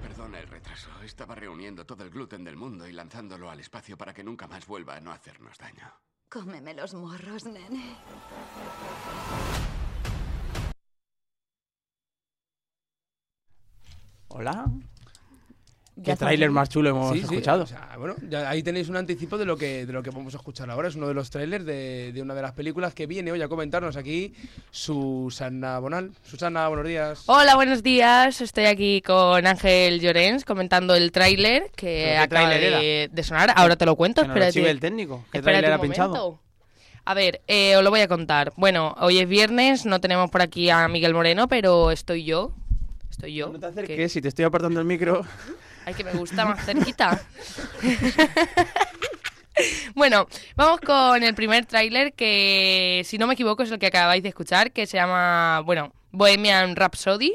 Perdona 0.02 0.40
el 0.40 0.50
retraso. 0.50 0.90
Estaba 1.02 1.36
reuniendo 1.36 1.86
todo 1.86 2.04
el 2.04 2.10
gluten 2.10 2.44
del 2.44 2.58
mundo 2.58 2.90
y 2.90 2.92
lanzándolo 2.92 3.50
al 3.50 3.62
espacio 3.62 3.98
para 3.98 4.14
que 4.14 4.22
nunca 4.22 4.48
más 4.48 4.68
vuelva 4.68 4.98
a 4.98 5.00
no 5.00 5.14
hacernos 5.14 5.58
daño. 5.58 6.09
Cómeme 6.30 6.76
los 6.76 6.94
morros, 6.94 7.46
nene. 7.46 7.98
Hola. 14.28 14.66
¿Qué 16.04 16.16
tráiler 16.16 16.50
más 16.52 16.70
chulo 16.70 16.90
hemos 16.90 17.12
Sí, 17.14 17.20
sí, 17.20 17.24
escuchado? 17.26 17.64
o 17.64 17.68
sea, 17.68 17.90
bueno, 17.98 18.16
ya 18.30 18.50
ahí 18.50 18.64
tenéis 18.64 18.90
un 18.90 18.96
anticipo 18.98 19.38
de 19.38 19.46
lo 19.46 19.58
que 19.58 19.86
de 19.86 19.94
lo 19.94 20.02
que 20.04 20.10
vamos 20.10 20.34
a 20.34 20.38
escuchar 20.38 20.70
ahora. 20.70 20.88
Es 20.88 20.96
uno 20.96 21.08
de 21.08 21.14
los 21.14 21.30
trailers 21.30 21.66
de, 21.66 22.12
de 22.14 22.22
una 22.22 22.34
de 22.34 22.42
las 22.42 22.52
películas 22.54 22.94
que 22.94 23.06
viene 23.08 23.32
hoy 23.32 23.42
a 23.42 23.48
comentarnos 23.48 23.96
aquí 23.98 24.34
Susana 24.72 25.80
Bonal. 25.80 26.12
Susana, 26.24 26.68
buenos 26.68 26.86
días. 26.88 27.24
Hola, 27.26 27.56
buenos 27.56 27.84
días. 27.84 28.42
Estoy 28.42 28.66
aquí 28.66 29.02
con 29.02 29.46
Ángel 29.46 30.00
Llorens 30.00 30.46
comentando 30.46 30.96
el 30.96 31.12
tráiler 31.12 31.72
que 31.76 32.04
¿Pero 32.06 32.12
qué 32.12 32.18
acaba 32.18 32.50
de, 32.50 33.10
de 33.12 33.24
sonar. 33.24 33.54
Ahora 33.56 33.76
te 33.76 33.86
lo 33.86 33.96
cuento. 33.96 34.22
Que 34.22 34.28
nos 34.28 34.38
lo 34.38 34.44
espérate. 34.44 34.60
chive 34.60 34.72
el 34.72 34.80
técnico. 34.80 35.26
¿Qué 35.32 35.42
tráiler 35.42 35.72
ha 35.74 35.80
pinchado? 35.82 36.40
A 37.06 37.14
ver, 37.14 37.42
eh, 37.48 37.76
os 37.76 37.84
lo 37.84 37.90
voy 37.90 38.02
a 38.02 38.08
contar. 38.08 38.54
Bueno, 38.56 38.96
hoy 39.00 39.18
es 39.20 39.28
viernes, 39.28 39.86
no 39.86 40.00
tenemos 40.00 40.30
por 40.30 40.42
aquí 40.42 40.70
a 40.70 40.88
Miguel 40.88 41.14
Moreno, 41.14 41.48
pero 41.48 41.92
estoy 41.92 42.24
yo. 42.24 42.54
Estoy 43.10 43.34
yo. 43.34 43.50
No 43.50 43.60
te 43.60 43.84
¿Qué? 43.84 44.10
Si 44.10 44.22
te 44.22 44.28
estoy 44.28 44.46
apartando 44.46 44.80
el 44.80 44.86
micro. 44.86 45.26
Ay, 45.86 45.94
que 45.94 46.04
me 46.04 46.14
gusta 46.14 46.46
más 46.46 46.66
cerquita. 46.66 47.22
bueno, 49.96 50.28
vamos 50.56 50.82
con 50.82 51.24
el 51.24 51.36
primer 51.36 51.66
tráiler 51.66 52.14
que, 52.14 53.02
si 53.06 53.18
no 53.18 53.28
me 53.28 53.34
equivoco, 53.34 53.64
es 53.64 53.72
el 53.72 53.80
que 53.80 53.88
acabáis 53.88 54.24
de 54.24 54.30
escuchar, 54.30 54.72
que 54.72 54.86
se 54.86 54.98
llama, 54.98 55.62
bueno, 55.66 55.94
Bohemian 56.12 56.76
Rhapsody. 56.76 57.34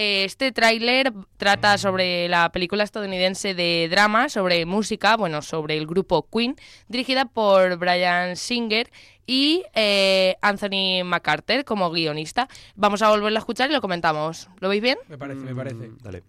Este 0.00 0.52
tráiler 0.52 1.12
trata 1.38 1.76
sobre 1.76 2.28
la 2.28 2.52
película 2.52 2.84
estadounidense 2.84 3.54
de 3.54 3.88
drama, 3.90 4.28
sobre 4.28 4.64
música, 4.64 5.16
bueno, 5.16 5.42
sobre 5.42 5.76
el 5.76 5.88
grupo 5.88 6.28
Queen, 6.30 6.54
dirigida 6.86 7.24
por 7.24 7.78
Brian 7.78 8.36
Singer 8.36 8.92
y 9.26 9.64
eh, 9.74 10.36
Anthony 10.40 11.02
McCarter 11.04 11.64
como 11.64 11.90
guionista. 11.90 12.48
Vamos 12.76 13.02
a 13.02 13.10
volverlo 13.10 13.38
a 13.38 13.40
escuchar 13.40 13.70
y 13.70 13.74
lo 13.74 13.80
comentamos. 13.80 14.48
¿Lo 14.60 14.68
veis 14.68 14.82
bien? 14.82 14.98
Me 15.08 15.18
parece, 15.18 15.40
me 15.40 15.54
parece. 15.54 15.90
Dale. 16.00 16.22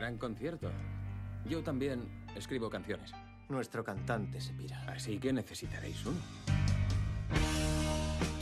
Gran 0.00 0.16
concierto. 0.16 0.70
Yo 1.44 1.62
también 1.62 2.24
escribo 2.34 2.70
canciones. 2.70 3.12
Nuestro 3.50 3.84
cantante 3.84 4.40
se 4.40 4.54
pira. 4.54 4.82
Así 4.88 5.18
que 5.18 5.30
necesitaréis 5.30 6.06
uno. 6.06 6.18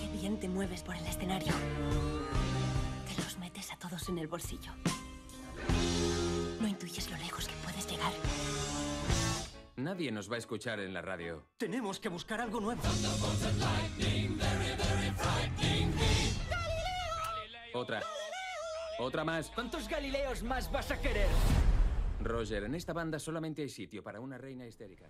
Qué 0.01 0.21
bien 0.21 0.39
te 0.39 0.49
mueves 0.49 0.85
por 0.85 0.95
el 0.95 1.05
escenario. 1.05 1.53
Te 3.09 3.21
los 3.21 3.37
metes 3.41 3.73
a 3.73 3.77
todos 3.77 4.09
en 4.09 4.19
el 4.19 4.29
bolsillo. 4.29 4.71
No 6.61 6.69
intuyes 6.69 7.11
lo 7.11 7.17
lejos 7.17 7.49
que 7.49 7.55
puedes 7.65 7.91
llegar. 7.91 8.13
Nadie 9.75 10.13
nos 10.13 10.31
va 10.31 10.37
a 10.37 10.39
escuchar 10.39 10.79
en 10.79 10.95
la 10.95 11.03
radio. 11.03 11.43
Tenemos 11.57 11.99
que 11.99 12.09
buscar 12.09 12.41
algo 12.41 12.61
nuevo. 12.61 12.83
Otra. 17.75 18.01
Otra 18.99 19.25
más. 19.25 19.51
¿Cuántos 19.55 19.89
Galileos 19.89 20.43
más 20.43 20.71
vas 20.73 20.91
a 20.91 21.01
querer? 21.01 21.29
Roger, 22.21 22.65
en 22.65 22.75
esta 22.75 22.93
banda 22.93 23.19
solamente 23.19 23.63
hay 23.63 23.69
sitio 23.69 24.03
para 24.03 24.21
una 24.21 24.39
reina 24.39 24.67
histérica. 24.67 25.07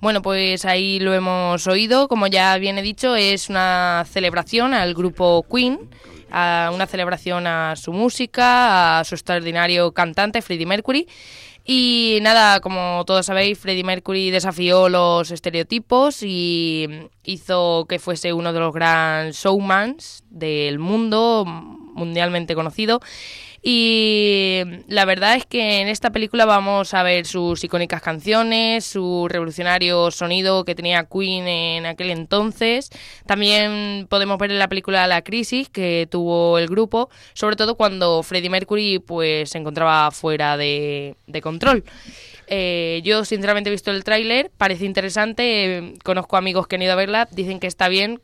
Bueno, 0.00 0.22
pues 0.22 0.64
ahí 0.64 0.98
lo 0.98 1.14
hemos 1.14 1.66
oído. 1.68 2.08
Como 2.08 2.26
ya 2.26 2.58
bien 2.58 2.78
he 2.78 2.82
dicho, 2.82 3.14
es 3.14 3.48
una 3.48 4.04
celebración 4.08 4.74
al 4.74 4.92
grupo 4.92 5.46
Queen, 5.48 5.88
a 6.32 6.72
una 6.74 6.86
celebración 6.86 7.46
a 7.46 7.76
su 7.76 7.92
música, 7.92 8.98
a 8.98 9.04
su 9.04 9.14
extraordinario 9.14 9.92
cantante 9.92 10.42
Freddie 10.42 10.66
Mercury. 10.66 11.06
Y 11.66 12.18
nada, 12.20 12.60
como 12.60 13.04
todos 13.06 13.24
sabéis, 13.24 13.58
Freddie 13.58 13.84
Mercury 13.84 14.30
desafió 14.30 14.90
los 14.90 15.30
estereotipos 15.30 16.22
y 16.22 17.08
hizo 17.24 17.86
que 17.88 17.98
fuese 17.98 18.34
uno 18.34 18.52
de 18.52 18.60
los 18.60 18.74
gran 18.74 19.30
showmans 19.30 20.24
del 20.28 20.78
mundo, 20.78 21.44
mundialmente 21.46 22.54
conocido. 22.54 23.00
Y 23.66 24.60
la 24.88 25.06
verdad 25.06 25.36
es 25.36 25.46
que 25.46 25.80
en 25.80 25.88
esta 25.88 26.10
película 26.10 26.44
vamos 26.44 26.92
a 26.92 27.02
ver 27.02 27.24
sus 27.24 27.64
icónicas 27.64 28.02
canciones, 28.02 28.84
su 28.84 29.26
revolucionario 29.26 30.10
sonido 30.10 30.66
que 30.66 30.74
tenía 30.74 31.06
Queen 31.06 31.48
en 31.48 31.86
aquel 31.86 32.10
entonces. 32.10 32.90
También 33.24 34.06
podemos 34.10 34.36
ver 34.36 34.50
en 34.50 34.58
la 34.58 34.68
película 34.68 35.06
la 35.06 35.22
crisis 35.22 35.70
que 35.70 36.06
tuvo 36.10 36.58
el 36.58 36.68
grupo, 36.68 37.08
sobre 37.32 37.56
todo 37.56 37.74
cuando 37.74 38.22
Freddie 38.22 38.50
Mercury 38.50 38.98
pues 38.98 39.48
se 39.48 39.56
encontraba 39.56 40.10
fuera 40.10 40.58
de, 40.58 41.16
de 41.26 41.40
control. 41.40 41.84
Eh, 42.48 43.00
yo 43.02 43.24
sinceramente 43.24 43.70
he 43.70 43.72
visto 43.72 43.90
el 43.90 44.04
tráiler, 44.04 44.50
parece 44.58 44.84
interesante, 44.84 45.78
eh, 45.78 45.94
conozco 46.04 46.36
amigos 46.36 46.66
que 46.66 46.76
han 46.76 46.82
ido 46.82 46.92
a 46.92 46.96
verla, 46.96 47.28
dicen 47.30 47.60
que 47.60 47.66
está 47.66 47.88
bien, 47.88 48.20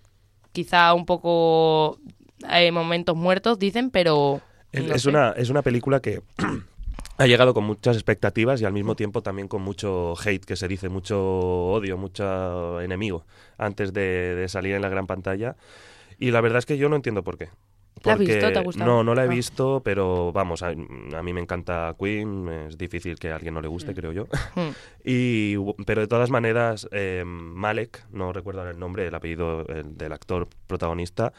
quizá 0.52 0.92
un 0.92 1.06
poco 1.06 1.98
hay 2.46 2.70
momentos 2.70 3.16
muertos, 3.16 3.58
dicen, 3.58 3.90
pero... 3.90 4.42
Es, 4.72 4.84
no 4.86 4.94
es 4.94 5.06
una, 5.06 5.30
es 5.32 5.50
una 5.50 5.62
película 5.62 6.00
que 6.00 6.22
ha 7.18 7.26
llegado 7.26 7.54
con 7.54 7.64
muchas 7.64 7.96
expectativas 7.96 8.60
y 8.60 8.64
al 8.64 8.72
mismo 8.72 8.94
tiempo 8.96 9.22
también 9.22 9.48
con 9.48 9.62
mucho 9.62 10.14
hate, 10.24 10.44
que 10.44 10.56
se 10.56 10.68
dice, 10.68 10.88
mucho 10.88 11.20
odio, 11.20 11.96
mucho 11.98 12.80
enemigo 12.80 13.24
antes 13.58 13.92
de, 13.92 14.34
de 14.34 14.48
salir 14.48 14.74
en 14.74 14.82
la 14.82 14.88
gran 14.88 15.06
pantalla. 15.06 15.56
Y 16.18 16.30
la 16.30 16.40
verdad 16.40 16.58
es 16.58 16.66
que 16.66 16.78
yo 16.78 16.88
no 16.88 16.96
entiendo 16.96 17.22
por 17.24 17.36
qué. 17.38 17.48
¿La 18.04 18.14
has 18.14 18.18
visto? 18.18 18.50
¿Te 18.50 18.58
ha 18.58 18.62
gustado? 18.62 18.90
No, 18.90 19.04
no 19.04 19.14
la 19.14 19.24
he 19.24 19.26
Ah. 19.26 19.30
visto, 19.30 19.82
pero 19.84 20.32
vamos, 20.32 20.62
a, 20.62 20.68
a 20.68 21.22
mí 21.22 21.32
me 21.34 21.40
encanta 21.40 21.94
Queen, 21.98 22.48
es 22.68 22.78
difícil 22.78 23.18
que 23.18 23.30
a 23.30 23.36
alguien 23.36 23.52
no 23.52 23.60
le 23.60 23.68
guste, 23.68 23.94
creo 23.94 24.12
yo. 24.12 24.26
Mm. 24.56 24.70
y, 25.04 25.56
pero 25.84 26.00
de 26.00 26.06
todas 26.06 26.30
maneras, 26.30 26.88
eh, 26.92 27.24
Malek, 27.26 28.06
no 28.10 28.32
recuerdo 28.32 28.68
el 28.68 28.78
nombre, 28.78 29.06
el 29.06 29.14
apellido 29.14 29.66
el 29.68 29.96
del 29.98 30.12
actor 30.12 30.48
protagonista, 30.66 31.32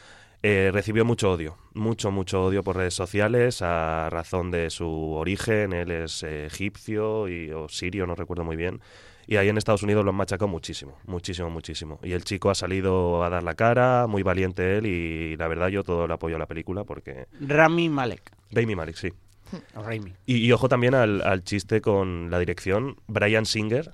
eh, 0.43 0.71
recibió 0.73 1.05
mucho 1.05 1.31
odio, 1.31 1.57
mucho, 1.73 2.11
mucho 2.11 2.43
odio 2.43 2.63
por 2.63 2.75
redes 2.75 2.95
sociales 2.95 3.61
a 3.61 4.09
razón 4.09 4.49
de 4.49 4.69
su 4.69 4.87
origen, 5.13 5.71
él 5.73 5.91
es 5.91 6.23
eh, 6.23 6.47
egipcio 6.47 7.27
y, 7.27 7.51
o 7.51 7.69
sirio, 7.69 8.07
no 8.07 8.15
recuerdo 8.15 8.43
muy 8.43 8.55
bien. 8.55 8.81
Y 9.27 9.37
ahí 9.37 9.49
en 9.49 9.57
Estados 9.57 9.83
Unidos 9.83 10.03
lo 10.03 10.09
han 10.09 10.17
machacado 10.17 10.47
muchísimo, 10.47 10.97
muchísimo, 11.05 11.49
muchísimo. 11.49 11.99
Y 12.03 12.13
el 12.13 12.23
chico 12.23 12.49
ha 12.49 12.55
salido 12.55 13.23
a 13.23 13.29
dar 13.29 13.43
la 13.43 13.53
cara, 13.53 14.07
muy 14.07 14.23
valiente 14.23 14.77
él, 14.77 14.87
y 14.87 15.37
la 15.37 15.47
verdad 15.47 15.67
yo 15.67 15.83
todo 15.83 16.05
el 16.05 16.11
apoyo 16.11 16.37
a 16.37 16.39
la 16.39 16.47
película 16.47 16.83
porque... 16.83 17.27
Rami 17.39 17.87
Malek. 17.87 18.31
Rami 18.51 18.75
Malek, 18.75 18.95
sí. 18.95 19.13
Raimi. 19.75 20.13
Y, 20.25 20.37
y 20.37 20.51
ojo 20.51 20.67
también 20.67 20.95
al, 20.95 21.21
al 21.21 21.43
chiste 21.43 21.81
con 21.81 22.31
la 22.31 22.39
dirección, 22.39 22.97
Brian 23.07 23.45
Singer. 23.45 23.91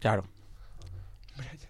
Claro. 0.00 0.24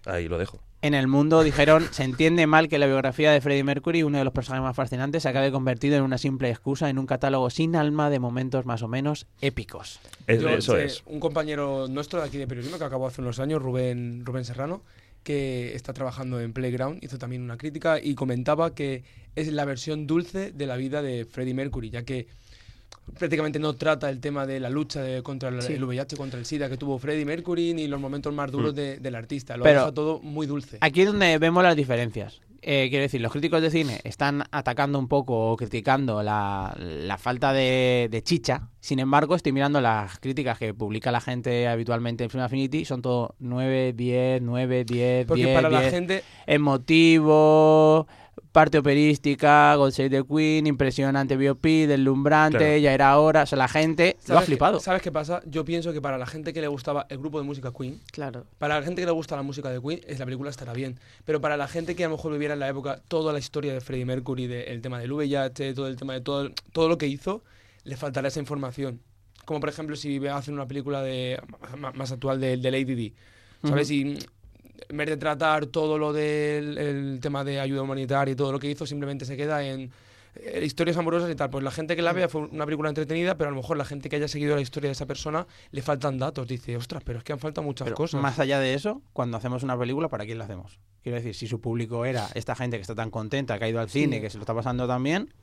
Ahí 0.05 0.27
lo 0.27 0.37
dejo. 0.37 0.59
En 0.83 0.93
el 0.93 1.07
mundo 1.07 1.43
dijeron, 1.43 1.87
se 1.91 2.03
entiende 2.03 2.45
mal 2.45 2.67
que 2.67 2.77
la 2.77 2.87
biografía 2.87 3.31
de 3.31 3.39
Freddie 3.39 3.63
Mercury, 3.63 4.03
uno 4.03 4.17
de 4.17 4.25
los 4.25 4.33
personajes 4.33 4.63
más 4.63 4.75
fascinantes, 4.75 5.23
se 5.23 5.29
acabe 5.29 5.49
convertido 5.49 5.95
en 5.95 6.03
una 6.03 6.17
simple 6.17 6.49
excusa 6.49 6.89
en 6.89 6.99
un 6.99 7.05
catálogo 7.05 7.49
sin 7.49 7.77
alma 7.77 8.09
de 8.09 8.19
momentos 8.19 8.65
más 8.65 8.81
o 8.81 8.89
menos 8.89 9.25
épicos. 9.39 10.01
Yo 10.27 10.49
eso 10.49 10.77
es. 10.77 11.01
Un 11.05 11.21
compañero 11.21 11.87
nuestro 11.87 12.19
de 12.19 12.27
aquí 12.27 12.37
de 12.37 12.47
periodismo 12.47 12.77
que 12.77 12.83
acabó 12.83 13.07
hace 13.07 13.21
unos 13.21 13.39
años, 13.39 13.61
Rubén, 13.61 14.25
Rubén 14.25 14.43
Serrano, 14.43 14.81
que 15.23 15.73
está 15.73 15.93
trabajando 15.93 16.41
en 16.41 16.51
Playground, 16.51 17.01
hizo 17.01 17.17
también 17.17 17.43
una 17.43 17.55
crítica 17.55 18.01
y 18.01 18.13
comentaba 18.15 18.75
que 18.75 19.05
es 19.37 19.47
la 19.53 19.63
versión 19.63 20.05
dulce 20.05 20.51
de 20.51 20.67
la 20.67 20.75
vida 20.75 21.01
de 21.01 21.23
Freddie 21.23 21.53
Mercury, 21.53 21.91
ya 21.91 22.03
que 22.03 22.27
prácticamente 23.17 23.59
no 23.59 23.73
trata 23.75 24.09
el 24.09 24.19
tema 24.19 24.45
de 24.45 24.59
la 24.59 24.69
lucha 24.69 25.01
de- 25.01 25.21
contra 25.23 25.49
el, 25.49 25.61
Sí. 25.61 25.73
el 25.73 25.83
VIH, 25.83 26.15
contra 26.17 26.39
el 26.39 26.45
SIDA 26.45 26.69
que 26.69 26.77
tuvo 26.77 26.97
Freddie 26.99 27.25
Mercury, 27.25 27.73
ni 27.73 27.87
los 27.87 27.99
momentos 27.99 28.33
más 28.33 28.51
duros 28.51 28.73
Mm. 28.73 28.75
de- 28.75 28.97
del 28.99 29.15
artista. 29.15 29.57
Lo 29.57 29.63
Pero- 29.63 29.79
deja 29.81 29.91
todo 29.93 30.19
muy 30.21 30.47
dulce. 30.47 30.77
Aquí 30.81 31.01
es 31.01 31.07
donde 31.07 31.37
vemos 31.37 31.63
las 31.63 31.75
diferencias. 31.75 32.41
Eh, 32.65 32.87
quiero 32.89 33.01
decir, 33.01 33.19
los 33.19 33.29
críticos 33.33 33.61
de 33.61 33.69
cine 33.69 33.99
están 34.05 34.45
atacando 34.49 34.97
un 34.97 35.09
poco 35.09 35.51
o 35.51 35.57
criticando 35.57 36.23
la, 36.23 36.73
la 36.79 37.17
falta 37.17 37.51
de, 37.51 38.07
de 38.09 38.23
chicha. 38.23 38.69
Sin 38.79 38.99
embargo, 38.99 39.35
estoy 39.35 39.51
mirando 39.51 39.81
las 39.81 40.17
críticas 40.19 40.57
que 40.59 40.73
publica 40.73 41.11
la 41.11 41.19
gente 41.19 41.67
habitualmente 41.67 42.23
en 42.23 42.29
Film 42.29 42.43
Affinity. 42.43 42.85
Son 42.85 43.01
todo 43.01 43.35
9, 43.39 43.91
10, 43.91 44.41
9, 44.41 44.85
10, 44.85 45.25
Porque 45.25 45.43
10, 45.43 45.55
para 45.55 45.69
la 45.69 45.81
10. 45.81 45.91
gente- 45.93 46.23
Emotivo, 46.47 48.07
parte 48.53 48.77
operística, 48.77 49.75
God 49.75 49.91
Save 49.91 50.09
the 50.11 50.23
Queen, 50.23 50.67
impresionante 50.67 51.35
biopic, 51.35 51.87
deslumbrante, 51.87 52.57
Claro. 52.59 52.77
ya 52.77 52.93
era 52.93 53.17
hora. 53.17 53.43
O 53.43 53.45
sea, 53.45 53.57
la 53.57 53.67
gente 53.67 54.15
lo 54.15 54.19
ha 54.19 54.27
¿Sabes 54.27 54.39
qué- 54.41 54.45
flipado. 54.45 54.79
¿Sabes 54.79 55.01
qué 55.01 55.11
pasa? 55.11 55.41
Yo 55.45 55.65
pienso 55.65 55.91
que 55.91 56.01
para 56.01 56.17
la 56.17 56.25
gente 56.27 56.53
que 56.53 56.61
le 56.61 56.67
gustaba 56.67 57.05
el 57.09 57.17
grupo 57.17 57.39
de 57.39 57.45
música 57.45 57.71
Queen, 57.77 57.99
Claro. 58.11 58.45
para 58.59 58.79
la 58.79 58.85
gente 58.85 59.01
que 59.01 59.05
le 59.07 59.11
gusta 59.11 59.35
la 59.35 59.41
música 59.41 59.69
de 59.69 59.81
Queen, 59.81 59.99
es 60.07 60.19
la 60.19 60.25
película 60.25 60.49
estará 60.49 60.71
bien. 60.73 60.99
Pero 61.25 61.41
para 61.41 61.57
la 61.57 61.67
gente 61.67 61.95
que 61.95 62.05
a 62.05 62.07
lo 62.07 62.15
mejor 62.15 62.31
viviera 62.31 62.53
en 62.53 62.59
la 62.61 62.69
época 62.69 63.01
toda 63.07 63.33
la 63.33 63.39
historia 63.39 63.73
de 63.73 63.81
Freddie 63.81 64.05
Mercury, 64.05 64.47
de- 64.47 64.63
el 64.65 64.81
tema 64.81 64.99
del 64.99 65.11
VIH, 65.11 65.73
todo 65.73 65.87
el 65.87 65.95
tema 65.97 66.13
de 66.13 66.21
todo, 66.21 66.49
todo 66.71 66.87
lo 66.87 66.97
que 66.97 67.07
hizo, 67.07 67.43
le 67.83 67.97
faltará 67.97 68.27
esa 68.27 68.39
información. 68.39 69.01
Como 69.45 69.59
por 69.59 69.67
ejemplo 69.69 69.95
si 69.97 70.25
hacen 70.27 70.53
una 70.53 70.67
película 70.67 71.01
de 71.01 71.41
más 71.95 72.11
actual 72.13 72.39
de, 72.39 72.55
de 72.57 72.71
Lady 72.71 72.95
Di. 72.95 73.13
¿Sabes? 73.65 73.89
Y 73.91 74.05
mm, 74.05 74.17
en 74.89 74.97
vez 74.97 75.09
de 75.09 75.17
tratar 75.17 75.65
todo 75.67 75.97
lo 75.97 76.13
del 76.13 76.77
el 76.77 77.19
tema 77.21 77.43
de 77.43 77.59
ayuda 77.59 77.81
humanitaria 77.81 78.31
y 78.31 78.35
todo 78.35 78.51
lo 78.51 78.59
que 78.59 78.69
hizo, 78.69 78.85
simplemente 78.85 79.25
se 79.25 79.35
queda 79.37 79.63
en 79.65 79.91
eh, 80.35 80.61
historias 80.65 80.97
amorosas 80.97 81.29
y 81.31 81.35
tal. 81.35 81.49
Pues 81.49 81.63
la 81.63 81.71
gente 81.71 81.95
que 81.95 82.01
la 82.01 82.13
vea 82.13 82.27
fue 82.27 82.41
una 82.41 82.65
película 82.65 82.89
entretenida, 82.89 83.35
pero 83.37 83.49
a 83.49 83.51
lo 83.51 83.57
mejor 83.57 83.77
la 83.77 83.85
gente 83.85 84.09
que 84.09 84.15
haya 84.15 84.27
seguido 84.27 84.55
la 84.55 84.61
historia 84.61 84.87
de 84.87 84.93
esa 84.93 85.05
persona 85.05 85.45
le 85.71 85.81
faltan 85.81 86.17
datos. 86.17 86.47
Dice, 86.47 86.75
ostras, 86.77 87.03
pero 87.05 87.19
es 87.19 87.23
que 87.23 87.33
han 87.33 87.39
faltado 87.39 87.65
muchas 87.65 87.85
Pero 87.85 87.95
cosas. 87.95 88.21
Más 88.21 88.39
allá 88.39 88.59
de 88.59 88.73
eso, 88.73 89.01
cuando 89.13 89.37
hacemos 89.37 89.63
una 89.63 89.77
película, 89.77 90.09
¿para 90.09 90.25
quién 90.25 90.37
la 90.39 90.45
hacemos? 90.45 90.79
Quiero 91.03 91.17
decir, 91.17 91.35
si 91.35 91.47
su 91.47 91.59
público 91.61 92.05
era 92.05 92.27
esta 92.33 92.55
gente 92.55 92.77
que 92.77 92.81
está 92.81 92.95
tan 92.95 93.11
contenta, 93.11 93.59
que 93.59 93.65
ha 93.65 93.69
ido 93.69 93.79
al 93.79 93.89
cine, 93.89 94.15
Sí. 94.17 94.21
que 94.23 94.29
se 94.29 94.37
lo 94.37 94.43
está 94.43 94.53
pasando 94.55 94.87
tan 94.87 95.03
bien, 95.03 95.33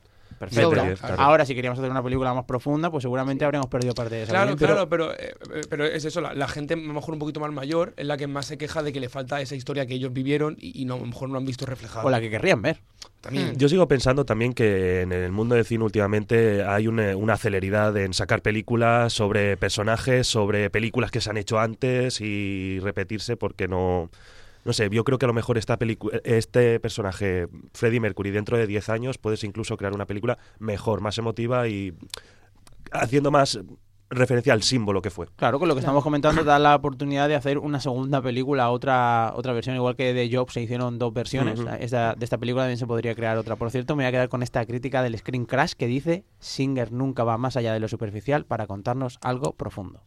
perfecto. 0.41 0.69
Sobra. 0.69 0.95
Claro. 0.95 1.21
Ahora, 1.21 1.45
si 1.45 1.53
queríamos 1.53 1.79
hacer 1.79 1.91
una 1.91 2.03
película 2.03 2.33
más 2.33 2.45
profunda, 2.45 2.89
pues 2.89 3.03
seguramente 3.03 3.45
habríamos 3.45 3.69
perdido 3.69 3.93
parte 3.93 4.15
de 4.15 4.23
esa 4.23 4.31
Claro, 4.31 4.55
claro, 4.55 4.89
pero, 4.89 5.13
eh, 5.13 5.35
eh, 5.53 5.61
pero 5.69 5.85
es 5.85 6.03
eso, 6.03 6.19
la, 6.19 6.33
la 6.33 6.47
gente 6.47 6.73
a 6.73 6.77
lo 6.77 6.93
mejor 6.93 7.13
un 7.13 7.19
poquito 7.19 7.39
más 7.39 7.51
mayor 7.51 7.93
es 7.95 8.05
la 8.05 8.17
que 8.17 8.27
más 8.27 8.47
se 8.47 8.57
queja 8.57 8.81
de 8.83 8.91
que 8.91 8.99
le 8.99 9.09
falta 9.09 9.39
esa 9.39 9.55
historia 9.55 9.85
que 9.85 9.93
ellos 9.93 10.11
vivieron 10.11 10.57
y, 10.59 10.81
y 10.81 10.85
no, 10.85 10.95
a 10.95 10.99
lo 10.99 11.05
mejor 11.05 11.29
no 11.29 11.37
han 11.37 11.45
visto 11.45 11.65
reflejada. 11.65 12.05
O 12.05 12.09
la 12.09 12.19
que 12.19 12.29
querrían 12.29 12.61
ver. 12.61 12.81
También. 13.21 13.55
Yo 13.55 13.69
sigo 13.69 13.87
pensando 13.87 14.25
también 14.25 14.53
que 14.53 15.01
en 15.01 15.11
el 15.11 15.31
mundo 15.31 15.53
del 15.53 15.63
cine 15.65 15.83
últimamente 15.83 16.63
hay 16.63 16.87
una, 16.87 17.15
una 17.15 17.37
celeridad 17.37 17.95
en 17.97 18.13
sacar 18.13 18.41
películas 18.41 19.13
sobre 19.13 19.57
personajes, 19.57 20.25
sobre 20.25 20.71
películas 20.71 21.11
que 21.11 21.21
se 21.21 21.29
han 21.29 21.37
hecho 21.37 21.59
antes 21.59 22.19
y 22.19 22.79
repetirse 22.79 23.37
porque 23.37 23.67
no... 23.67 24.09
No 24.65 24.73
sé, 24.73 24.89
yo 24.91 25.03
creo 25.03 25.17
que 25.17 25.25
a 25.25 25.27
lo 25.27 25.33
mejor 25.33 25.57
esta 25.57 25.77
este 26.23 26.79
personaje, 26.79 27.47
Freddie 27.73 27.99
Mercury, 27.99 28.31
dentro 28.31 28.57
de 28.57 28.67
10 28.67 28.89
años 28.89 29.17
puedes 29.17 29.43
incluso 29.43 29.75
crear 29.77 29.93
una 29.93 30.05
película 30.05 30.37
mejor, 30.59 31.01
más 31.01 31.17
emotiva 31.17 31.67
y 31.67 31.93
haciendo 32.91 33.31
más 33.31 33.59
referencia 34.13 34.51
al 34.51 34.61
símbolo 34.61 35.01
que 35.01 35.09
fue. 35.09 35.27
Claro, 35.37 35.57
con 35.57 35.69
lo 35.69 35.73
que 35.73 35.79
estamos 35.79 36.03
comentando 36.03 36.43
da 36.43 36.59
la 36.59 36.75
oportunidad 36.75 37.29
de 37.29 37.35
hacer 37.35 37.57
una 37.57 37.79
segunda 37.79 38.21
película, 38.21 38.69
otra 38.69 39.31
otra 39.35 39.53
versión, 39.53 39.75
igual 39.77 39.95
que 39.95 40.13
de 40.13 40.29
Job 40.35 40.51
se 40.51 40.61
hicieron 40.61 40.99
dos 40.99 41.13
versiones. 41.13 41.61
Esta- 41.79 42.13
de 42.15 42.25
esta 42.25 42.37
película 42.37 42.63
también 42.63 42.77
se 42.77 42.85
podría 42.85 43.15
crear 43.15 43.37
otra. 43.37 43.55
Por 43.55 43.71
cierto, 43.71 43.95
me 43.95 44.03
voy 44.03 44.09
a 44.09 44.11
quedar 44.11 44.27
con 44.29 44.43
esta 44.43 44.65
crítica 44.65 45.01
del 45.01 45.17
Screen 45.17 45.45
Crash 45.45 45.73
que 45.73 45.87
dice 45.87 46.25
Singer 46.39 46.91
nunca 46.91 47.23
va 47.23 47.37
más 47.37 47.55
allá 47.55 47.71
de 47.73 47.79
lo 47.79 47.87
superficial 47.87 48.45
para 48.45 48.67
contarnos 48.67 49.17
algo 49.21 49.53
profundo. 49.53 50.03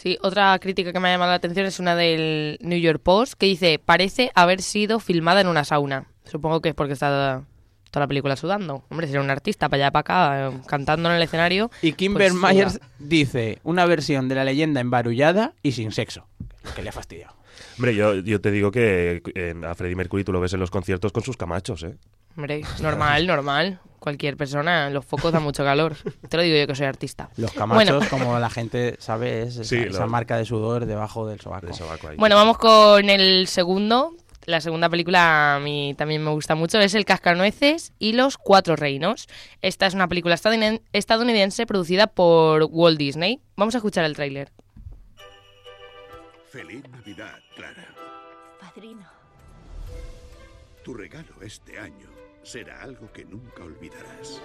Sí, 0.00 0.16
otra 0.22 0.56
crítica 0.60 0.92
que 0.92 1.00
me 1.00 1.08
ha 1.08 1.12
llamado 1.12 1.32
la 1.32 1.36
atención 1.36 1.66
es 1.66 1.80
una 1.80 1.96
del 1.96 2.56
New 2.60 2.78
York 2.78 3.00
Post 3.02 3.32
que 3.34 3.46
dice, 3.46 3.80
parece 3.84 4.30
haber 4.36 4.62
sido 4.62 5.00
filmada 5.00 5.40
en 5.40 5.48
una 5.48 5.64
sauna. 5.64 6.06
Supongo 6.24 6.60
que 6.60 6.68
es 6.68 6.74
porque 6.76 6.92
está 6.92 7.42
toda 7.90 8.04
la 8.04 8.06
película 8.06 8.36
sudando. 8.36 8.84
Hombre, 8.90 9.08
si 9.08 9.14
era 9.14 9.22
un 9.22 9.30
artista 9.30 9.68
para 9.68 9.86
allá 9.86 9.90
para 9.90 10.00
acá, 10.46 10.48
eh, 10.56 10.60
cantando 10.68 11.08
en 11.10 11.16
el 11.16 11.22
escenario. 11.22 11.70
Y 11.82 11.92
Kimber 11.94 12.32
Myers 12.32 12.80
dice 13.00 13.58
una 13.64 13.86
versión 13.86 14.28
de 14.28 14.36
la 14.36 14.44
leyenda 14.44 14.80
embarullada 14.80 15.54
y 15.64 15.72
sin 15.72 15.90
sexo. 15.90 16.26
Que 16.76 16.82
le 16.82 16.90
ha 16.90 16.92
fastidiado. 16.92 17.34
Hombre, 17.76 17.94
yo, 17.96 18.14
yo 18.14 18.40
te 18.40 18.50
digo 18.52 18.70
que 18.70 19.20
en- 19.34 19.64
a 19.64 19.74
Freddie 19.74 19.96
Mercury 19.96 20.22
tú 20.22 20.32
lo 20.32 20.40
ves 20.40 20.52
en 20.52 20.60
los 20.60 20.70
conciertos 20.70 21.10
con 21.12 21.24
sus 21.24 21.36
camachos, 21.36 21.82
¿eh? 21.82 21.96
Hombre, 22.38 22.62
normal, 22.80 23.26
normal. 23.26 23.80
Cualquier 23.98 24.36
persona, 24.36 24.90
los 24.90 25.04
focos 25.04 25.32
dan 25.32 25.42
mucho 25.42 25.64
calor. 25.64 25.96
Te 26.28 26.36
lo 26.36 26.44
digo 26.44 26.56
yo 26.56 26.68
que 26.68 26.76
soy 26.76 26.86
artista. 26.86 27.30
Los 27.36 27.52
camachos, 27.52 27.96
Bueno. 27.96 28.08
como 28.08 28.38
la 28.38 28.48
gente 28.48 28.94
sabe, 29.00 29.42
es 29.42 29.56
esa, 29.56 29.64
Sí, 29.64 29.76
esa 29.78 30.04
lo- 30.04 30.08
marca 30.08 30.36
de 30.36 30.44
sudor 30.44 30.86
debajo 30.86 31.26
del 31.26 31.40
sobaco. 31.40 31.66
Bueno, 32.16 32.36
vamos 32.36 32.58
con 32.58 33.10
el 33.10 33.48
segundo. 33.48 34.14
La 34.46 34.60
segunda 34.60 34.88
película 34.88 35.56
a 35.56 35.58
mí 35.58 35.94
también 35.98 36.22
me 36.22 36.30
gusta 36.30 36.54
mucho. 36.54 36.78
Es 36.78 36.94
El 36.94 37.04
Cascanueces 37.04 37.92
y 37.98 38.12
los 38.12 38.38
Cuatro 38.38 38.76
Reinos. 38.76 39.26
Esta 39.62 39.86
es 39.86 39.94
una 39.94 40.06
película 40.06 40.36
estadounid- 40.36 40.80
estadounidense 40.92 41.66
producida 41.66 42.06
por 42.06 42.68
Walt 42.70 42.98
Disney. 42.98 43.40
Vamos 43.56 43.74
a 43.74 43.78
escuchar 43.78 44.04
el 44.04 44.14
tráiler. 44.14 44.52
Feliz 46.52 46.88
Navidad, 46.88 47.34
Clara. 47.56 47.88
Padrino. 48.60 49.06
Tu 50.84 50.94
regalo 50.94 51.28
este 51.42 51.78
año 51.78 52.07
será 52.48 52.82
algo 52.82 53.12
que 53.12 53.26
nunca 53.26 53.62
olvidarás. 53.62 54.40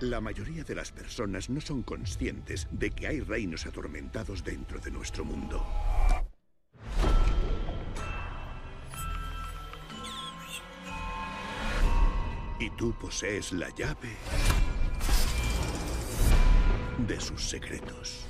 La 0.00 0.20
mayoría 0.20 0.62
de 0.62 0.76
las 0.76 0.92
personas 0.92 1.50
no 1.50 1.60
son 1.60 1.82
conscientes 1.82 2.68
de 2.70 2.92
que 2.92 3.08
hay 3.08 3.20
reinos 3.20 3.66
atormentados 3.66 4.44
dentro 4.44 4.78
de 4.78 4.92
nuestro 4.92 5.24
mundo. 5.24 5.66
Y 12.60 12.70
tú 12.70 12.94
posees 13.00 13.52
la 13.52 13.68
llave 13.74 14.16
de 17.08 17.20
sus 17.20 17.42
secretos. 17.42 18.26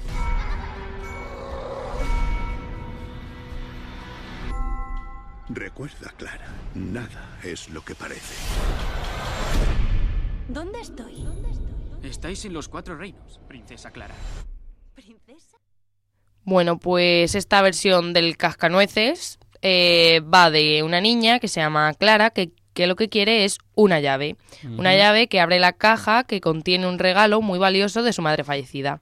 Recuerda, 5.48 6.10
Clara, 6.16 6.46
nada 6.74 7.38
es 7.42 7.68
lo 7.68 7.84
que 7.84 7.94
parece. 7.94 8.34
¿Dónde 10.48 10.80
estoy? 10.80 11.26
Estáis 12.02 12.44
en 12.46 12.54
los 12.54 12.68
cuatro 12.68 12.96
reinos, 12.96 13.40
princesa 13.46 13.90
Clara. 13.90 14.14
¿Princesa? 14.94 15.58
Bueno, 16.44 16.78
pues 16.78 17.34
esta 17.34 17.60
versión 17.60 18.14
del 18.14 18.38
Cascanueces 18.38 19.38
eh, 19.60 20.20
va 20.22 20.50
de 20.50 20.82
una 20.82 21.02
niña 21.02 21.38
que 21.40 21.48
se 21.48 21.60
llama 21.60 21.92
Clara, 21.92 22.30
que, 22.30 22.52
que 22.72 22.86
lo 22.86 22.96
que 22.96 23.10
quiere 23.10 23.44
es 23.44 23.58
una 23.74 24.00
llave. 24.00 24.36
Una 24.78 24.96
llave 24.96 25.28
que 25.28 25.40
abre 25.40 25.58
la 25.58 25.74
caja 25.74 26.24
que 26.24 26.40
contiene 26.40 26.88
un 26.88 26.98
regalo 26.98 27.42
muy 27.42 27.58
valioso 27.58 28.02
de 28.02 28.14
su 28.14 28.22
madre 28.22 28.44
fallecida. 28.44 29.00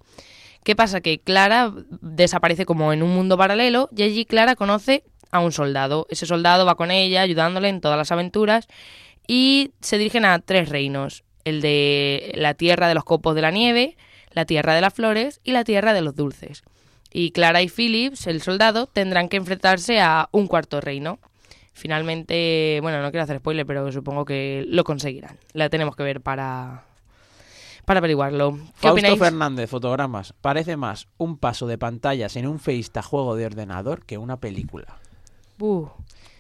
¿Qué 0.65 0.77
pasa? 0.77 1.01
Que 1.01 1.21
Clara 1.21 1.73
desaparece 2.01 2.65
como 2.67 2.93
en 2.93 3.03
un 3.03 3.15
mundo 3.15 3.37
paralelo 3.37 3.89
y 3.97 4.03
allí 4.03 4.25
Clara 4.25 4.55
conoce 4.55 5.05
a 5.33 5.41
un 5.41 5.51
soldado. 5.51 6.07
Ese 6.11 6.27
soldado 6.27 6.65
va 6.65 6.77
con 6.77 6.93
ella, 6.93 7.23
ayudándole 7.23 7.69
en 7.69 7.81
todas 7.81 7.99
las 7.99 8.13
aventuras 8.13 8.69
y 9.27 9.73
se 9.81 9.99
dirigen 9.99 10.25
a 10.25 10.39
tres 10.39 10.69
reinos. 10.69 11.25
El 11.45 11.61
de 11.61 12.33
la 12.37 12.55
tierra 12.55 12.87
de 12.87 12.95
los 12.95 13.03
copos 13.03 13.35
de 13.35 13.43
la 13.43 13.51
nieve, 13.51 13.97
la 14.31 14.45
tierra 14.45 14.75
de 14.75 14.81
las 14.81 14.95
flores 14.95 15.41
y 15.43 15.53
la 15.53 15.65
tierra 15.65 15.93
de 15.93 16.03
los 16.03 16.15
dulces. 16.15 16.63
Y 17.13 17.33
Clara 17.33 17.63
y 17.63 17.69
Phillips, 17.69 18.27
el 18.27 18.41
soldado, 18.41 18.87
tendrán 18.87 19.29
que 19.29 19.37
enfrentarse 19.39 20.01
a 20.01 20.29
un 20.31 20.47
cuarto 20.47 20.81
reino. 20.81 21.19
Finalmente, 21.73 22.79
bueno, 22.83 23.03
no 23.03 23.11
quiero 23.11 23.25
hacer 23.25 23.39
spoiler, 23.39 23.67
pero 23.67 23.91
supongo 23.91 24.25
que 24.25 24.65
lo 24.69 24.85
conseguirán. 24.85 25.39
La 25.53 25.69
tenemos 25.69 25.97
que 25.97 26.03
ver 26.03 26.21
para, 26.21 26.85
para 27.85 27.99
averiguarlo. 27.99 28.53
¿Qué 28.53 28.59
Fausto 28.75 28.93
opináis? 28.93 29.19
Fernández, 29.19 29.69
fotogramas. 29.69 30.35
Parece 30.41 30.77
más 30.77 31.09
un 31.17 31.39
paso 31.39 31.67
de 31.67 31.79
pantallas 31.79 32.37
en 32.37 32.47
un 32.47 32.61
Feista 32.61 33.03
juego 33.03 33.35
de 33.37 33.47
ordenador 33.47 34.05
que 34.07 34.19
una 34.19 34.39
película. 34.39 34.99
Uh, 35.59 35.87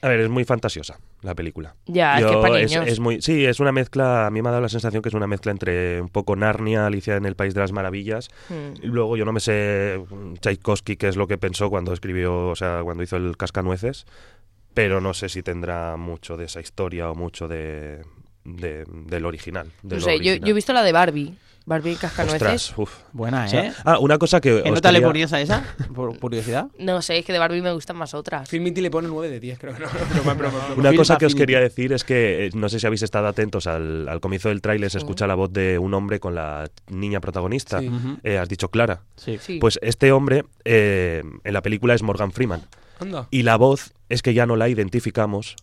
A 0.02 0.08
ver, 0.08 0.20
es 0.20 0.28
muy 0.28 0.44
fantasiosa 0.44 0.98
la 1.22 1.34
película. 1.36 1.76
Ya, 1.86 2.18
es 2.18 2.24
que 2.26 2.32
es 2.32 2.36
pa' 2.38 2.48
niños. 2.58 2.86
es 2.88 2.98
muy, 2.98 3.22
sí, 3.22 3.44
es 3.44 3.60
una 3.60 3.70
mezcla, 3.70 4.26
a 4.26 4.30
mí 4.30 4.42
me 4.42 4.48
ha 4.48 4.52
dado 4.52 4.62
la 4.62 4.68
sensación 4.68 5.00
que 5.02 5.08
es 5.08 5.14
una 5.14 5.28
mezcla 5.28 5.52
entre 5.52 6.00
un 6.00 6.08
poco 6.08 6.34
Narnia, 6.34 6.86
Alicia 6.86 7.14
en 7.16 7.24
el 7.26 7.36
País 7.36 7.54
de 7.54 7.60
las 7.60 7.70
Maravillas, 7.72 8.28
Hmm. 8.48 8.74
y 8.82 8.86
luego 8.88 9.16
yo 9.16 9.24
no 9.24 9.32
me 9.32 9.38
sé 9.40 10.02
Tchaikovsky 10.40 10.96
qué 10.96 11.06
es 11.08 11.16
lo 11.16 11.26
que 11.28 11.38
pensó 11.38 11.70
cuando 11.70 11.92
escribió, 11.92 12.48
o 12.48 12.56
sea, 12.56 12.80
cuando 12.82 13.02
hizo 13.04 13.16
el 13.16 13.36
Cascanueces, 13.36 14.06
pero 14.74 15.00
no 15.00 15.14
sé 15.14 15.28
si 15.28 15.42
tendrá 15.42 15.96
mucho 15.96 16.36
de 16.36 16.46
esa 16.46 16.60
historia 16.60 17.08
o 17.10 17.14
mucho 17.14 17.46
de, 17.46 18.02
de- 18.44 18.84
del 18.88 19.24
original. 19.26 19.70
de 19.82 19.96
no 19.96 20.00
sé, 20.00 20.06
yo, 20.14 20.30
original. 20.32 20.40
yo 20.40 20.50
he 20.50 20.54
visto 20.54 20.72
la 20.72 20.82
de 20.82 20.92
Barbie. 20.92 21.34
Barbie 21.64 21.96
Cascanueces. 21.96 22.42
Ostras, 22.42 22.74
uf. 22.78 22.92
Buena, 23.12 23.44
O 23.44 23.48
sea, 23.48 23.66
¿eh? 23.66 23.72
ah, 23.84 23.98
una 23.98 24.18
cosa 24.18 24.40
que 24.40 24.62
¿Qué 24.62 24.68
os 24.68 24.74
nota 24.74 24.90
le 24.90 24.98
quería- 24.98 25.08
ponías 25.08 25.32
a 25.32 25.40
esa? 25.40 25.64
Por 25.94 26.18
curiosidad. 26.18 26.66
No 26.78 27.00
sé, 27.02 27.18
es 27.18 27.24
que 27.24 27.32
de 27.32 27.38
Barbie 27.38 27.62
me 27.62 27.72
gustan 27.72 27.96
más 27.96 28.14
otras. 28.14 28.48
Filmity 28.48 28.80
le 28.80 28.90
pone 28.90 29.08
9 29.08 29.30
de 29.30 29.40
10, 29.40 29.58
creo. 29.58 29.72
No, 29.72 29.78
broma, 30.14 30.34
broma, 30.34 30.58
broma. 30.66 30.74
Una 30.76 30.94
cosa 30.94 31.18
que 31.18 31.26
os 31.26 31.34
quería 31.34 31.60
decir 31.60 31.92
es 31.92 32.04
que 32.04 32.46
eh, 32.46 32.50
no 32.54 32.68
sé 32.68 32.80
si 32.80 32.86
habéis 32.86 33.02
estado 33.02 33.26
atentos 33.28 33.66
al, 33.66 34.08
al 34.08 34.20
comienzo 34.20 34.48
del 34.48 34.60
tráiler, 34.60 34.90
se 34.90 34.98
escucha 34.98 35.26
la 35.26 35.34
voz 35.34 35.52
de 35.52 35.78
un 35.78 35.94
hombre 35.94 36.18
con 36.20 36.34
la 36.34 36.68
niña 36.88 37.20
protagonista. 37.20 37.80
Sí. 37.80 37.90
Eh, 38.24 38.38
has 38.38 38.48
dicho 38.48 38.68
Clara. 38.70 39.02
Sí. 39.16 39.38
Sí. 39.40 39.58
Pues 39.60 39.78
este 39.82 40.12
hombre 40.12 40.44
eh, 40.64 41.22
en 41.44 41.52
la 41.52 41.62
película 41.62 41.94
es 41.94 42.02
Morgan 42.02 42.32
Freeman. 42.32 42.62
Anda. 43.00 43.26
Y 43.30 43.42
la 43.42 43.56
voz 43.56 43.92
es 44.08 44.22
que 44.22 44.34
ya 44.34 44.46
no 44.46 44.56
la 44.56 44.68
identificamos 44.68 45.56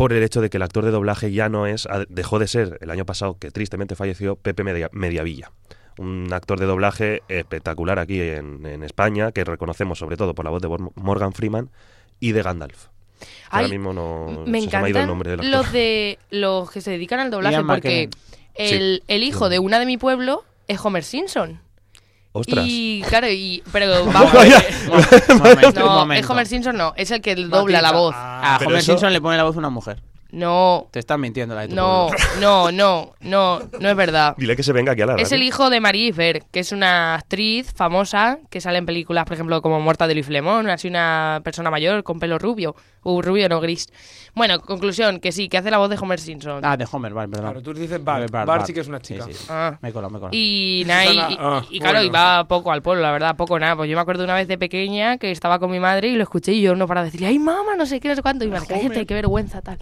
por 0.00 0.14
el 0.14 0.22
hecho 0.22 0.40
de 0.40 0.48
que 0.48 0.56
el 0.56 0.62
actor 0.62 0.82
de 0.86 0.90
doblaje 0.92 1.30
ya 1.30 1.50
no 1.50 1.66
es, 1.66 1.86
dejó 2.08 2.38
de 2.38 2.48
ser 2.48 2.78
el 2.80 2.90
año 2.90 3.04
pasado, 3.04 3.36
que 3.38 3.50
tristemente 3.50 3.94
falleció, 3.96 4.34
Pepe 4.36 4.64
Media- 4.64 4.88
Mediavilla. 4.92 5.52
Un 5.98 6.32
actor 6.32 6.58
de 6.58 6.64
doblaje 6.64 7.22
espectacular 7.28 7.98
aquí 7.98 8.18
en, 8.18 8.64
en 8.64 8.82
España, 8.82 9.30
que 9.32 9.44
reconocemos 9.44 9.98
sobre 9.98 10.16
todo 10.16 10.34
por 10.34 10.46
la 10.46 10.50
voz 10.50 10.62
de 10.62 10.68
Mor- 10.68 10.92
Morgan 10.94 11.34
Freeman 11.34 11.68
y 12.18 12.32
de 12.32 12.42
Gandalf. 12.42 12.86
Ahora 13.50 13.68
mismo 13.68 13.92
no 13.92 14.44
Me 14.46 14.62
se 14.62 14.68
me 14.68 14.76
ha 14.78 14.88
ido 14.88 15.00
el 15.00 15.04
encantan 15.04 15.06
nombre 15.06 15.30
del 15.32 15.40
actor. 15.40 15.52
los 15.52 15.72
de 15.72 16.18
los 16.30 16.70
que 16.70 16.80
se 16.80 16.90
dedican 16.92 17.20
al 17.20 17.30
doblaje 17.30 17.56
Ian 17.56 17.66
porque 17.66 18.08
el, 18.54 19.02
el 19.06 19.22
hijo 19.22 19.50
de 19.50 19.58
una 19.58 19.78
de 19.78 19.84
mi 19.84 19.98
pueblo 19.98 20.44
es 20.68 20.82
Homer 20.82 21.04
Simpson. 21.04 21.60
Ostras. 22.32 22.64
Y 22.68 23.02
claro, 23.08 23.28
y 23.28 23.62
pero 23.72 24.04
vamos. 24.12 24.32
Un 25.28 25.38
momento, 25.38 25.80
un 25.80 25.86
no, 25.86 25.94
momento. 25.96 26.24
es 26.24 26.30
Homer 26.30 26.46
Simpson 26.46 26.76
no, 26.76 26.92
es 26.96 27.10
el 27.10 27.20
que 27.20 27.34
dobla 27.34 27.82
la 27.82 27.92
voz. 27.92 28.14
A 28.16 28.56
Pero 28.58 28.68
Homer 28.70 28.80
eso- 28.80 28.92
Simpson 28.92 29.12
le 29.12 29.20
pone 29.20 29.36
la 29.36 29.44
voz 29.44 29.56
una 29.56 29.70
mujer. 29.70 30.00
No, 30.32 30.86
Te 30.92 31.00
estás 31.00 31.18
mintiendo 31.18 31.56
la 31.56 31.62
de 31.62 31.68
tu 31.70 31.74
no, 31.74 32.06
pueblo. 32.06 32.40
no, 32.40 32.70
no, 32.70 33.12
no, 33.18 33.60
no 33.80 33.88
es 33.90 33.96
verdad. 33.96 34.36
Dile 34.38 34.54
que 34.54 34.62
se 34.62 34.72
venga 34.72 34.92
aquí 34.92 35.02
a 35.02 35.06
la 35.06 35.14
Es 35.16 35.32
el 35.32 35.42
hijo 35.42 35.70
de 35.70 35.80
Marie 35.80 36.06
Iver, 36.06 36.44
que 36.52 36.60
es 36.60 36.70
una 36.70 37.16
actriz 37.16 37.72
famosa 37.74 38.38
que 38.48 38.60
sale 38.60 38.78
en 38.78 38.86
películas, 38.86 39.24
por 39.24 39.34
ejemplo, 39.34 39.60
como 39.60 39.80
Muerta 39.80 40.06
de 40.06 40.14
Luis 40.14 40.26
Flemón, 40.26 40.70
así 40.70 40.86
una 40.86 41.40
persona 41.42 41.68
mayor 41.72 42.04
con 42.04 42.20
pelo 42.20 42.38
rubio, 42.38 42.76
o 43.02 43.20
rubio 43.20 43.48
no 43.48 43.60
gris. 43.60 43.88
Bueno, 44.34 44.60
conclusión, 44.60 45.20
que 45.20 45.32
sí, 45.32 45.48
que 45.48 45.58
hace 45.58 45.70
la 45.70 45.78
voz 45.78 45.90
de 45.90 45.98
Homer 46.00 46.20
Simpson. 46.20 46.64
Ah, 46.64 46.76
de 46.76 46.86
Homer, 46.90 47.12
vale, 47.12 47.28
perdón. 47.28 47.46
Claro, 47.46 47.62
tú 47.62 47.74
dices 47.74 48.02
Bart. 48.02 48.30
Vale, 48.30 48.46
Bart 48.46 48.66
sí 48.66 48.72
que 48.72 48.80
es 48.80 48.88
una 48.88 49.00
chica. 49.00 49.24
Sí, 49.24 49.32
sí. 49.34 49.46
Ah. 49.48 49.78
Me 49.82 49.88
he 49.88 49.92
colado, 49.92 50.10
me 50.10 50.18
he 50.18 50.20
colado. 50.20 50.36
Y, 50.36 50.84
nada, 50.86 51.04
y, 51.06 51.16
y- 51.16 51.36
Ah, 51.38 51.64
y 51.70 51.78
claro, 51.80 51.98
bueno. 51.98 52.06
iba 52.06 52.44
poco 52.48 52.70
al 52.72 52.82
pueblo, 52.82 53.02
la 53.02 53.12
verdad, 53.12 53.36
poco 53.36 53.58
nada. 53.58 53.76
Pues 53.76 53.90
yo 53.90 53.96
me 53.96 54.02
acuerdo 54.02 54.24
una 54.24 54.34
vez 54.34 54.46
de 54.48 54.56
pequeña 54.58 55.18
que 55.18 55.30
estaba 55.30 55.58
con 55.58 55.70
mi 55.70 55.80
madre 55.80 56.08
y 56.08 56.16
lo 56.16 56.22
escuché 56.22 56.52
y 56.52 56.62
yo 56.62 56.74
no 56.76 56.86
para 56.86 57.02
decirle, 57.04 57.26
ay 57.26 57.38
mamá, 57.38 57.74
no 57.76 57.86
sé 57.86 57.98
qué, 58.00 58.08
no 58.08 58.14
sé 58.14 58.22
cuánto. 58.22 58.44
Y 58.44 58.48
me 58.48 58.58
cállate, 58.64 59.04
qué 59.06 59.14
vergüenza, 59.14 59.60
tal. 59.62 59.78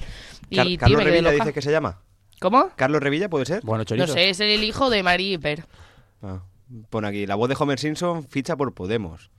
Y 0.50 0.56
Car- 0.56 0.66
tío, 0.66 0.78
Carlos 0.78 0.98
me 0.98 1.04
Revilla 1.04 1.30
dice 1.30 1.52
que 1.52 1.62
se 1.62 1.70
llama. 1.70 2.00
¿Cómo? 2.40 2.70
¿Carlos 2.76 3.02
Revilla 3.02 3.28
puede 3.28 3.44
ser? 3.46 3.62
Bueno, 3.64 3.80
No 3.80 3.84
chorizo. 3.84 4.12
sé, 4.14 4.30
es 4.30 4.40
el 4.40 4.62
hijo 4.64 4.90
de 4.90 5.02
Marie 5.02 5.32
Iver. 5.34 5.64
Ah, 6.22 6.40
pone 6.88 7.08
aquí, 7.08 7.26
la 7.26 7.34
voz 7.34 7.48
de 7.48 7.56
Homer 7.58 7.78
Simpson 7.78 8.24
ficha 8.28 8.56
por 8.56 8.72
Podemos. 8.74 9.30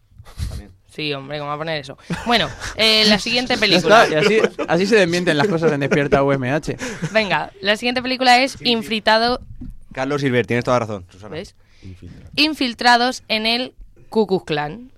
Sí, 1.00 1.14
hombre, 1.14 1.38
¿cómo 1.39 1.47
va 1.47 1.56
a 1.56 1.58
poner 1.58 1.80
eso? 1.80 1.97
Bueno, 2.26 2.50
eh, 2.76 3.06
la 3.08 3.20
siguiente 3.20 3.58
película. 3.58 4.06
y 4.12 4.16
así, 4.16 4.39
así 4.68 4.86
se 4.86 4.97
desmienten 4.97 5.38
las 5.38 5.47
cosas 5.47 5.72
en 5.72 5.80
Despierta 5.80 6.22
UMH. 6.24 6.76
Venga, 7.14 7.54
la 7.62 7.78
siguiente 7.78 8.02
película 8.02 8.43
es 8.43 8.58
Infiltrado, 8.62 9.39
Carlos 9.93 10.20
Silver, 10.20 10.45
tienes 10.45 10.66
toda 10.66 10.76
la 10.76 10.86
razón, 10.86 11.06
Susana. 11.10 11.36
¿ves? 11.36 11.56
Infiltrados 12.36 13.24
en 13.30 13.45
el 13.45 13.74
Ku 14.10 14.28
Klux 14.28 14.43
Klan. 14.43 14.91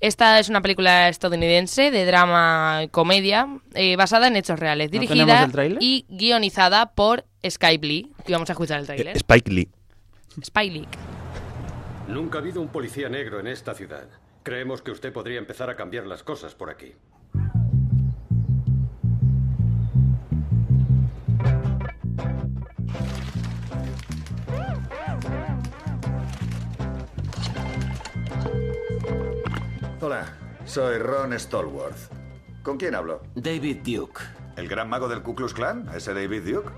Esta 0.00 0.40
es 0.40 0.48
una 0.48 0.62
película 0.62 1.08
estadounidense 1.08 1.92
de 1.92 2.04
drama 2.06 2.80
y 2.82 2.88
comedia 2.88 3.46
eh, 3.74 3.94
basada 3.94 4.26
en 4.26 4.34
hechos 4.34 4.58
reales, 4.58 4.86
¿No 4.88 4.98
tenemos 4.98 5.08
dirigida 5.14 5.44
el 5.44 5.52
tráiler? 5.52 5.78
y 5.80 6.06
guionizada 6.08 6.86
por 6.92 7.24
Skype 7.48 7.86
Lee. 7.86 8.10
Y 8.26 8.32
vamos 8.32 8.50
a 8.50 8.54
escuchar 8.54 8.80
el 8.80 8.86
tráiler. 8.86 9.08
Eh, 9.16 9.18
Spike 9.18 9.52
Lee. 9.52 9.68
Spike 10.42 10.72
Lee. 10.72 10.88
Nunca 12.08 12.38
ha 12.38 12.40
habido 12.40 12.60
un 12.60 12.68
policía 12.68 13.08
negro 13.08 13.38
en 13.40 13.46
esta 13.46 13.74
ciudad. 13.74 14.06
Creemos 14.46 14.80
que 14.80 14.92
usted 14.92 15.12
podría 15.12 15.38
empezar 15.38 15.70
a 15.70 15.74
cambiar 15.74 16.06
las 16.06 16.22
cosas 16.22 16.54
por 16.54 16.70
aquí. 16.70 16.94
Hola, 30.00 30.32
soy 30.64 30.98
Ron 30.98 31.36
Stallworth. 31.36 31.96
¿Con 32.62 32.78
quién 32.78 32.94
hablo? 32.94 33.22
David 33.34 33.78
Duke. 33.78 34.20
¿El 34.54 34.68
gran 34.68 34.88
mago 34.88 35.08
del 35.08 35.24
Ku 35.24 35.34
Klux 35.34 35.54
Klan? 35.54 35.90
¿Ese 35.92 36.14
David 36.14 36.42
Duke? 36.54 36.70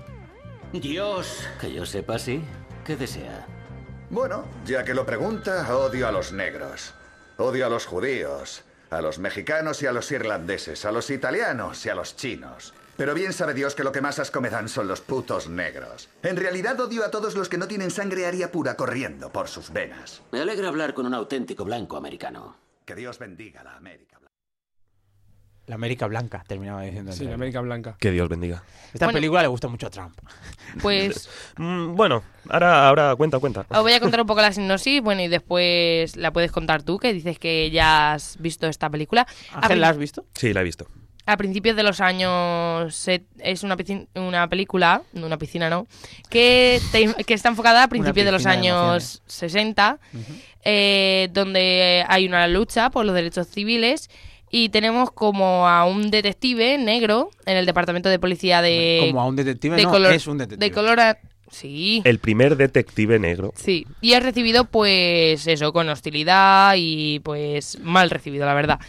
Dios. 0.73 1.47
Que 1.61 1.71
yo 1.71 1.85
sepa, 1.85 2.17
sí. 2.17 2.43
¿Qué 2.83 2.95
desea? 2.95 3.45
Bueno, 4.09 4.45
ya 4.65 4.83
que 4.83 4.95
lo 4.95 5.05
pregunta, 5.05 5.71
odio 5.77 6.07
a 6.07 6.11
los 6.11 6.33
negros. 6.33 6.95
Odio 7.39 7.65
a 7.65 7.69
los 7.69 7.85
judíos, 7.85 8.65
a 8.89 8.99
los 8.99 9.17
mexicanos 9.17 9.81
y 9.81 9.85
a 9.85 9.93
los 9.93 10.11
irlandeses, 10.11 10.83
a 10.83 10.91
los 10.91 11.09
italianos 11.09 11.85
y 11.85 11.89
a 11.89 11.95
los 11.95 12.17
chinos. 12.17 12.73
Pero 12.97 13.13
bien 13.13 13.31
sabe 13.31 13.53
Dios 13.53 13.75
que 13.75 13.85
lo 13.85 13.93
que 13.93 14.01
más 14.01 14.19
asco 14.19 14.41
me 14.41 14.49
dan 14.49 14.67
son 14.67 14.89
los 14.89 14.99
putos 14.99 15.47
negros. 15.47 16.09
En 16.21 16.35
realidad 16.35 16.77
odio 16.81 17.05
a 17.05 17.11
todos 17.11 17.35
los 17.35 17.47
que 17.47 17.57
no 17.57 17.69
tienen 17.69 17.91
sangre 17.91 18.25
aria 18.25 18.51
pura 18.51 18.75
corriendo 18.75 19.31
por 19.31 19.47
sus 19.47 19.71
venas. 19.71 20.21
Me 20.33 20.41
alegra 20.41 20.67
hablar 20.67 20.93
con 20.93 21.05
un 21.05 21.13
auténtico 21.13 21.63
blanco 21.63 21.95
americano. 21.95 22.57
Que 22.83 22.93
Dios 22.93 23.17
bendiga 23.19 23.63
la 23.63 23.77
América. 23.77 24.18
La 25.69 25.75
América 25.75 26.07
Blanca, 26.07 26.43
terminaba 26.47 26.81
diciendo. 26.81 27.11
Sí, 27.11 27.25
la. 27.25 27.35
América 27.35 27.61
Blanca. 27.61 27.95
Que 27.99 28.09
Dios 28.09 28.27
bendiga. 28.27 28.63
Esta 28.91 29.05
Bueno. 29.05 29.17
película 29.17 29.41
le 29.43 29.47
gusta 29.49 29.67
mucho 29.67 29.85
a 29.85 29.89
Trump. 29.91 30.17
Pues 30.81 31.29
Mm, 31.57 31.95
bueno, 31.95 32.23
ahora, 32.49 32.87
ahora 32.87 33.15
cuenta, 33.15 33.37
cuenta. 33.39 33.65
os 33.69 33.81
voy 33.81 33.93
a 33.93 33.99
contar 33.99 34.19
un 34.21 34.25
poco 34.27 34.41
la 34.41 34.51
sinopsis, 34.51 35.01
bueno, 35.01 35.21
y 35.21 35.27
después 35.27 36.15
la 36.17 36.31
puedes 36.33 36.51
contar 36.51 36.81
tú, 36.83 36.97
que 36.97 37.13
dices 37.13 37.37
que 37.37 37.69
ya 37.69 38.13
has 38.13 38.37
visto 38.39 38.65
esta 38.67 38.89
película. 38.89 39.27
A 39.51 39.57
Ángel, 39.57 39.69
prin- 39.69 39.81
¿la 39.81 39.89
has 39.89 39.97
visto? 39.97 40.25
Sí, 40.33 40.53
la 40.53 40.61
he 40.61 40.63
visto. 40.63 40.87
A 41.27 41.37
principios 41.37 41.75
de 41.75 41.83
los 41.83 42.01
años 42.01 43.07
es 43.37 43.61
una, 43.63 43.77
piscina, 43.77 44.05
una 44.15 44.47
película, 44.49 45.03
no 45.13 45.27
una 45.27 45.37
piscina 45.37 45.69
no, 45.69 45.85
que, 46.31 46.81
te- 46.91 47.13
que 47.23 47.33
está 47.35 47.49
enfocada 47.49 47.83
a 47.83 47.87
principios 47.87 48.25
de 48.25 48.31
los 48.31 48.43
de 48.45 48.49
años 48.49 48.73
emociones. 48.75 49.21
60, 49.27 49.99
eh, 50.63 51.29
donde 51.31 52.03
hay 52.07 52.25
una 52.27 52.47
lucha 52.47 52.89
por 52.89 53.05
los 53.05 53.13
derechos 53.13 53.47
civiles 53.47 54.09
y 54.51 54.69
tenemos 54.69 55.11
como 55.11 55.67
a 55.67 55.85
un 55.85 56.09
detective 56.11 56.77
negro 56.77 57.29
en 57.45 57.57
el 57.57 57.65
departamento 57.65 58.09
de 58.09 58.19
policía 58.19 58.61
de... 58.61 59.05
Como 59.07 59.21
a 59.21 59.25
un 59.27 59.35
detective, 59.35 59.75
de 59.75 59.83
no, 59.83 59.91
color- 59.91 60.13
es 60.13 60.27
un 60.27 60.37
detective. 60.37 60.65
De 60.69 60.71
color... 60.73 60.99
a- 60.99 61.17
Sí. 61.51 62.03
El 62.05 62.19
primer 62.19 62.57
detective 62.57 63.17
negro. 63.17 63.53
Sí, 63.55 63.87
y 64.01 64.13
ha 64.13 64.19
recibido 64.19 64.65
pues 64.65 65.47
eso, 65.47 65.73
con 65.73 65.89
hostilidad 65.89 66.75
y 66.77 67.21
pues 67.21 67.79
mal 67.79 68.11
recibido, 68.11 68.45
la 68.45 68.53
verdad. 68.53 68.79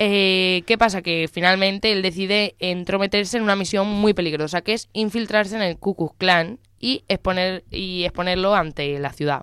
Eh, 0.00 0.64
¿Qué 0.66 0.76
pasa? 0.76 1.02
Que 1.02 1.28
finalmente 1.32 1.92
él 1.92 2.02
decide 2.02 2.56
entrometerse 2.58 3.36
en 3.36 3.44
una 3.44 3.54
misión 3.54 3.86
muy 3.86 4.12
peligrosa, 4.12 4.60
que 4.60 4.72
es 4.72 4.88
infiltrarse 4.92 5.54
en 5.54 5.62
el 5.62 5.76
Ku 5.78 5.94
Klux 5.94 6.16
Klan 6.18 6.58
y, 6.80 7.04
exponer, 7.06 7.62
y 7.70 8.02
exponerlo 8.02 8.56
ante 8.56 8.98
la 8.98 9.12
ciudad. 9.12 9.42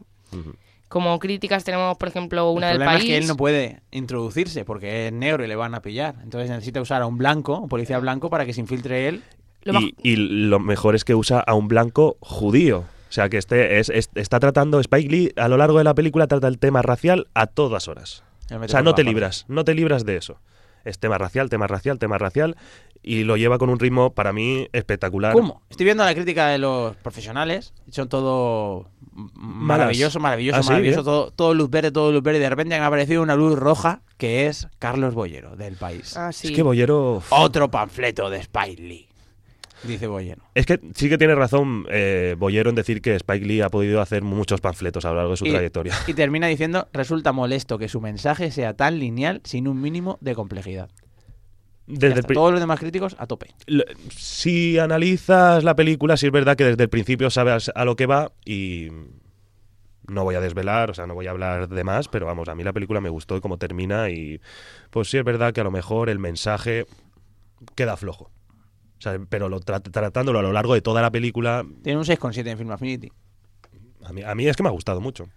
Como 0.87 1.19
críticas 1.19 1.63
tenemos, 1.63 1.97
por 1.97 2.07
ejemplo, 2.07 2.51
una 2.51 2.71
el 2.71 2.77
del 2.79 2.85
problema 2.85 2.91
país. 2.99 3.03
es 3.03 3.09
que 3.09 3.17
él 3.17 3.27
no 3.27 3.35
puede 3.37 3.81
introducirse 3.91 4.63
porque 4.65 5.07
es 5.07 5.13
negro 5.13 5.43
y 5.43 5.47
le 5.47 5.55
van 5.55 5.75
a 5.75 5.81
pillar. 5.81 6.15
Entonces 6.23 6.49
necesita 6.49 6.79
usar 6.81 7.01
a 7.01 7.05
un 7.07 7.17
blanco, 7.17 7.59
un 7.59 7.67
policía 7.69 7.99
blanco, 7.99 8.29
para 8.29 8.45
que 8.45 8.53
se 8.53 8.61
infiltre 8.61 9.07
él. 9.09 9.21
Y, 9.65 9.95
y 10.01 10.15
lo 10.15 10.59
mejor 10.59 10.95
es 10.95 11.03
que 11.03 11.13
usa 11.13 11.39
a 11.41 11.53
un 11.55 11.67
blanco 11.67 12.15
judío. 12.21 12.85
O 13.09 13.11
sea, 13.11 13.27
que 13.29 13.37
este 13.37 13.79
es, 13.79 13.89
es- 13.89 14.09
está 14.15 14.39
tratando, 14.39 14.79
Spike 14.79 15.09
Lee 15.09 15.33
a 15.35 15.47
lo 15.49 15.57
largo 15.57 15.77
de 15.77 15.83
la 15.83 15.93
película 15.93 16.27
trata 16.27 16.47
el 16.47 16.57
tema 16.57 16.81
racial 16.81 17.27
a 17.33 17.47
todas 17.47 17.87
horas. 17.89 18.23
O 18.49 18.67
sea, 18.69 18.81
no 18.81 18.95
te 18.95 19.03
libras, 19.03 19.43
no 19.49 19.65
te 19.65 19.73
libras 19.73 20.05
de 20.05 20.15
eso. 20.17 20.39
Es 20.85 20.99
tema 20.99 21.17
racial, 21.17 21.49
tema 21.49 21.67
racial, 21.67 21.99
tema 21.99 22.17
racial. 22.17 22.55
Y 23.03 23.23
lo 23.23 23.37
lleva 23.37 23.57
con 23.57 23.69
un 23.69 23.79
ritmo, 23.79 24.13
para 24.13 24.33
mí, 24.33 24.67
espectacular. 24.73 25.33
¿Cómo? 25.33 25.61
Estoy 25.69 25.85
viendo 25.85 26.03
la 26.03 26.13
crítica 26.13 26.47
de 26.47 26.57
los 26.57 26.95
profesionales. 26.97 27.73
Son 27.89 28.09
todo 28.09 28.89
maravilloso, 29.33 30.19
maravilloso, 30.19 30.59
¿Ah, 30.59 30.63
sí? 30.63 30.69
maravilloso. 30.69 31.03
Todo, 31.03 31.31
todo 31.31 31.53
luz 31.53 31.69
verde, 31.69 31.91
todo 31.91 32.11
luz 32.11 32.23
verde. 32.23 32.39
Y 32.39 32.41
de 32.41 32.49
repente 32.49 32.77
me 32.77 32.83
ha 32.83 32.87
aparecido 32.87 33.21
una 33.21 33.35
luz 33.35 33.57
roja 33.57 34.01
que 34.17 34.47
es 34.47 34.67
Carlos 34.79 35.13
Bollero, 35.13 35.55
del 35.55 35.75
país. 35.75 36.17
Ah, 36.17 36.31
sí. 36.31 36.47
Es 36.47 36.53
que 36.53 36.63
Bollero... 36.63 37.21
Otro 37.29 37.69
panfleto 37.69 38.29
de 38.29 38.39
Spike 38.39 38.81
Lee. 38.81 39.06
Dice 39.83 40.07
Bollero. 40.07 40.41
Es 40.55 40.65
que 40.65 40.79
sí 40.95 41.07
que 41.09 41.17
tiene 41.17 41.35
razón 41.35 41.85
eh, 41.89 42.35
Bollero 42.37 42.69
en 42.69 42.75
decir 42.75 43.01
que 43.01 43.15
Spike 43.15 43.45
Lee 43.45 43.61
ha 43.61 43.69
podido 43.69 44.01
hacer 44.01 44.23
muchos 44.23 44.59
panfletos 44.61 45.05
a 45.05 45.09
lo 45.09 45.15
largo 45.17 45.31
de 45.31 45.37
su 45.37 45.45
Y- 45.45 45.51
trayectoria. 45.51 45.93
Y 46.07 46.13
termina 46.13 46.47
diciendo, 46.47 46.87
resulta 46.93 47.31
molesto 47.31 47.77
que 47.77 47.87
su 47.87 48.01
mensaje 48.01 48.51
sea 48.51 48.73
tan 48.73 48.99
lineal 48.99 49.41
sin 49.43 49.67
un 49.67 49.79
mínimo 49.81 50.17
de 50.21 50.33
complejidad. 50.35 50.89
Desde 51.85 52.21
Todos 52.21 52.51
los 52.51 52.59
demás 52.59 52.79
críticos 52.81 53.15
a 53.17 53.27
tope. 53.27 53.47
Si 54.09 54.77
analizas 54.77 55.63
la 55.63 55.73
película, 55.75 56.17
sí 56.17 56.25
es 56.25 56.31
verdad 56.33 56.57
que 56.57 56.65
desde 56.65 56.83
el 56.83 56.89
principio 56.89 57.29
sabes 57.29 57.71
a 57.73 57.85
lo 57.85 57.95
que 57.95 58.05
va 58.07 58.31
y 58.43 58.89
no 60.09 60.23
voy 60.25 60.35
a 60.35 60.41
desvelar, 60.41 60.89
o 60.89 60.93
sea, 60.93 61.07
no 61.07 61.13
voy 61.13 61.27
a 61.27 61.31
hablar 61.31 61.69
de 61.69 61.83
más, 61.85 62.07
pero 62.09 62.25
vamos, 62.25 62.49
a 62.49 62.55
mí 62.55 62.63
la 62.63 62.73
película 62.73 62.99
me 62.99 63.09
gustó 63.09 63.37
y 63.37 63.41
cómo 63.41 63.57
termina 63.57 64.09
y 64.09 64.41
pues 64.89 65.09
sí 65.09 65.17
es 65.17 65.23
verdad 65.23 65.53
que 65.53 65.61
a 65.61 65.63
lo 65.63 65.71
mejor 65.71 66.09
el 66.09 66.19
mensaje 66.19 66.85
queda 67.75 67.95
flojo. 67.95 68.31
O 68.97 69.01
sea, 69.01 69.19
pero 69.29 69.47
lo 69.49 69.59
tra- 69.61 69.81
tratándolo 69.81 70.39
a 70.39 70.41
lo 70.41 70.51
largo 70.51 70.73
de 70.73 70.81
toda 70.81 71.01
la 71.01 71.11
película, 71.11 71.63
Tiene 71.83 71.99
un 71.99 72.05
6,7 72.05 72.47
en 72.49 72.57
Film 72.57 72.71
Affinity. 72.71 73.11
a 74.03 74.13
mí, 74.13 74.23
a 74.23 74.33
mí 74.35 74.47
es 74.47 74.55
que 74.55 74.63
me 74.63 74.69
ha 74.69 74.71
gustado 74.71 75.01
mucho. 75.01 75.27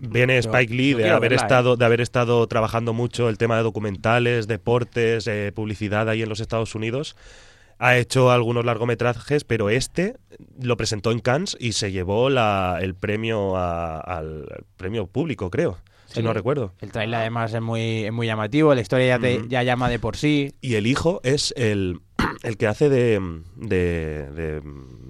Viene 0.00 0.38
Spike 0.38 0.72
Lee 0.72 0.94
de 0.94 1.10
haber 1.10 1.30
verla, 1.32 1.36
¿eh? 1.36 1.44
estado 1.44 1.76
de 1.76 1.84
haber 1.84 2.00
estado 2.00 2.46
trabajando 2.46 2.94
mucho 2.94 3.28
el 3.28 3.36
tema 3.36 3.58
de 3.58 3.62
documentales, 3.62 4.46
deportes, 4.46 5.26
eh, 5.26 5.52
publicidad 5.54 6.08
ahí 6.08 6.22
en 6.22 6.28
los 6.30 6.40
Estados 6.40 6.74
Unidos. 6.74 7.16
Ha 7.78 7.96
hecho 7.98 8.30
algunos 8.30 8.64
largometrajes, 8.64 9.44
pero 9.44 9.68
este 9.68 10.16
lo 10.62 10.78
presentó 10.78 11.12
en 11.12 11.20
Cannes 11.20 11.54
y 11.60 11.72
se 11.72 11.92
llevó 11.92 12.30
la- 12.30 12.78
el 12.80 12.94
premio 12.94 13.56
a- 13.56 13.98
al 14.00 14.46
premio 14.78 15.06
público, 15.06 15.50
creo, 15.50 15.76
si 16.10 16.16
Sí. 16.20 16.22
no 16.22 16.32
recuerdo. 16.32 16.74
El 16.80 16.92
trailer 16.92 17.20
además 17.20 17.54
es 17.54 17.60
muy, 17.62 18.04
es 18.04 18.12
muy 18.12 18.26
llamativo, 18.26 18.74
la 18.74 18.80
historia 18.80 19.06
ya, 19.06 19.18
te, 19.18 19.42
ya 19.48 19.62
llama 19.62 19.88
de 19.88 19.98
por 19.98 20.16
sí. 20.16 20.52
Y 20.60 20.74
el 20.74 20.86
hijo 20.86 21.20
es 21.24 21.54
el, 21.56 22.00
el 22.42 22.56
que 22.56 22.66
hace 22.66 22.88
de, 22.88 23.20
de- 23.56 24.30
de 24.30 24.62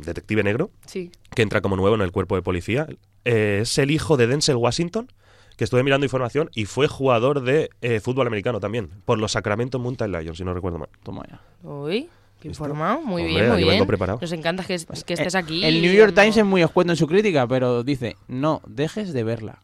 detective 0.05 0.43
negro, 0.43 0.71
Sí. 0.87 1.11
que 1.35 1.43
entra 1.43 1.61
como 1.61 1.77
nuevo 1.77 1.95
en 1.95 2.03
el 2.03 2.13
cuerpo 2.13 2.37
de 2.37 2.43
policía. 2.43 2.87
Eh, 3.25 3.61
es 3.63 3.79
el 3.79 3.91
hijo 3.91 4.17
de 4.17 4.27
Denzel 4.27 4.57
Washington, 4.57 5.11
que 5.57 5.65
estuve 5.65 5.83
mirando 5.83 6.07
información 6.07 6.49
y 6.55 6.65
fue 6.65 6.87
jugador 6.89 7.43
de 7.43 7.69
eh, 7.83 8.01
fútbol 8.01 8.27
americano 8.27 8.61
también, 8.61 8.89
por 9.05 9.19
los 9.19 9.33
Sacramento 9.33 9.79
Mountain 9.79 10.11
Lions, 10.13 10.39
si 10.39 10.45
no 10.45 10.55
recuerdo 10.55 10.79
mal. 10.79 10.89
Toma 11.03 11.23
ya. 11.29 11.41
Uy, 11.69 12.09
qué 12.41 12.49
informado. 12.49 13.03
Muy 13.03 13.23
Hombre, 13.23 13.35
bien, 13.43 13.53
muy 13.53 13.63
aquí 13.65 13.71
bien. 13.71 13.87
preparado. 13.87 14.19
Nos 14.23 14.33
encanta 14.33 14.65
que, 14.65 14.79
que 15.05 15.13
estés 15.15 15.35
aquí. 15.35 15.63
Eh, 15.65 15.69
El 15.69 15.83
New 15.83 15.93
York 15.93 16.15
Times 16.15 16.37
es 16.39 16.45
muy 16.47 16.63
escueto 16.63 16.91
en 16.93 16.97
su 16.97 17.07
crítica, 17.07 17.47
pero 17.47 17.85
dice, 17.85 18.17
no 18.27 18.63
dejes 18.67 19.13
de 19.13 19.23
verla. 19.23 19.61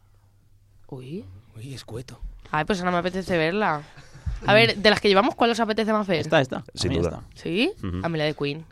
Uy. 0.87 1.25
Uy, 1.55 1.73
escueto. 1.73 2.19
Ay, 2.51 2.65
pues 2.65 2.79
ahora 2.79 2.91
me 2.91 2.97
apetece 2.97 3.37
verla. 3.37 3.83
A 4.45 4.53
ver, 4.53 4.77
de 4.77 4.89
las 4.89 5.01
que 5.01 5.07
llevamos, 5.07 5.35
¿cuál 5.35 5.51
os 5.51 5.59
apetece 5.59 5.91
más 5.91 6.05
ver? 6.07 6.19
Esta, 6.19 6.39
esta. 6.39 6.63
Sin 6.73 6.93
duda. 6.93 7.21
esta. 7.33 7.41
¿Sí? 7.41 7.71
A 8.03 8.09
mí 8.09 8.17
la 8.17 8.25
de 8.25 8.33
Queen. 8.33 8.65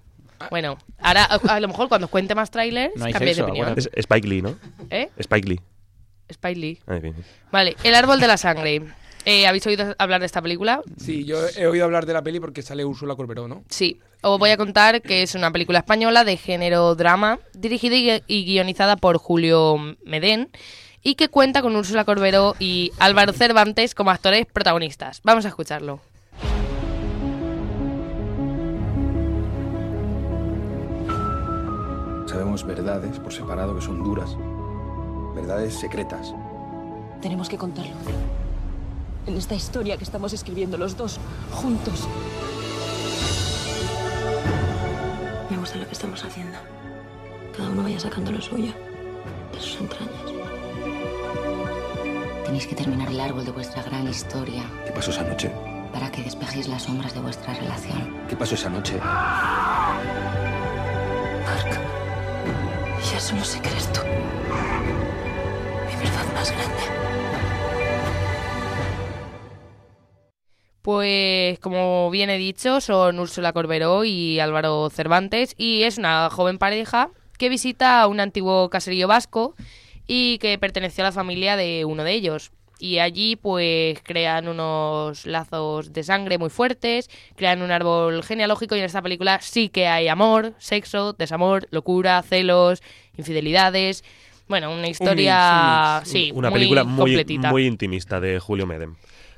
Bueno, 0.49 0.78
ahora 0.99 1.24
a, 1.26 1.36
a 1.55 1.59
lo 1.59 1.68
mejor 1.68 1.88
cuando 1.88 2.05
os 2.05 2.11
cuente 2.11 2.36
más 2.36 2.51
trailers, 2.51 2.95
No 2.97 3.05
cambiéis 3.09 3.38
de 3.38 3.43
opinión. 3.43 3.74
Es 3.78 3.89
Spike 3.93 4.28
Lee, 4.28 4.41
¿no? 4.41 4.57
¿Eh? 4.89 5.09
Spike 5.18 5.47
Lee. 5.47 5.59
Spike 6.30 6.59
Lee. 6.59 6.80
Ay, 6.88 6.99
bien. 6.99 7.16
Vale, 7.51 7.76
El 7.84 7.95
árbol 7.95 8.20
de 8.20 8.28
la 8.28 8.38
sangre. 8.38 8.82
Eh, 9.26 9.47
¿Habéis 9.47 9.66
oído 9.66 9.95
hablar 9.97 10.20
de 10.20 10.28
esta 10.28 10.41
película? 10.41 10.82
Sí, 10.97 11.26
yo 11.26 11.39
he 11.57 11.66
oído 11.66 11.86
hablar 11.86 12.05
de 12.05 12.13
la 12.13 12.22
peli 12.22 12.39
porque 12.39 12.61
sale 12.61 12.86
Úrsula 12.86 13.16
Corberó, 13.16 13.47
¿no? 13.47 13.63
Sí. 13.70 13.99
Os 14.22 14.38
voy 14.38 14.51
a 14.51 14.57
contar 14.57 15.01
que 15.01 15.24
es 15.24 15.34
una 15.34 15.51
película 15.51 15.80
española 15.80 16.24
de 16.24 16.38
género 16.38 16.93
drama, 16.95 17.39
dirigida 17.53 17.95
y, 17.95 18.22
y 18.28 18.45
guionizada 18.45 18.97
por 18.97 19.18
Julio 19.18 19.78
Medén, 20.03 20.49
y 21.06 21.14
que 21.16 21.30
cuenta 21.30 21.62
con 21.62 21.76
Úrsula 21.76 22.03
Corberó 22.03 22.56
y 22.60 22.91
Álvaro 22.97 23.32
Cervantes 23.32 23.93
como 23.93 24.10
actores 24.10 24.47
protagonistas. 24.47 25.22
Vamos 25.24 25.45
a 25.45 25.49
escucharlo. 25.49 25.99
Sabemos 32.26 32.66
verdades 32.66 33.20
por 33.20 33.32
separado 33.32 33.76
que 33.76 33.82
son 33.84 34.03
duras, 34.03 34.36
verdades 35.36 35.76
secretas. 35.76 36.34
Tenemos 37.22 37.49
que 37.49 37.58
contarlo. 37.58 37.93
En 39.28 39.38
esta 39.38 39.53
historia 39.53 39.97
que 39.97 40.03
estamos 40.03 40.34
escribiendo 40.34 40.76
los 40.76 40.97
dos, 40.97 41.20
juntos. 41.51 42.08
Me 45.51 45.58
gusta 45.58 45.78
lo 45.78 45.86
que 45.86 45.93
estamos 45.93 46.24
haciendo. 46.26 46.58
Cada 47.56 47.70
uno 47.70 47.84
vaya 47.84 47.99
sacando 47.99 48.32
lo 48.32 48.41
suyo 48.41 48.74
de 49.53 49.60
sus 49.60 49.80
entrañas. 49.82 50.45
Tenéis 52.46 52.68
que 52.68 52.76
terminar 52.76 53.10
el 53.10 53.20
árbol 53.20 53.43
de 53.43 53.52
vuestra 53.52 53.82
gran 53.82 54.08
historia 54.08 54.64
¿Qué 54.86 54.91
pasó 54.91 55.12
esa 55.12 55.24
noche? 55.24 55.52
para 55.91 56.12
que 56.12 56.22
despejéis 56.22 56.68
las 56.68 56.84
sombras 56.84 57.14
de 57.14 57.22
vuestra 57.22 57.54
relación. 57.54 58.14
¿Qué 58.28 58.36
pasó 58.36 58.56
esa 58.56 58.70
noche? 58.70 59.00
Ya 63.12 63.20
solo 63.20 63.43
sé 63.46 63.62
que 63.62 63.70
eres 63.70 63.91
tú. 63.93 64.02
Mi 65.88 65.96
verdad 65.96 66.34
más 66.34 66.52
grande. 66.52 66.84
Pues, 70.82 71.60
como 71.60 72.10
bien 72.12 72.30
he 72.30 72.38
dicho, 72.38 72.82
son 72.82 73.20
Úrsula 73.20 73.54
Corberó 73.54 74.04
y 74.04 74.39
Álvaro 74.39 74.89
Cervantes, 74.89 75.56
y 75.58 75.84
es 75.84 75.98
una 75.98 76.30
joven 76.30 76.58
pareja 76.58 77.10
que 77.38 77.48
visita 77.50 78.06
un 78.08 78.20
antiguo 78.20 78.70
caserío 78.70 79.08
vasco 79.08 79.56
y 80.08 80.38
que 80.39 80.58
perteneció 80.58 81.03
a 81.03 81.08
la 81.08 81.12
familia 81.12 81.56
de 81.56 81.86
uno 81.86 82.03
de 82.03 82.14
ellos. 82.14 82.51
Y 82.78 82.99
allí, 82.99 83.38
pues, 83.38 83.99
crean 84.03 84.49
unos 84.49 85.26
lazos 85.26 85.93
de 85.93 86.03
sangre 86.03 86.38
muy 86.38 86.49
fuertes, 86.49 87.10
crean 87.36 87.62
un 87.62 87.72
árbol 87.72 88.22
genealógico, 88.22 88.76
y 88.76 88.80
en 88.80 88.86
esta 88.86 89.01
película 89.01 89.39
sí 89.41 89.70
que 89.70 89.88
hay 89.88 90.10
amor, 90.10 90.53
sexo, 90.58 91.14
desamor, 91.14 91.68
locura, 91.72 92.22
celos, 92.22 92.84
infidelidades. 93.18 94.03
Bueno, 94.47 94.72
una 94.72 94.89
historia, 94.89 96.01
sí, 96.03 96.32
Una 96.36 96.49
muy 96.49 96.60
película 96.60 96.84
muy, 96.84 96.97
completita. 96.97 97.49
muy 97.49 97.66
intimista 97.66 98.20
de 98.20 98.39
Julio 98.39 98.68
Medem. 98.68 98.95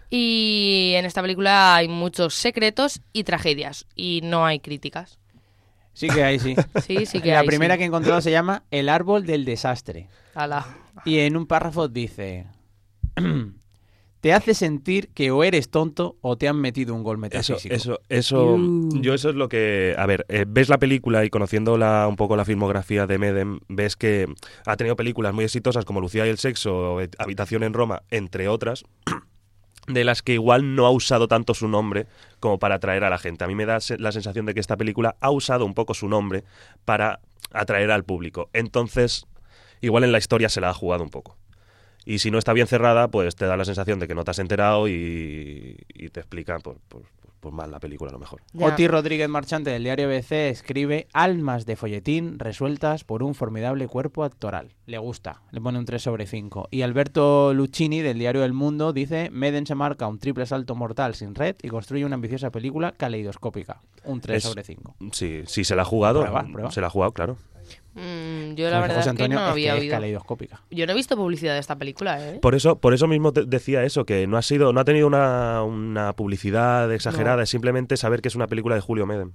Y 0.09 0.93
en 0.95 1.05
esta 1.05 1.21
película 1.21 1.75
hay 1.75 1.87
muchos 1.87 2.33
secretos 2.33 3.01
y 3.13 3.23
tragedias. 3.23 3.85
Y 3.95 4.21
no 4.23 4.45
hay 4.45 4.59
críticas. 4.59 5.19
Sí 5.97 6.07
que 6.09 6.23
hay, 6.23 6.37
sí. 6.37 6.55
Sí, 6.85 7.07
sí 7.07 7.21
que 7.21 7.31
La 7.31 7.39
hay, 7.39 7.47
primera 7.47 7.73
sí. 7.73 7.79
que 7.79 7.83
he 7.85 7.87
encontrado 7.87 8.21
se 8.21 8.29
llama 8.29 8.63
El 8.69 8.87
árbol 8.87 9.25
del 9.25 9.45
desastre. 9.45 10.09
Ala. 10.35 10.67
Y 11.05 11.17
en 11.19 11.35
un 11.35 11.47
párrafo 11.47 11.87
dice... 11.87 12.45
Te 14.19 14.33
hace 14.33 14.55
sentir 14.55 15.09
que 15.09 15.29
o 15.29 15.43
eres 15.43 15.69
tonto 15.69 16.17
o 16.21 16.37
te 16.37 16.47
han 16.47 16.59
metido 16.59 16.95
un 16.95 17.03
gol 17.03 17.17
Eso, 17.17 17.21
metafísico. 17.53 17.73
eso, 17.73 17.99
eso, 18.09 18.57
yo 18.99 19.13
eso 19.13 19.29
es 19.29 19.35
lo 19.35 19.47
que, 19.47 19.93
a 19.95 20.07
ver, 20.07 20.25
eh, 20.27 20.43
ves 20.47 20.69
la 20.69 20.79
película 20.79 21.23
y 21.23 21.29
conociendo 21.29 21.77
la, 21.77 22.07
un 22.07 22.15
poco 22.15 22.35
la 22.35 22.43
filmografía 22.43 23.05
de 23.05 23.19
Medem, 23.19 23.59
ves 23.67 23.95
que 23.95 24.25
ha 24.65 24.75
tenido 24.75 24.95
películas 24.95 25.35
muy 25.35 25.45
exitosas 25.45 25.85
como 25.85 26.01
Lucía 26.01 26.25
y 26.25 26.29
el 26.29 26.39
sexo, 26.39 26.95
o, 26.95 27.01
eh, 27.01 27.09
Habitación 27.19 27.61
en 27.61 27.73
Roma, 27.73 28.01
entre 28.09 28.47
otras, 28.47 28.85
de 29.87 30.03
las 30.03 30.21
que 30.21 30.33
igual 30.33 30.75
no 30.75 30.85
ha 30.85 30.91
usado 30.91 31.27
tanto 31.27 31.53
su 31.53 31.67
nombre 31.67 32.07
como 32.39 32.59
para 32.59 32.75
atraer 32.75 33.03
a 33.03 33.09
la 33.09 33.17
gente. 33.17 33.43
A 33.43 33.47
mí 33.47 33.55
me 33.55 33.65
da 33.65 33.79
la 33.97 34.11
sensación 34.11 34.45
de 34.45 34.53
que 34.53 34.59
esta 34.59 34.77
película 34.77 35.15
ha 35.21 35.31
usado 35.31 35.65
un 35.65 35.73
poco 35.73 35.93
su 35.93 36.07
nombre 36.07 36.43
para 36.85 37.21
atraer 37.51 37.91
al 37.91 38.03
público. 38.03 38.49
Entonces, 38.53 39.25
igual 39.81 40.03
en 40.03 40.11
la 40.11 40.17
historia 40.17 40.49
se 40.49 40.61
la 40.61 40.69
ha 40.69 40.73
jugado 40.73 41.03
un 41.03 41.09
poco. 41.09 41.37
Y 42.05 42.19
si 42.19 42.31
no 42.31 42.37
está 42.37 42.53
bien 42.53 42.67
cerrada, 42.67 43.09
pues 43.09 43.35
te 43.35 43.45
da 43.45 43.57
la 43.57 43.65
sensación 43.65 43.99
de 43.99 44.07
que 44.07 44.15
no 44.15 44.23
te 44.23 44.31
has 44.31 44.39
enterado 44.39 44.87
y, 44.87 45.77
y 45.89 46.09
te 46.09 46.19
explica 46.19 46.57
pues, 46.59 46.77
pues 47.49 47.55
mal 47.55 47.71
la 47.71 47.79
película 47.79 48.09
a 48.09 48.13
lo 48.13 48.19
mejor. 48.19 48.41
Oti 48.59 48.87
Rodríguez 48.87 49.29
Marchante 49.29 49.69
del 49.69 49.83
diario 49.83 50.07
BBC 50.09 50.31
escribe 50.49 51.07
almas 51.13 51.65
de 51.65 51.75
folletín 51.75 52.39
resueltas 52.39 53.03
por 53.03 53.23
un 53.23 53.35
formidable 53.35 53.87
cuerpo 53.87 54.23
actoral. 54.23 54.73
Le 54.85 54.97
gusta, 54.97 55.41
le 55.51 55.61
pone 55.61 55.79
un 55.79 55.85
3 55.85 56.01
sobre 56.01 56.27
5. 56.27 56.67
Y 56.71 56.81
Alberto 56.81 57.53
Lucchini 57.53 58.01
del 58.01 58.19
diario 58.19 58.43
El 58.43 58.53
Mundo 58.53 58.93
dice 58.93 59.29
Meden 59.31 59.65
se 59.65 59.75
marca 59.75 60.07
un 60.07 60.19
triple 60.19 60.45
salto 60.45 60.75
mortal 60.75 61.15
sin 61.15 61.35
red 61.35 61.55
y 61.61 61.69
construye 61.69 62.05
una 62.05 62.15
ambiciosa 62.15 62.51
película 62.51 62.91
caleidoscópica. 62.91 63.81
Un 64.03 64.21
3 64.21 64.37
Es- 64.37 64.43
sobre 64.43 64.63
5. 64.63 64.95
Sí, 65.11 65.43
sí 65.45 65.63
se 65.63 65.75
la 65.75 65.81
ha 65.83 65.85
jugado. 65.85 66.21
Prueba, 66.21 66.45
prueba. 66.51 66.71
Se 66.71 66.81
la 66.81 66.87
ha 66.87 66.89
jugado, 66.89 67.11
claro. 67.13 67.37
Mm, 67.97 68.53
yo 68.53 68.69
la 68.69 68.79
verdad 68.79 68.97
José 68.97 69.09
es 69.09 69.15
que 69.15 69.23
Antonio, 69.23 69.39
no 69.39 69.45
es 69.45 69.51
había 69.51 69.75
es 69.75 69.89
caleidoscópica. 69.89 70.61
Yo 70.69 70.85
no 70.85 70.91
he 70.91 70.95
visto 70.95 71.15
publicidad 71.15 71.55
de 71.55 71.59
esta 71.59 71.75
película, 71.77 72.23
¿eh? 72.29 72.39
Por 72.39 72.53
eso, 72.53 72.77
por 72.77 72.93
eso 72.93 73.07
mismo 73.07 73.33
te 73.33 73.43
decía 73.45 73.83
eso, 73.83 74.05
que 74.05 74.27
no 74.27 74.37
ha 74.37 74.41
sido, 74.43 74.71
no 74.71 74.79
ha 74.79 74.85
tenido 74.85 75.07
una, 75.07 75.63
una 75.63 76.13
publicidad 76.13 76.91
exagerada, 76.93 77.37
No. 77.37 77.41
es 77.43 77.49
simplemente 77.49 77.97
saber 77.97 78.21
que 78.21 78.27
es 78.27 78.35
una 78.35 78.47
película 78.47 78.75
de 78.75 78.81
Julio 78.81 79.05
Medem. 79.07 79.31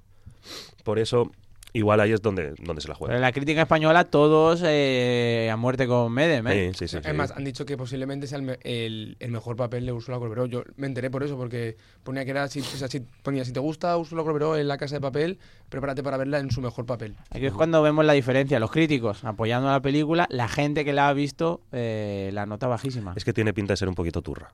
Por 0.85 0.99
eso, 1.01 1.31
igual 1.75 2.01
ahí 2.01 2.13
es 2.13 2.21
donde, 2.21 2.53
donde 2.63 2.83
se 2.83 2.89
la 2.89 2.95
Pero 2.95 2.99
juega. 2.99 3.15
en 3.17 3.21
la 3.23 3.33
crítica 3.33 3.63
española 3.63 4.05
todos 4.05 4.63
eh, 4.65 5.49
a 5.53 5.57
muerte 5.57 5.87
con 5.87 6.13
Medem, 6.13 6.47
¿eh? 6.49 6.73
Sí, 6.75 6.79
sí, 6.81 6.89
sí, 6.89 6.97
Es 6.99 7.07
sí. 7.07 7.13
más, 7.15 7.31
han 7.31 7.45
dicho 7.45 7.65
que 7.65 7.77
posiblemente 7.77 8.27
sea 8.27 8.39
el, 8.39 8.45
me- 8.45 8.59
el- 8.63 9.17
el 9.21 9.31
mejor 9.31 9.57
papel 9.57 9.87
de 9.87 9.93
Úrsula 9.93 10.19
Corberó. 10.19 10.47
Yo 10.47 10.65
me 10.77 10.87
enteré 10.87 11.11
por 11.11 11.23
eso, 11.23 11.37
porque 11.37 11.77
ponía 12.03 12.25
que 12.25 12.31
era, 12.33 12.47
si, 12.49 12.61
o 12.61 12.65
sea, 12.65 12.89
si- 12.89 13.01
ponía, 13.23 13.45
si 13.45 13.53
te 13.53 13.61
gusta 13.61 13.97
Úrsula 13.97 14.23
Corberó 14.23 14.57
en 14.57 14.69
La 14.69 14.77
Casa 14.77 14.97
de 14.97 15.01
Papel, 15.01 15.39
prepárate 15.69 16.03
para 16.03 16.17
verla 16.19 16.39
en 16.39 16.51
su 16.51 16.61
mejor 16.61 16.85
papel. 16.85 17.17
Aquí 17.31 17.47
es 17.47 17.53
cuando 17.53 17.81
vemos 17.83 18.05
la 18.05 18.13
diferencia, 18.13 18.61
los 18.61 18.71
críticos 18.71 19.25
apoyando 19.25 19.69
a 19.69 19.73
la 19.73 19.81
película, 19.81 20.27
la 20.31 20.49
gente 20.49 20.85
que 20.85 20.93
la 20.93 21.09
ha 21.09 21.13
visto 21.15 21.63
eh, 21.73 22.31
la 22.35 22.45
nota 22.47 22.67
bajísima. 22.67 23.15
Es 23.17 23.25
que 23.25 23.33
tiene 23.33 23.55
pinta 23.55 23.73
de 23.73 23.77
ser 23.79 23.89
un 23.89 23.95
poquito 23.95 24.21
turra. 24.21 24.53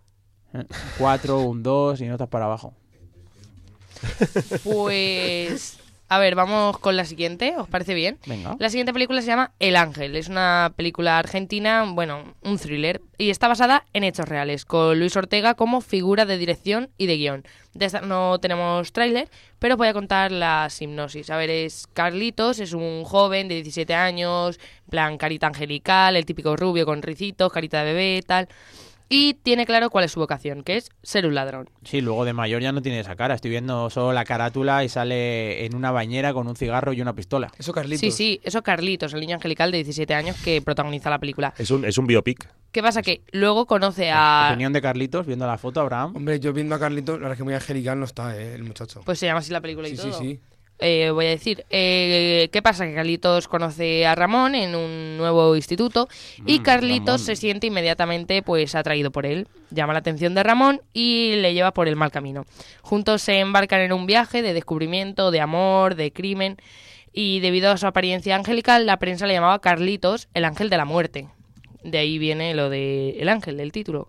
Eh, 0.54 0.64
Cuatro, 0.98 1.40
un 1.40 1.62
dos 1.62 2.00
y 2.00 2.06
notas 2.06 2.28
para 2.28 2.44
abajo. 2.46 2.74
Pues. 4.62 5.78
A 6.10 6.18
ver, 6.18 6.34
vamos 6.34 6.78
con 6.78 6.96
la 6.96 7.04
siguiente, 7.04 7.54
¿os 7.58 7.68
parece 7.68 7.92
bien? 7.92 8.18
Venga. 8.26 8.56
La 8.58 8.70
siguiente 8.70 8.94
película 8.94 9.20
se 9.20 9.26
llama 9.26 9.52
El 9.58 9.76
Ángel. 9.76 10.16
Es 10.16 10.28
una 10.28 10.72
película 10.74 11.18
argentina, 11.18 11.84
bueno, 11.86 12.34
un 12.42 12.58
thriller. 12.58 13.02
Y 13.18 13.28
está 13.28 13.46
basada 13.46 13.84
en 13.92 14.04
hechos 14.04 14.26
reales, 14.26 14.64
con 14.64 14.98
Luis 14.98 15.14
Ortega 15.16 15.52
como 15.52 15.82
figura 15.82 16.24
de 16.24 16.38
dirección 16.38 16.88
y 16.96 17.08
de 17.08 17.16
guion. 17.18 17.44
De 17.74 17.84
esta 17.84 18.00
no 18.00 18.38
tenemos 18.40 18.90
tráiler, 18.92 19.28
pero 19.58 19.74
os 19.74 19.78
voy 19.78 19.88
a 19.88 19.92
contar 19.92 20.32
la 20.32 20.68
hipnosis. 20.80 21.28
A 21.28 21.36
ver, 21.36 21.50
es 21.50 21.86
Carlitos, 21.92 22.58
es 22.58 22.72
un 22.72 23.04
joven 23.04 23.48
de 23.48 23.56
17 23.56 23.94
años, 23.94 24.58
en 24.86 24.90
plan 24.90 25.18
carita 25.18 25.48
angelical, 25.48 26.16
el 26.16 26.24
típico 26.24 26.56
rubio 26.56 26.86
con 26.86 27.02
ricitos, 27.02 27.52
carita 27.52 27.84
de 27.84 27.92
bebé, 27.92 28.22
tal. 28.26 28.48
Y 29.10 29.34
tiene 29.34 29.64
claro 29.64 29.88
cuál 29.88 30.04
es 30.04 30.12
su 30.12 30.20
vocación, 30.20 30.62
que 30.62 30.76
es 30.76 30.90
ser 31.02 31.26
un 31.26 31.34
ladrón. 31.34 31.70
Sí, 31.82 32.00
luego 32.02 32.24
de 32.26 32.34
mayor 32.34 32.60
ya 32.60 32.72
no 32.72 32.82
tiene 32.82 33.00
esa 33.00 33.16
cara. 33.16 33.34
Estoy 33.34 33.50
viendo 33.50 33.88
solo 33.88 34.12
la 34.12 34.24
carátula 34.24 34.84
y 34.84 34.88
sale 34.90 35.64
en 35.64 35.74
una 35.74 35.90
bañera 35.90 36.34
con 36.34 36.46
un 36.46 36.56
cigarro 36.56 36.92
y 36.92 37.00
una 37.00 37.14
pistola. 37.14 37.50
Eso 37.58 37.72
Carlitos. 37.72 38.00
Sí, 38.00 38.10
sí, 38.10 38.40
eso 38.44 38.62
Carlitos, 38.62 39.14
el 39.14 39.20
niño 39.20 39.36
angelical 39.36 39.72
de 39.72 39.78
17 39.78 40.12
años 40.14 40.36
que 40.44 40.60
protagoniza 40.60 41.08
la 41.08 41.18
película. 41.18 41.54
Es 41.56 41.70
un, 41.70 41.86
es 41.86 41.96
un 41.96 42.06
biopic. 42.06 42.48
¿Qué 42.70 42.82
pasa? 42.82 43.00
Que 43.00 43.22
luego 43.32 43.64
conoce 43.66 44.10
a... 44.10 44.48
Opinión 44.50 44.74
de 44.74 44.82
Carlitos, 44.82 45.26
viendo 45.26 45.46
la 45.46 45.56
foto, 45.56 45.80
Abraham. 45.80 46.14
Hombre, 46.14 46.38
yo 46.38 46.52
viendo 46.52 46.74
a 46.74 46.78
Carlitos, 46.78 47.14
la 47.14 47.20
verdad 47.20 47.32
es 47.32 47.38
que 47.38 47.44
muy 47.44 47.54
angelical 47.54 47.98
no 47.98 48.04
está, 48.04 48.36
eh, 48.36 48.54
el 48.56 48.64
muchacho. 48.64 49.00
Pues 49.06 49.18
se 49.18 49.24
llama 49.24 49.40
así 49.40 49.50
la 49.52 49.62
película 49.62 49.88
y 49.88 49.92
Sí, 49.92 50.02
sí, 50.02 50.10
todo. 50.10 50.18
sí. 50.20 50.40
Eh, 50.80 51.10
voy 51.12 51.26
a 51.26 51.30
decir, 51.30 51.64
eh, 51.70 52.48
¿qué 52.52 52.62
pasa? 52.62 52.86
Que 52.86 52.94
Carlitos 52.94 53.48
conoce 53.48 54.06
a 54.06 54.14
Ramón 54.14 54.54
en 54.54 54.76
un 54.76 55.16
nuevo 55.16 55.56
instituto 55.56 56.08
y 56.46 56.60
Mm, 56.60 56.62
Carlitos 56.62 57.06
Ramón. 57.06 57.18
se 57.26 57.36
siente 57.36 57.66
inmediatamente 57.66 58.42
pues 58.42 58.74
atraído 58.76 59.10
por 59.10 59.26
él. 59.26 59.48
Llama 59.70 59.92
la 59.92 59.98
atención 59.98 60.34
de 60.34 60.42
Ramón 60.44 60.80
y 60.92 61.32
le 61.36 61.52
lleva 61.52 61.72
por 61.72 61.88
el 61.88 61.96
mal 61.96 62.12
camino. 62.12 62.44
Juntos 62.82 63.22
se 63.22 63.40
embarcan 63.40 63.80
en 63.80 63.92
un 63.92 64.06
viaje 64.06 64.40
de 64.40 64.54
descubrimiento, 64.54 65.30
de 65.32 65.40
amor, 65.40 65.96
de 65.96 66.12
crimen 66.12 66.56
y 67.12 67.40
debido 67.40 67.72
a 67.72 67.76
su 67.76 67.86
apariencia 67.86 68.36
angelical 68.36 68.86
la 68.86 68.98
prensa 68.98 69.26
le 69.26 69.34
llamaba 69.34 69.60
Carlitos 69.60 70.28
el 70.34 70.44
ángel 70.44 70.70
de 70.70 70.76
la 70.76 70.84
muerte. 70.84 71.26
De 71.84 71.98
ahí 71.98 72.18
viene 72.18 72.54
lo 72.54 72.70
de 72.70 73.10
El 73.20 73.28
Ángel, 73.28 73.56
del 73.56 73.70
título. 73.72 74.08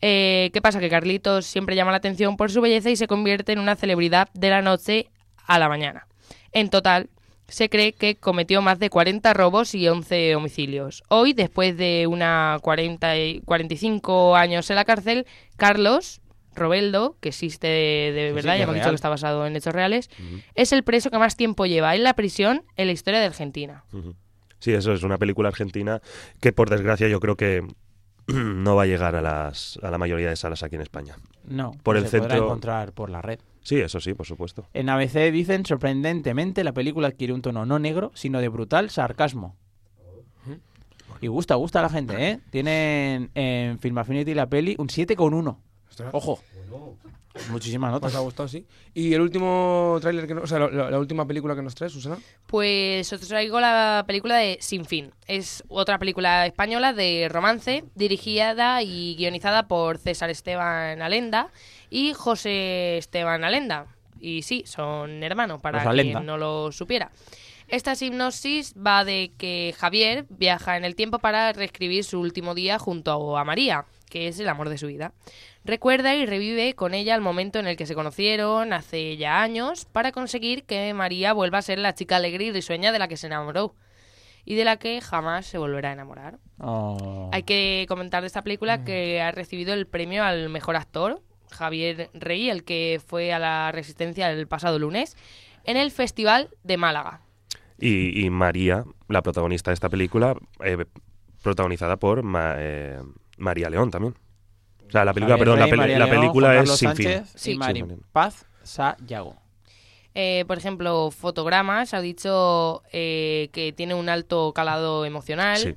Eh, 0.00 0.50
¿Qué 0.52 0.60
pasa? 0.62 0.80
Que 0.80 0.88
Carlitos 0.88 1.44
siempre 1.46 1.76
llama 1.76 1.90
la 1.90 1.98
atención 1.98 2.36
por 2.36 2.50
su 2.50 2.60
belleza 2.62 2.90
y 2.90 2.96
se 2.96 3.06
convierte 3.06 3.52
en 3.52 3.58
una 3.58 3.76
celebridad 3.76 4.28
de 4.32 4.48
la 4.50 4.62
noche 4.62 5.08
a 5.46 5.58
la 5.58 5.68
mañana. 5.68 6.06
En 6.52 6.70
total, 6.70 7.08
se 7.48 7.68
cree 7.68 7.92
que 7.92 8.16
cometió 8.16 8.62
más 8.62 8.78
de 8.78 8.88
40 8.90 9.34
robos 9.34 9.74
y 9.74 9.86
11 9.88 10.36
homicidios. 10.36 11.02
Hoy, 11.08 11.32
después 11.34 11.76
de 11.76 12.06
una 12.06 12.58
40 12.62 13.18
y 13.18 13.40
45 13.42 14.36
años 14.36 14.68
en 14.70 14.76
la 14.76 14.84
cárcel, 14.84 15.26
Carlos 15.56 16.20
Robeldo, 16.54 17.16
que 17.20 17.30
existe 17.30 17.66
de, 17.66 18.12
de 18.14 18.22
Sí, 18.22 18.28
sí, 18.28 18.34
verdad, 18.34 18.52
ya 18.54 18.56
es 18.56 18.62
hemos 18.64 18.74
dicho 18.76 18.88
que 18.90 18.94
está 18.94 19.08
basado 19.08 19.46
en 19.46 19.56
hechos 19.56 19.74
reales, 19.74 20.10
es 20.54 20.72
el 20.72 20.82
preso 20.82 21.10
que 21.10 21.18
más 21.18 21.36
tiempo 21.36 21.66
lleva 21.66 21.94
en 21.94 22.02
la 22.04 22.14
prisión 22.14 22.64
en 22.76 22.86
la 22.86 22.92
historia 22.92 23.20
de 23.20 23.26
Argentina. 23.26 23.84
Sí, 24.58 24.72
eso 24.72 24.92
es 24.92 25.02
una 25.02 25.18
película 25.18 25.48
argentina 25.48 26.00
que 26.40 26.52
por 26.52 26.70
desgracia 26.70 27.08
yo 27.08 27.20
creo 27.20 27.36
que 27.36 27.66
no 28.26 28.76
va 28.76 28.82
a 28.84 28.86
llegar 28.86 29.16
a, 29.16 29.22
las, 29.22 29.78
a 29.82 29.90
la 29.90 29.98
mayoría 29.98 30.28
de 30.30 30.36
salas 30.36 30.62
aquí 30.62 30.76
en 30.76 30.82
España. 30.82 31.16
No, 31.44 31.72
por 31.82 31.96
no 31.96 32.02
el 32.02 32.08
se 32.08 32.18
podrá 32.18 32.34
centro. 32.34 32.46
encontrar 32.46 32.92
por 32.92 33.10
la 33.10 33.20
red. 33.22 33.40
Sí, 33.62 33.80
eso 33.80 34.00
sí, 34.00 34.14
por 34.14 34.26
supuesto. 34.26 34.66
En 34.74 34.88
ABC 34.88 35.30
dicen, 35.30 35.64
sorprendentemente, 35.64 36.64
la 36.64 36.72
película 36.72 37.08
adquiere 37.08 37.32
un 37.32 37.42
tono 37.42 37.64
no 37.64 37.78
negro, 37.78 38.10
sino 38.14 38.40
de 38.40 38.48
brutal 38.48 38.90
sarcasmo. 38.90 39.56
Y 41.20 41.28
gusta, 41.28 41.54
gusta 41.54 41.78
a 41.78 41.82
la 41.82 41.88
gente, 41.88 42.30
¿eh? 42.30 42.40
Tienen 42.50 43.30
en 43.34 43.78
Film 43.78 43.98
Affinity 43.98 44.34
la 44.34 44.48
peli 44.48 44.74
un 44.78 44.88
7,1. 44.88 45.56
Ojo. 46.12 46.40
Muchísimas 47.50 47.90
notas. 47.90 48.12
Pues 48.12 48.16
ha 48.16 48.20
gustado, 48.20 48.48
sí. 48.48 48.66
¿Y 48.94 49.14
el 49.14 49.20
último 49.20 49.98
tráiler 50.00 50.26
que 50.26 50.34
no- 50.34 50.42
o 50.42 50.46
sea, 50.46 50.58
la, 50.58 50.98
última 50.98 51.26
película 51.26 51.54
que 51.54 51.62
nos 51.62 51.74
trae, 51.74 51.88
Susana? 51.88 52.18
Pues 52.46 53.12
os 53.12 53.20
traigo 53.20 53.60
la 53.60 54.04
película 54.06 54.36
de 54.36 54.58
Sin 54.60 54.84
Fin. 54.84 55.12
Es 55.26 55.64
otra 55.68 55.98
película 55.98 56.46
española 56.46 56.92
de 56.92 57.28
romance, 57.30 57.84
dirigida 57.94 58.82
y 58.82 59.16
guionizada 59.16 59.66
por 59.66 59.98
César 59.98 60.30
Esteban 60.30 61.00
Alenda 61.00 61.48
y 61.90 62.12
José 62.12 62.98
Esteban 62.98 63.44
Alenda. 63.44 63.86
Y 64.20 64.42
sí, 64.42 64.62
son 64.66 65.22
hermanos, 65.22 65.60
para 65.60 65.90
quien 65.92 66.24
no 66.24 66.36
lo 66.36 66.70
supiera. 66.70 67.10
Esta 67.68 67.94
hipnosis 67.98 68.74
va 68.74 69.02
de 69.02 69.32
que 69.38 69.74
Javier 69.78 70.26
viaja 70.28 70.76
en 70.76 70.84
el 70.84 70.94
tiempo 70.94 71.18
para 71.20 71.52
reescribir 71.54 72.04
su 72.04 72.20
último 72.20 72.54
día 72.54 72.78
junto 72.78 73.38
a 73.38 73.44
María, 73.44 73.86
que 74.10 74.28
es 74.28 74.38
el 74.38 74.48
amor 74.50 74.68
de 74.68 74.76
su 74.76 74.88
vida. 74.88 75.12
Recuerda 75.64 76.14
y 76.16 76.26
revive 76.26 76.74
con 76.74 76.92
ella 76.92 77.14
el 77.14 77.20
momento 77.20 77.58
en 77.60 77.66
el 77.68 77.76
que 77.76 77.86
se 77.86 77.94
conocieron 77.94 78.72
hace 78.72 79.16
ya 79.16 79.42
años 79.42 79.84
para 79.84 80.10
conseguir 80.10 80.64
que 80.64 80.92
María 80.92 81.32
vuelva 81.32 81.58
a 81.58 81.62
ser 81.62 81.78
la 81.78 81.94
chica 81.94 82.16
alegre 82.16 82.46
y 82.46 82.52
risueña 82.52 82.90
de 82.90 82.98
la 82.98 83.06
que 83.06 83.16
se 83.16 83.28
enamoró 83.28 83.74
y 84.44 84.56
de 84.56 84.64
la 84.64 84.76
que 84.76 85.00
jamás 85.00 85.46
se 85.46 85.58
volverá 85.58 85.90
a 85.90 85.92
enamorar. 85.92 86.38
Oh. 86.58 87.30
Hay 87.32 87.44
que 87.44 87.86
comentar 87.88 88.22
de 88.22 88.26
esta 88.26 88.42
película 88.42 88.84
que 88.84 89.22
ha 89.22 89.30
recibido 89.30 89.72
el 89.72 89.86
premio 89.86 90.24
al 90.24 90.48
mejor 90.48 90.74
actor, 90.74 91.22
Javier 91.52 92.10
Rey, 92.12 92.50
el 92.50 92.64
que 92.64 93.00
fue 93.06 93.32
a 93.32 93.38
la 93.38 93.70
Resistencia 93.70 94.30
el 94.32 94.48
pasado 94.48 94.80
lunes, 94.80 95.16
en 95.62 95.76
el 95.76 95.92
Festival 95.92 96.48
de 96.64 96.76
Málaga. 96.76 97.20
Y, 97.78 98.24
y 98.24 98.30
María, 98.30 98.84
la 99.08 99.22
protagonista 99.22 99.70
de 99.70 99.74
esta 99.74 99.88
película, 99.88 100.34
eh, 100.64 100.86
protagonizada 101.42 101.98
por 101.98 102.24
Ma- 102.24 102.54
eh, 102.58 102.98
María 103.36 103.70
León 103.70 103.92
también. 103.92 104.14
O 104.92 104.96
sea, 104.98 105.04
la 105.06 105.14
película, 105.14 105.34
Javier 105.38 105.44
perdón, 105.46 105.58
la, 105.58 105.64
Rey, 105.64 105.70
peli- 105.70 105.80
María 105.80 105.98
la 105.98 106.04
León, 106.06 106.18
película 106.20 106.48
Juan 106.48 106.62
es 106.64 106.70
Sin 106.76 106.88
Sánchez 106.88 107.32
Fin. 107.36 107.52
y 107.54 107.56
Mari 107.56 107.80
Sí, 107.80 107.86
Paz 108.12 108.46
Sayago. 108.62 109.36
Eh, 110.14 110.44
por 110.46 110.58
ejemplo, 110.58 111.10
Fotogramas 111.10 111.94
ha 111.94 112.00
dicho 112.02 112.82
eh, 112.92 113.48
que 113.52 113.72
tiene 113.72 113.94
un 113.94 114.08
alto 114.10 114.52
calado 114.52 115.06
emocional, 115.06 115.56
Sí. 115.58 115.74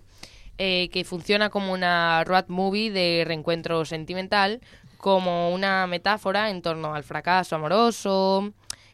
eh, 0.58 0.90
que 0.92 1.06
funciona 1.06 1.50
como 1.50 1.72
una 1.72 2.24
road 2.26 2.46
movie 2.50 2.92
de 2.92 3.24
reencuentro 3.26 3.86
sentimental, 3.86 4.60
como 4.98 5.52
una 5.54 5.88
metáfora 5.88 6.50
en 6.50 6.62
torno 6.62 6.94
al 6.96 7.04
fracaso 7.04 7.56
amoroso, 7.56 8.52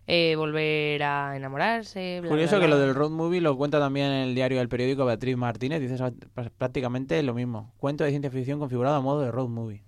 eh, 0.07 0.35
volver 0.35 1.01
a 1.03 1.35
enamorarse. 1.35 2.19
bla, 2.21 2.29
Curioso 2.29 2.57
bla, 2.57 2.59
que 2.61 2.67
bla. 2.67 2.75
lo 2.75 2.81
del 2.81 2.93
road 2.93 3.09
movie 3.11 3.41
lo 3.41 3.55
cuenta 3.57 3.79
también 3.79 4.07
en 4.07 4.27
el 4.29 4.35
diario 4.35 4.59
del 4.59 4.69
periódico 4.69 5.05
Beatriz 5.05 5.37
Martínez. 5.37 5.79
Dice 5.81 5.95
esa- 5.95 6.11
pr- 6.11 6.51
prácticamente 6.55 7.21
lo 7.23 7.33
mismo. 7.33 7.73
Cuento 7.77 8.03
de 8.03 8.09
ciencia 8.11 8.29
ficción 8.29 8.59
configurado 8.59 8.95
a 8.97 9.01
modo 9.01 9.21
de 9.21 9.31
road 9.31 9.47
movie. 9.47 9.83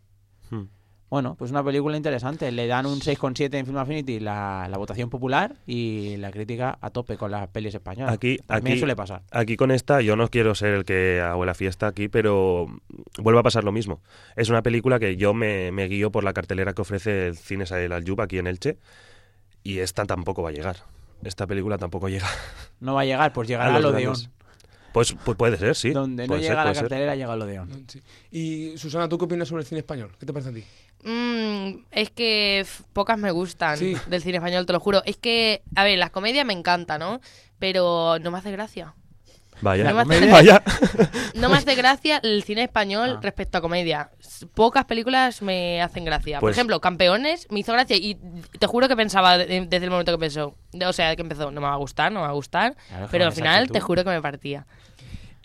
Hmm. 0.54 0.68
Bueno, 1.10 1.36
pues 1.36 1.51
una 1.51 1.64
película 1.64 1.95
interesante. 1.95 2.51
Le 2.51 2.66
dan 2.66 2.88
un 2.88 2.99
6,7 2.99 3.54
en 3.54 3.68
Film 3.68 3.78
Affinity 3.78 4.20
la, 4.20 4.68
la 4.68 4.78
votación 4.80 5.12
popular 5.12 5.58
y 5.68 6.18
la 6.18 6.32
crítica 6.32 6.80
a 6.82 6.89
tope 6.89 7.18
con 7.18 7.30
las 7.30 7.47
pelis 7.49 7.76
españolas. 7.76 8.16
Aquí, 8.16 8.38
También 8.47 8.74
aquí, 8.74 8.80
suele 8.80 8.95
pasar. 8.95 9.22
aquí 9.30 9.56
con 9.56 9.70
esta, 9.70 10.01
yo 10.01 10.16
no 10.16 10.28
quiero 10.30 10.56
ser 10.56 10.74
el 10.74 10.86
que 10.86 11.22
hago 11.22 11.45
la 11.45 11.54
fiesta 11.54 11.86
aquí, 11.86 12.08
pero 12.08 12.66
vuelve 13.20 13.39
a 13.39 13.43
pasar 13.43 13.64
lo 13.64 13.72
mismo. 13.72 14.01
Es 14.36 14.49
una 14.49 14.64
película 14.64 14.97
que 14.97 15.16
yo 15.16 15.36
me, 15.36 15.72
me 15.72 15.88
guío 15.88 16.12
por 16.12 16.24
la 16.24 16.34
cartelera 16.34 16.74
que 16.74 16.82
ofrece 16.82 17.28
el 17.28 17.38
Cine 17.38 17.66
El 17.70 17.91
Aljub 17.91 18.20
aquí 18.20 18.39
en 18.39 18.47
Elche, 18.47 18.80
y 19.62 19.80
esta 19.80 20.06
tampoco 20.06 20.41
va 20.41 20.49
a 20.49 20.54
llegar. 20.54 20.78
Esta 21.24 21.45
película 21.45 21.78
tampoco 21.78 22.10
llega. 22.10 22.28
No 22.80 22.95
va 22.95 23.01
a 23.01 23.06
llegar, 23.06 23.32
pues 23.34 23.47
llegará 23.47 23.76
a 23.76 23.78
Odeón. 23.78 23.93
grandes. 23.93 24.30
Pues, 24.94 25.16
pues 25.26 25.38
puede 25.38 25.58
ser, 25.58 25.76
sí. 25.76 25.89
Donde 25.91 26.24
no 26.24 26.28
Puede 26.28 26.41
ser, 26.44 26.52
llega 26.52 26.66
la 26.66 26.74
cartelera, 26.74 27.16
llega 27.16 27.34
al 27.34 27.41
Odeón. 27.41 27.86
Sí. 27.88 28.02
Y 28.32 28.78
Susana, 28.78 29.10
¿tú 29.10 29.18
qué 29.18 29.26
opinas 29.26 29.48
sobre 29.48 29.62
el 29.62 29.68
cine 29.68 29.80
español? 29.80 30.12
¿Qué 30.20 30.26
te 30.26 30.32
parece 30.34 30.50
a 30.52 30.54
ti? 30.54 30.64
Mm, 31.04 31.84
es 31.91 32.10
que 32.12 32.66
pocas 32.94 33.18
me 33.18 33.32
gustan 33.32 33.78
Sí. 33.78 33.96
del 34.08 34.22
cine 34.22 34.38
español, 34.38 34.66
te 34.66 34.74
lo 34.74 34.80
juro. 34.80 35.02
Es 35.06 35.18
que, 35.18 35.64
a 35.76 35.84
ver, 35.84 35.98
las 35.98 36.12
comedias 36.12 36.46
me 36.46 36.54
encantan, 36.54 37.00
¿no? 37.00 37.20
Pero 37.60 38.20
no 38.20 38.32
me 38.32 38.38
hace 38.38 38.52
gracia. 38.52 38.94
Vaya, 39.62 39.84
No 39.91 40.04
me 40.06 40.16
hace- 40.16 40.32
vaya. 40.32 40.62
No 41.36 41.48
me 41.50 41.58
hace 41.58 41.76
gracia 41.76 42.20
el 42.24 42.44
cine 42.44 42.64
español 42.64 43.16
Ah. 43.18 43.20
respecto 43.22 43.58
a 43.58 43.62
comedia. 43.62 44.10
Pocas 44.56 44.86
películas 44.86 45.41
me 45.41 45.82
hacen 45.82 46.06
gracia. 46.06 46.39
Por 46.39 46.48
Pues- 46.50 46.58
ejemplo, 46.58 46.80
Campeones 46.82 47.48
me 47.50 47.60
hizo 47.60 47.72
gracia 47.74 47.96
y 47.96 48.18
te 48.60 48.68
juro 48.68 48.88
que 48.88 48.96
pensaba 48.96 49.38
de- 49.38 49.66
desde 49.68 49.86
el 49.86 49.91
momento 49.91 50.12
que 50.12 50.26
empezó. 50.26 50.56
O 50.86 50.94
sea, 50.94 51.16
que 51.16 51.22
empezó, 51.22 51.52
no 51.52 51.62
me 51.62 51.68
va 51.68 51.74
a 51.74 51.78
gustar, 51.78 52.12
no 52.12 52.20
me 52.22 52.26
va 52.26 52.32
a 52.32 52.36
gustar. 52.36 52.76
Claro, 52.89 53.08
pero 53.12 53.26
al 53.26 53.32
final 53.32 53.70
te 53.70 53.80
juro 53.80 54.04
que 54.04 54.10
me 54.10 54.22
partía. 54.22 54.66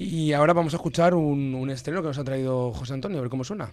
Y 0.00 0.32
ahora 0.32 0.52
vamos 0.52 0.72
a 0.74 0.76
escuchar 0.76 1.12
un, 1.12 1.56
un 1.56 1.70
estreno 1.70 2.02
que 2.02 2.06
nos 2.08 2.18
ha 2.18 2.24
traído 2.24 2.72
José 2.72 2.94
Antonio, 2.94 3.18
a 3.18 3.22
ver 3.22 3.30
cómo 3.30 3.42
suena. 3.42 3.72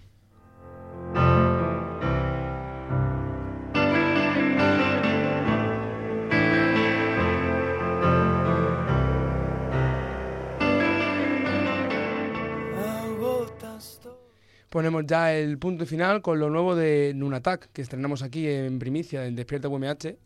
Ponemos 14.72 15.06
ya 15.06 15.32
el 15.34 15.60
punto 15.60 15.86
final 15.86 16.24
con 16.24 16.40
lo 16.40 16.50
nuevo 16.50 16.76
de 16.76 17.14
Nunatak, 17.16 17.72
que 17.72 17.84
estrenamos 17.84 18.24
aquí 18.24 18.48
en 18.48 18.80
primicia 18.80 19.28
en 19.28 19.36
Despierta 19.36 19.70
UMH. 19.70 20.18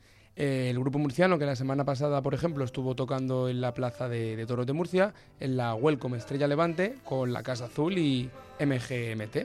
Eh, 0.42 0.70
el 0.70 0.80
grupo 0.80 0.98
murciano 1.00 1.38
que 1.38 1.46
la 1.46 1.58
semana 1.58 1.84
pasada, 1.84 2.22
por 2.22 2.34
ejemplo, 2.34 2.64
estuvo 2.64 2.96
tocando 2.96 3.50
en 3.50 3.60
la 3.60 3.74
plaza 3.74 4.08
de, 4.08 4.38
de 4.38 4.46
Toros 4.46 4.66
de 4.66 4.72
Murcia, 4.72 5.14
en 5.42 5.58
la 5.58 5.76
Welcome 5.76 6.18
Estrella 6.18 6.48
Levante, 6.48 6.96
con 7.04 7.34
la 7.34 7.44
Casa 7.44 7.66
Azul 7.66 7.98
y 7.98 8.30
MGMT. 8.62 9.38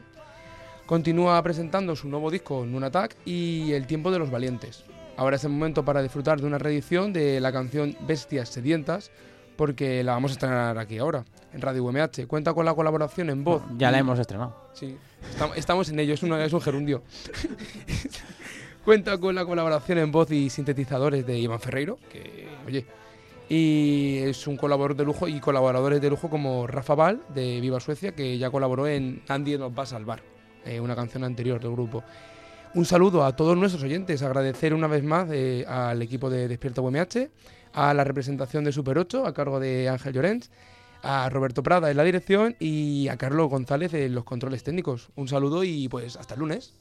Continúa 0.86 1.42
presentando 1.42 1.96
su 1.96 2.08
nuevo 2.08 2.30
disco 2.30 2.64
Nunatak 2.64 3.16
y 3.24 3.72
El 3.72 3.86
Tiempo 3.88 4.10
de 4.12 4.20
los 4.20 4.30
Valientes. 4.30 4.84
Ahora 5.16 5.36
es 5.36 5.44
el 5.44 5.50
momento 5.50 5.84
para 5.84 6.00
disfrutar 6.00 6.40
de 6.40 6.46
una 6.46 6.58
reedición 6.58 7.12
de 7.12 7.40
la 7.40 7.50
canción 7.52 7.96
Bestias 8.06 8.48
Sedientas, 8.50 9.10
porque 9.56 10.02
la 10.04 10.12
vamos 10.12 10.32
a 10.32 10.34
estrenar 10.34 10.78
aquí 10.78 10.98
ahora, 10.98 11.24
en 11.52 11.60
Radio 11.60 11.84
UMH. 11.84 12.26
Cuenta 12.28 12.52
con 12.54 12.64
la 12.64 12.74
colaboración 12.74 13.30
en 13.30 13.44
voz. 13.44 13.62
Ya 13.78 13.90
la 13.92 13.98
hemos 13.98 14.18
estrenado. 14.18 14.64
Sí, 14.74 14.96
estamos, 15.30 15.56
estamos 15.56 15.88
en 15.88 16.00
ello, 16.00 16.14
es, 16.14 16.22
una- 16.24 16.44
es 16.44 16.52
un 16.52 16.60
gerundio. 16.60 17.02
Cuenta 18.84 19.16
con 19.16 19.34
la 19.34 19.46
colaboración 19.46 19.96
en 19.96 20.12
voz 20.12 20.30
y 20.30 20.50
sintetizadores 20.50 21.26
de 21.26 21.38
Iván 21.38 21.58
Ferreiro, 21.58 21.98
que, 22.12 22.46
oye, 22.66 22.84
y 23.48 24.18
es 24.18 24.46
un 24.46 24.58
colaborador 24.58 24.94
de 24.94 25.04
lujo 25.06 25.26
y 25.26 25.40
colaboradores 25.40 26.02
de 26.02 26.10
lujo 26.10 26.28
como 26.28 26.66
Rafa 26.66 26.94
Val 26.94 27.22
de 27.34 27.62
Viva 27.62 27.80
Suecia, 27.80 28.12
que 28.12 28.36
ya 28.36 28.50
colaboró 28.50 28.86
en 28.86 29.22
Nadie 29.26 29.56
nos 29.56 29.72
va 29.72 29.84
a 29.84 29.86
salvar, 29.86 30.22
eh, 30.66 30.80
una 30.80 30.94
canción 30.94 31.24
anterior 31.24 31.62
del 31.62 31.72
grupo. 31.72 32.04
Un 32.74 32.84
saludo 32.84 33.24
a 33.24 33.34
todos 33.34 33.56
nuestros 33.56 33.82
oyentes, 33.84 34.22
agradecer 34.22 34.74
una 34.74 34.86
vez 34.86 35.02
más 35.02 35.30
eh, 35.32 35.64
al 35.66 36.02
equipo 36.02 36.28
de 36.28 36.46
Despierta 36.46 36.82
UMH, 36.82 37.30
a 37.72 37.94
la 37.94 38.04
representación 38.04 38.64
de 38.64 38.72
Super 38.72 38.98
8 38.98 39.26
a 39.26 39.32
cargo 39.32 39.60
de 39.60 39.88
Ángel 39.88 40.12
Llorens, 40.12 40.50
a 41.02 41.30
Roberto 41.30 41.62
Prada 41.62 41.90
en 41.90 41.96
la 41.96 42.04
dirección 42.04 42.54
y 42.60 43.08
a 43.08 43.16
Carlos 43.16 43.48
González 43.48 43.94
en 43.94 44.14
los 44.14 44.24
controles 44.24 44.62
técnicos. 44.62 45.08
Un 45.16 45.28
saludo 45.28 45.64
y 45.64 45.88
pues 45.88 46.16
hasta 46.16 46.34
el 46.34 46.40
lunes. 46.40 46.74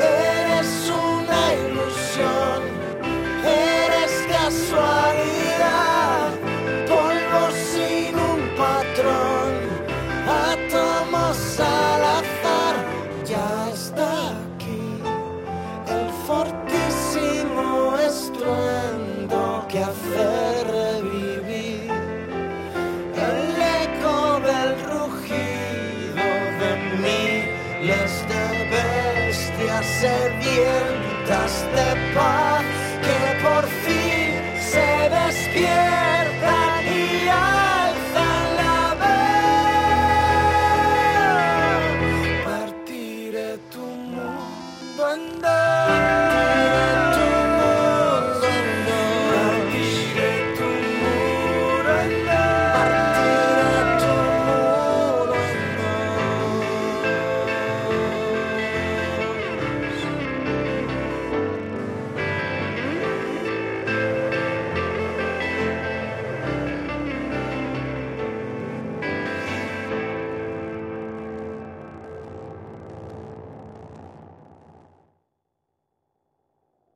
Eres 0.00 0.90
una 0.90 1.54
ilusión, 1.54 2.62
eres 3.44 4.12
casualidad, 4.28 5.37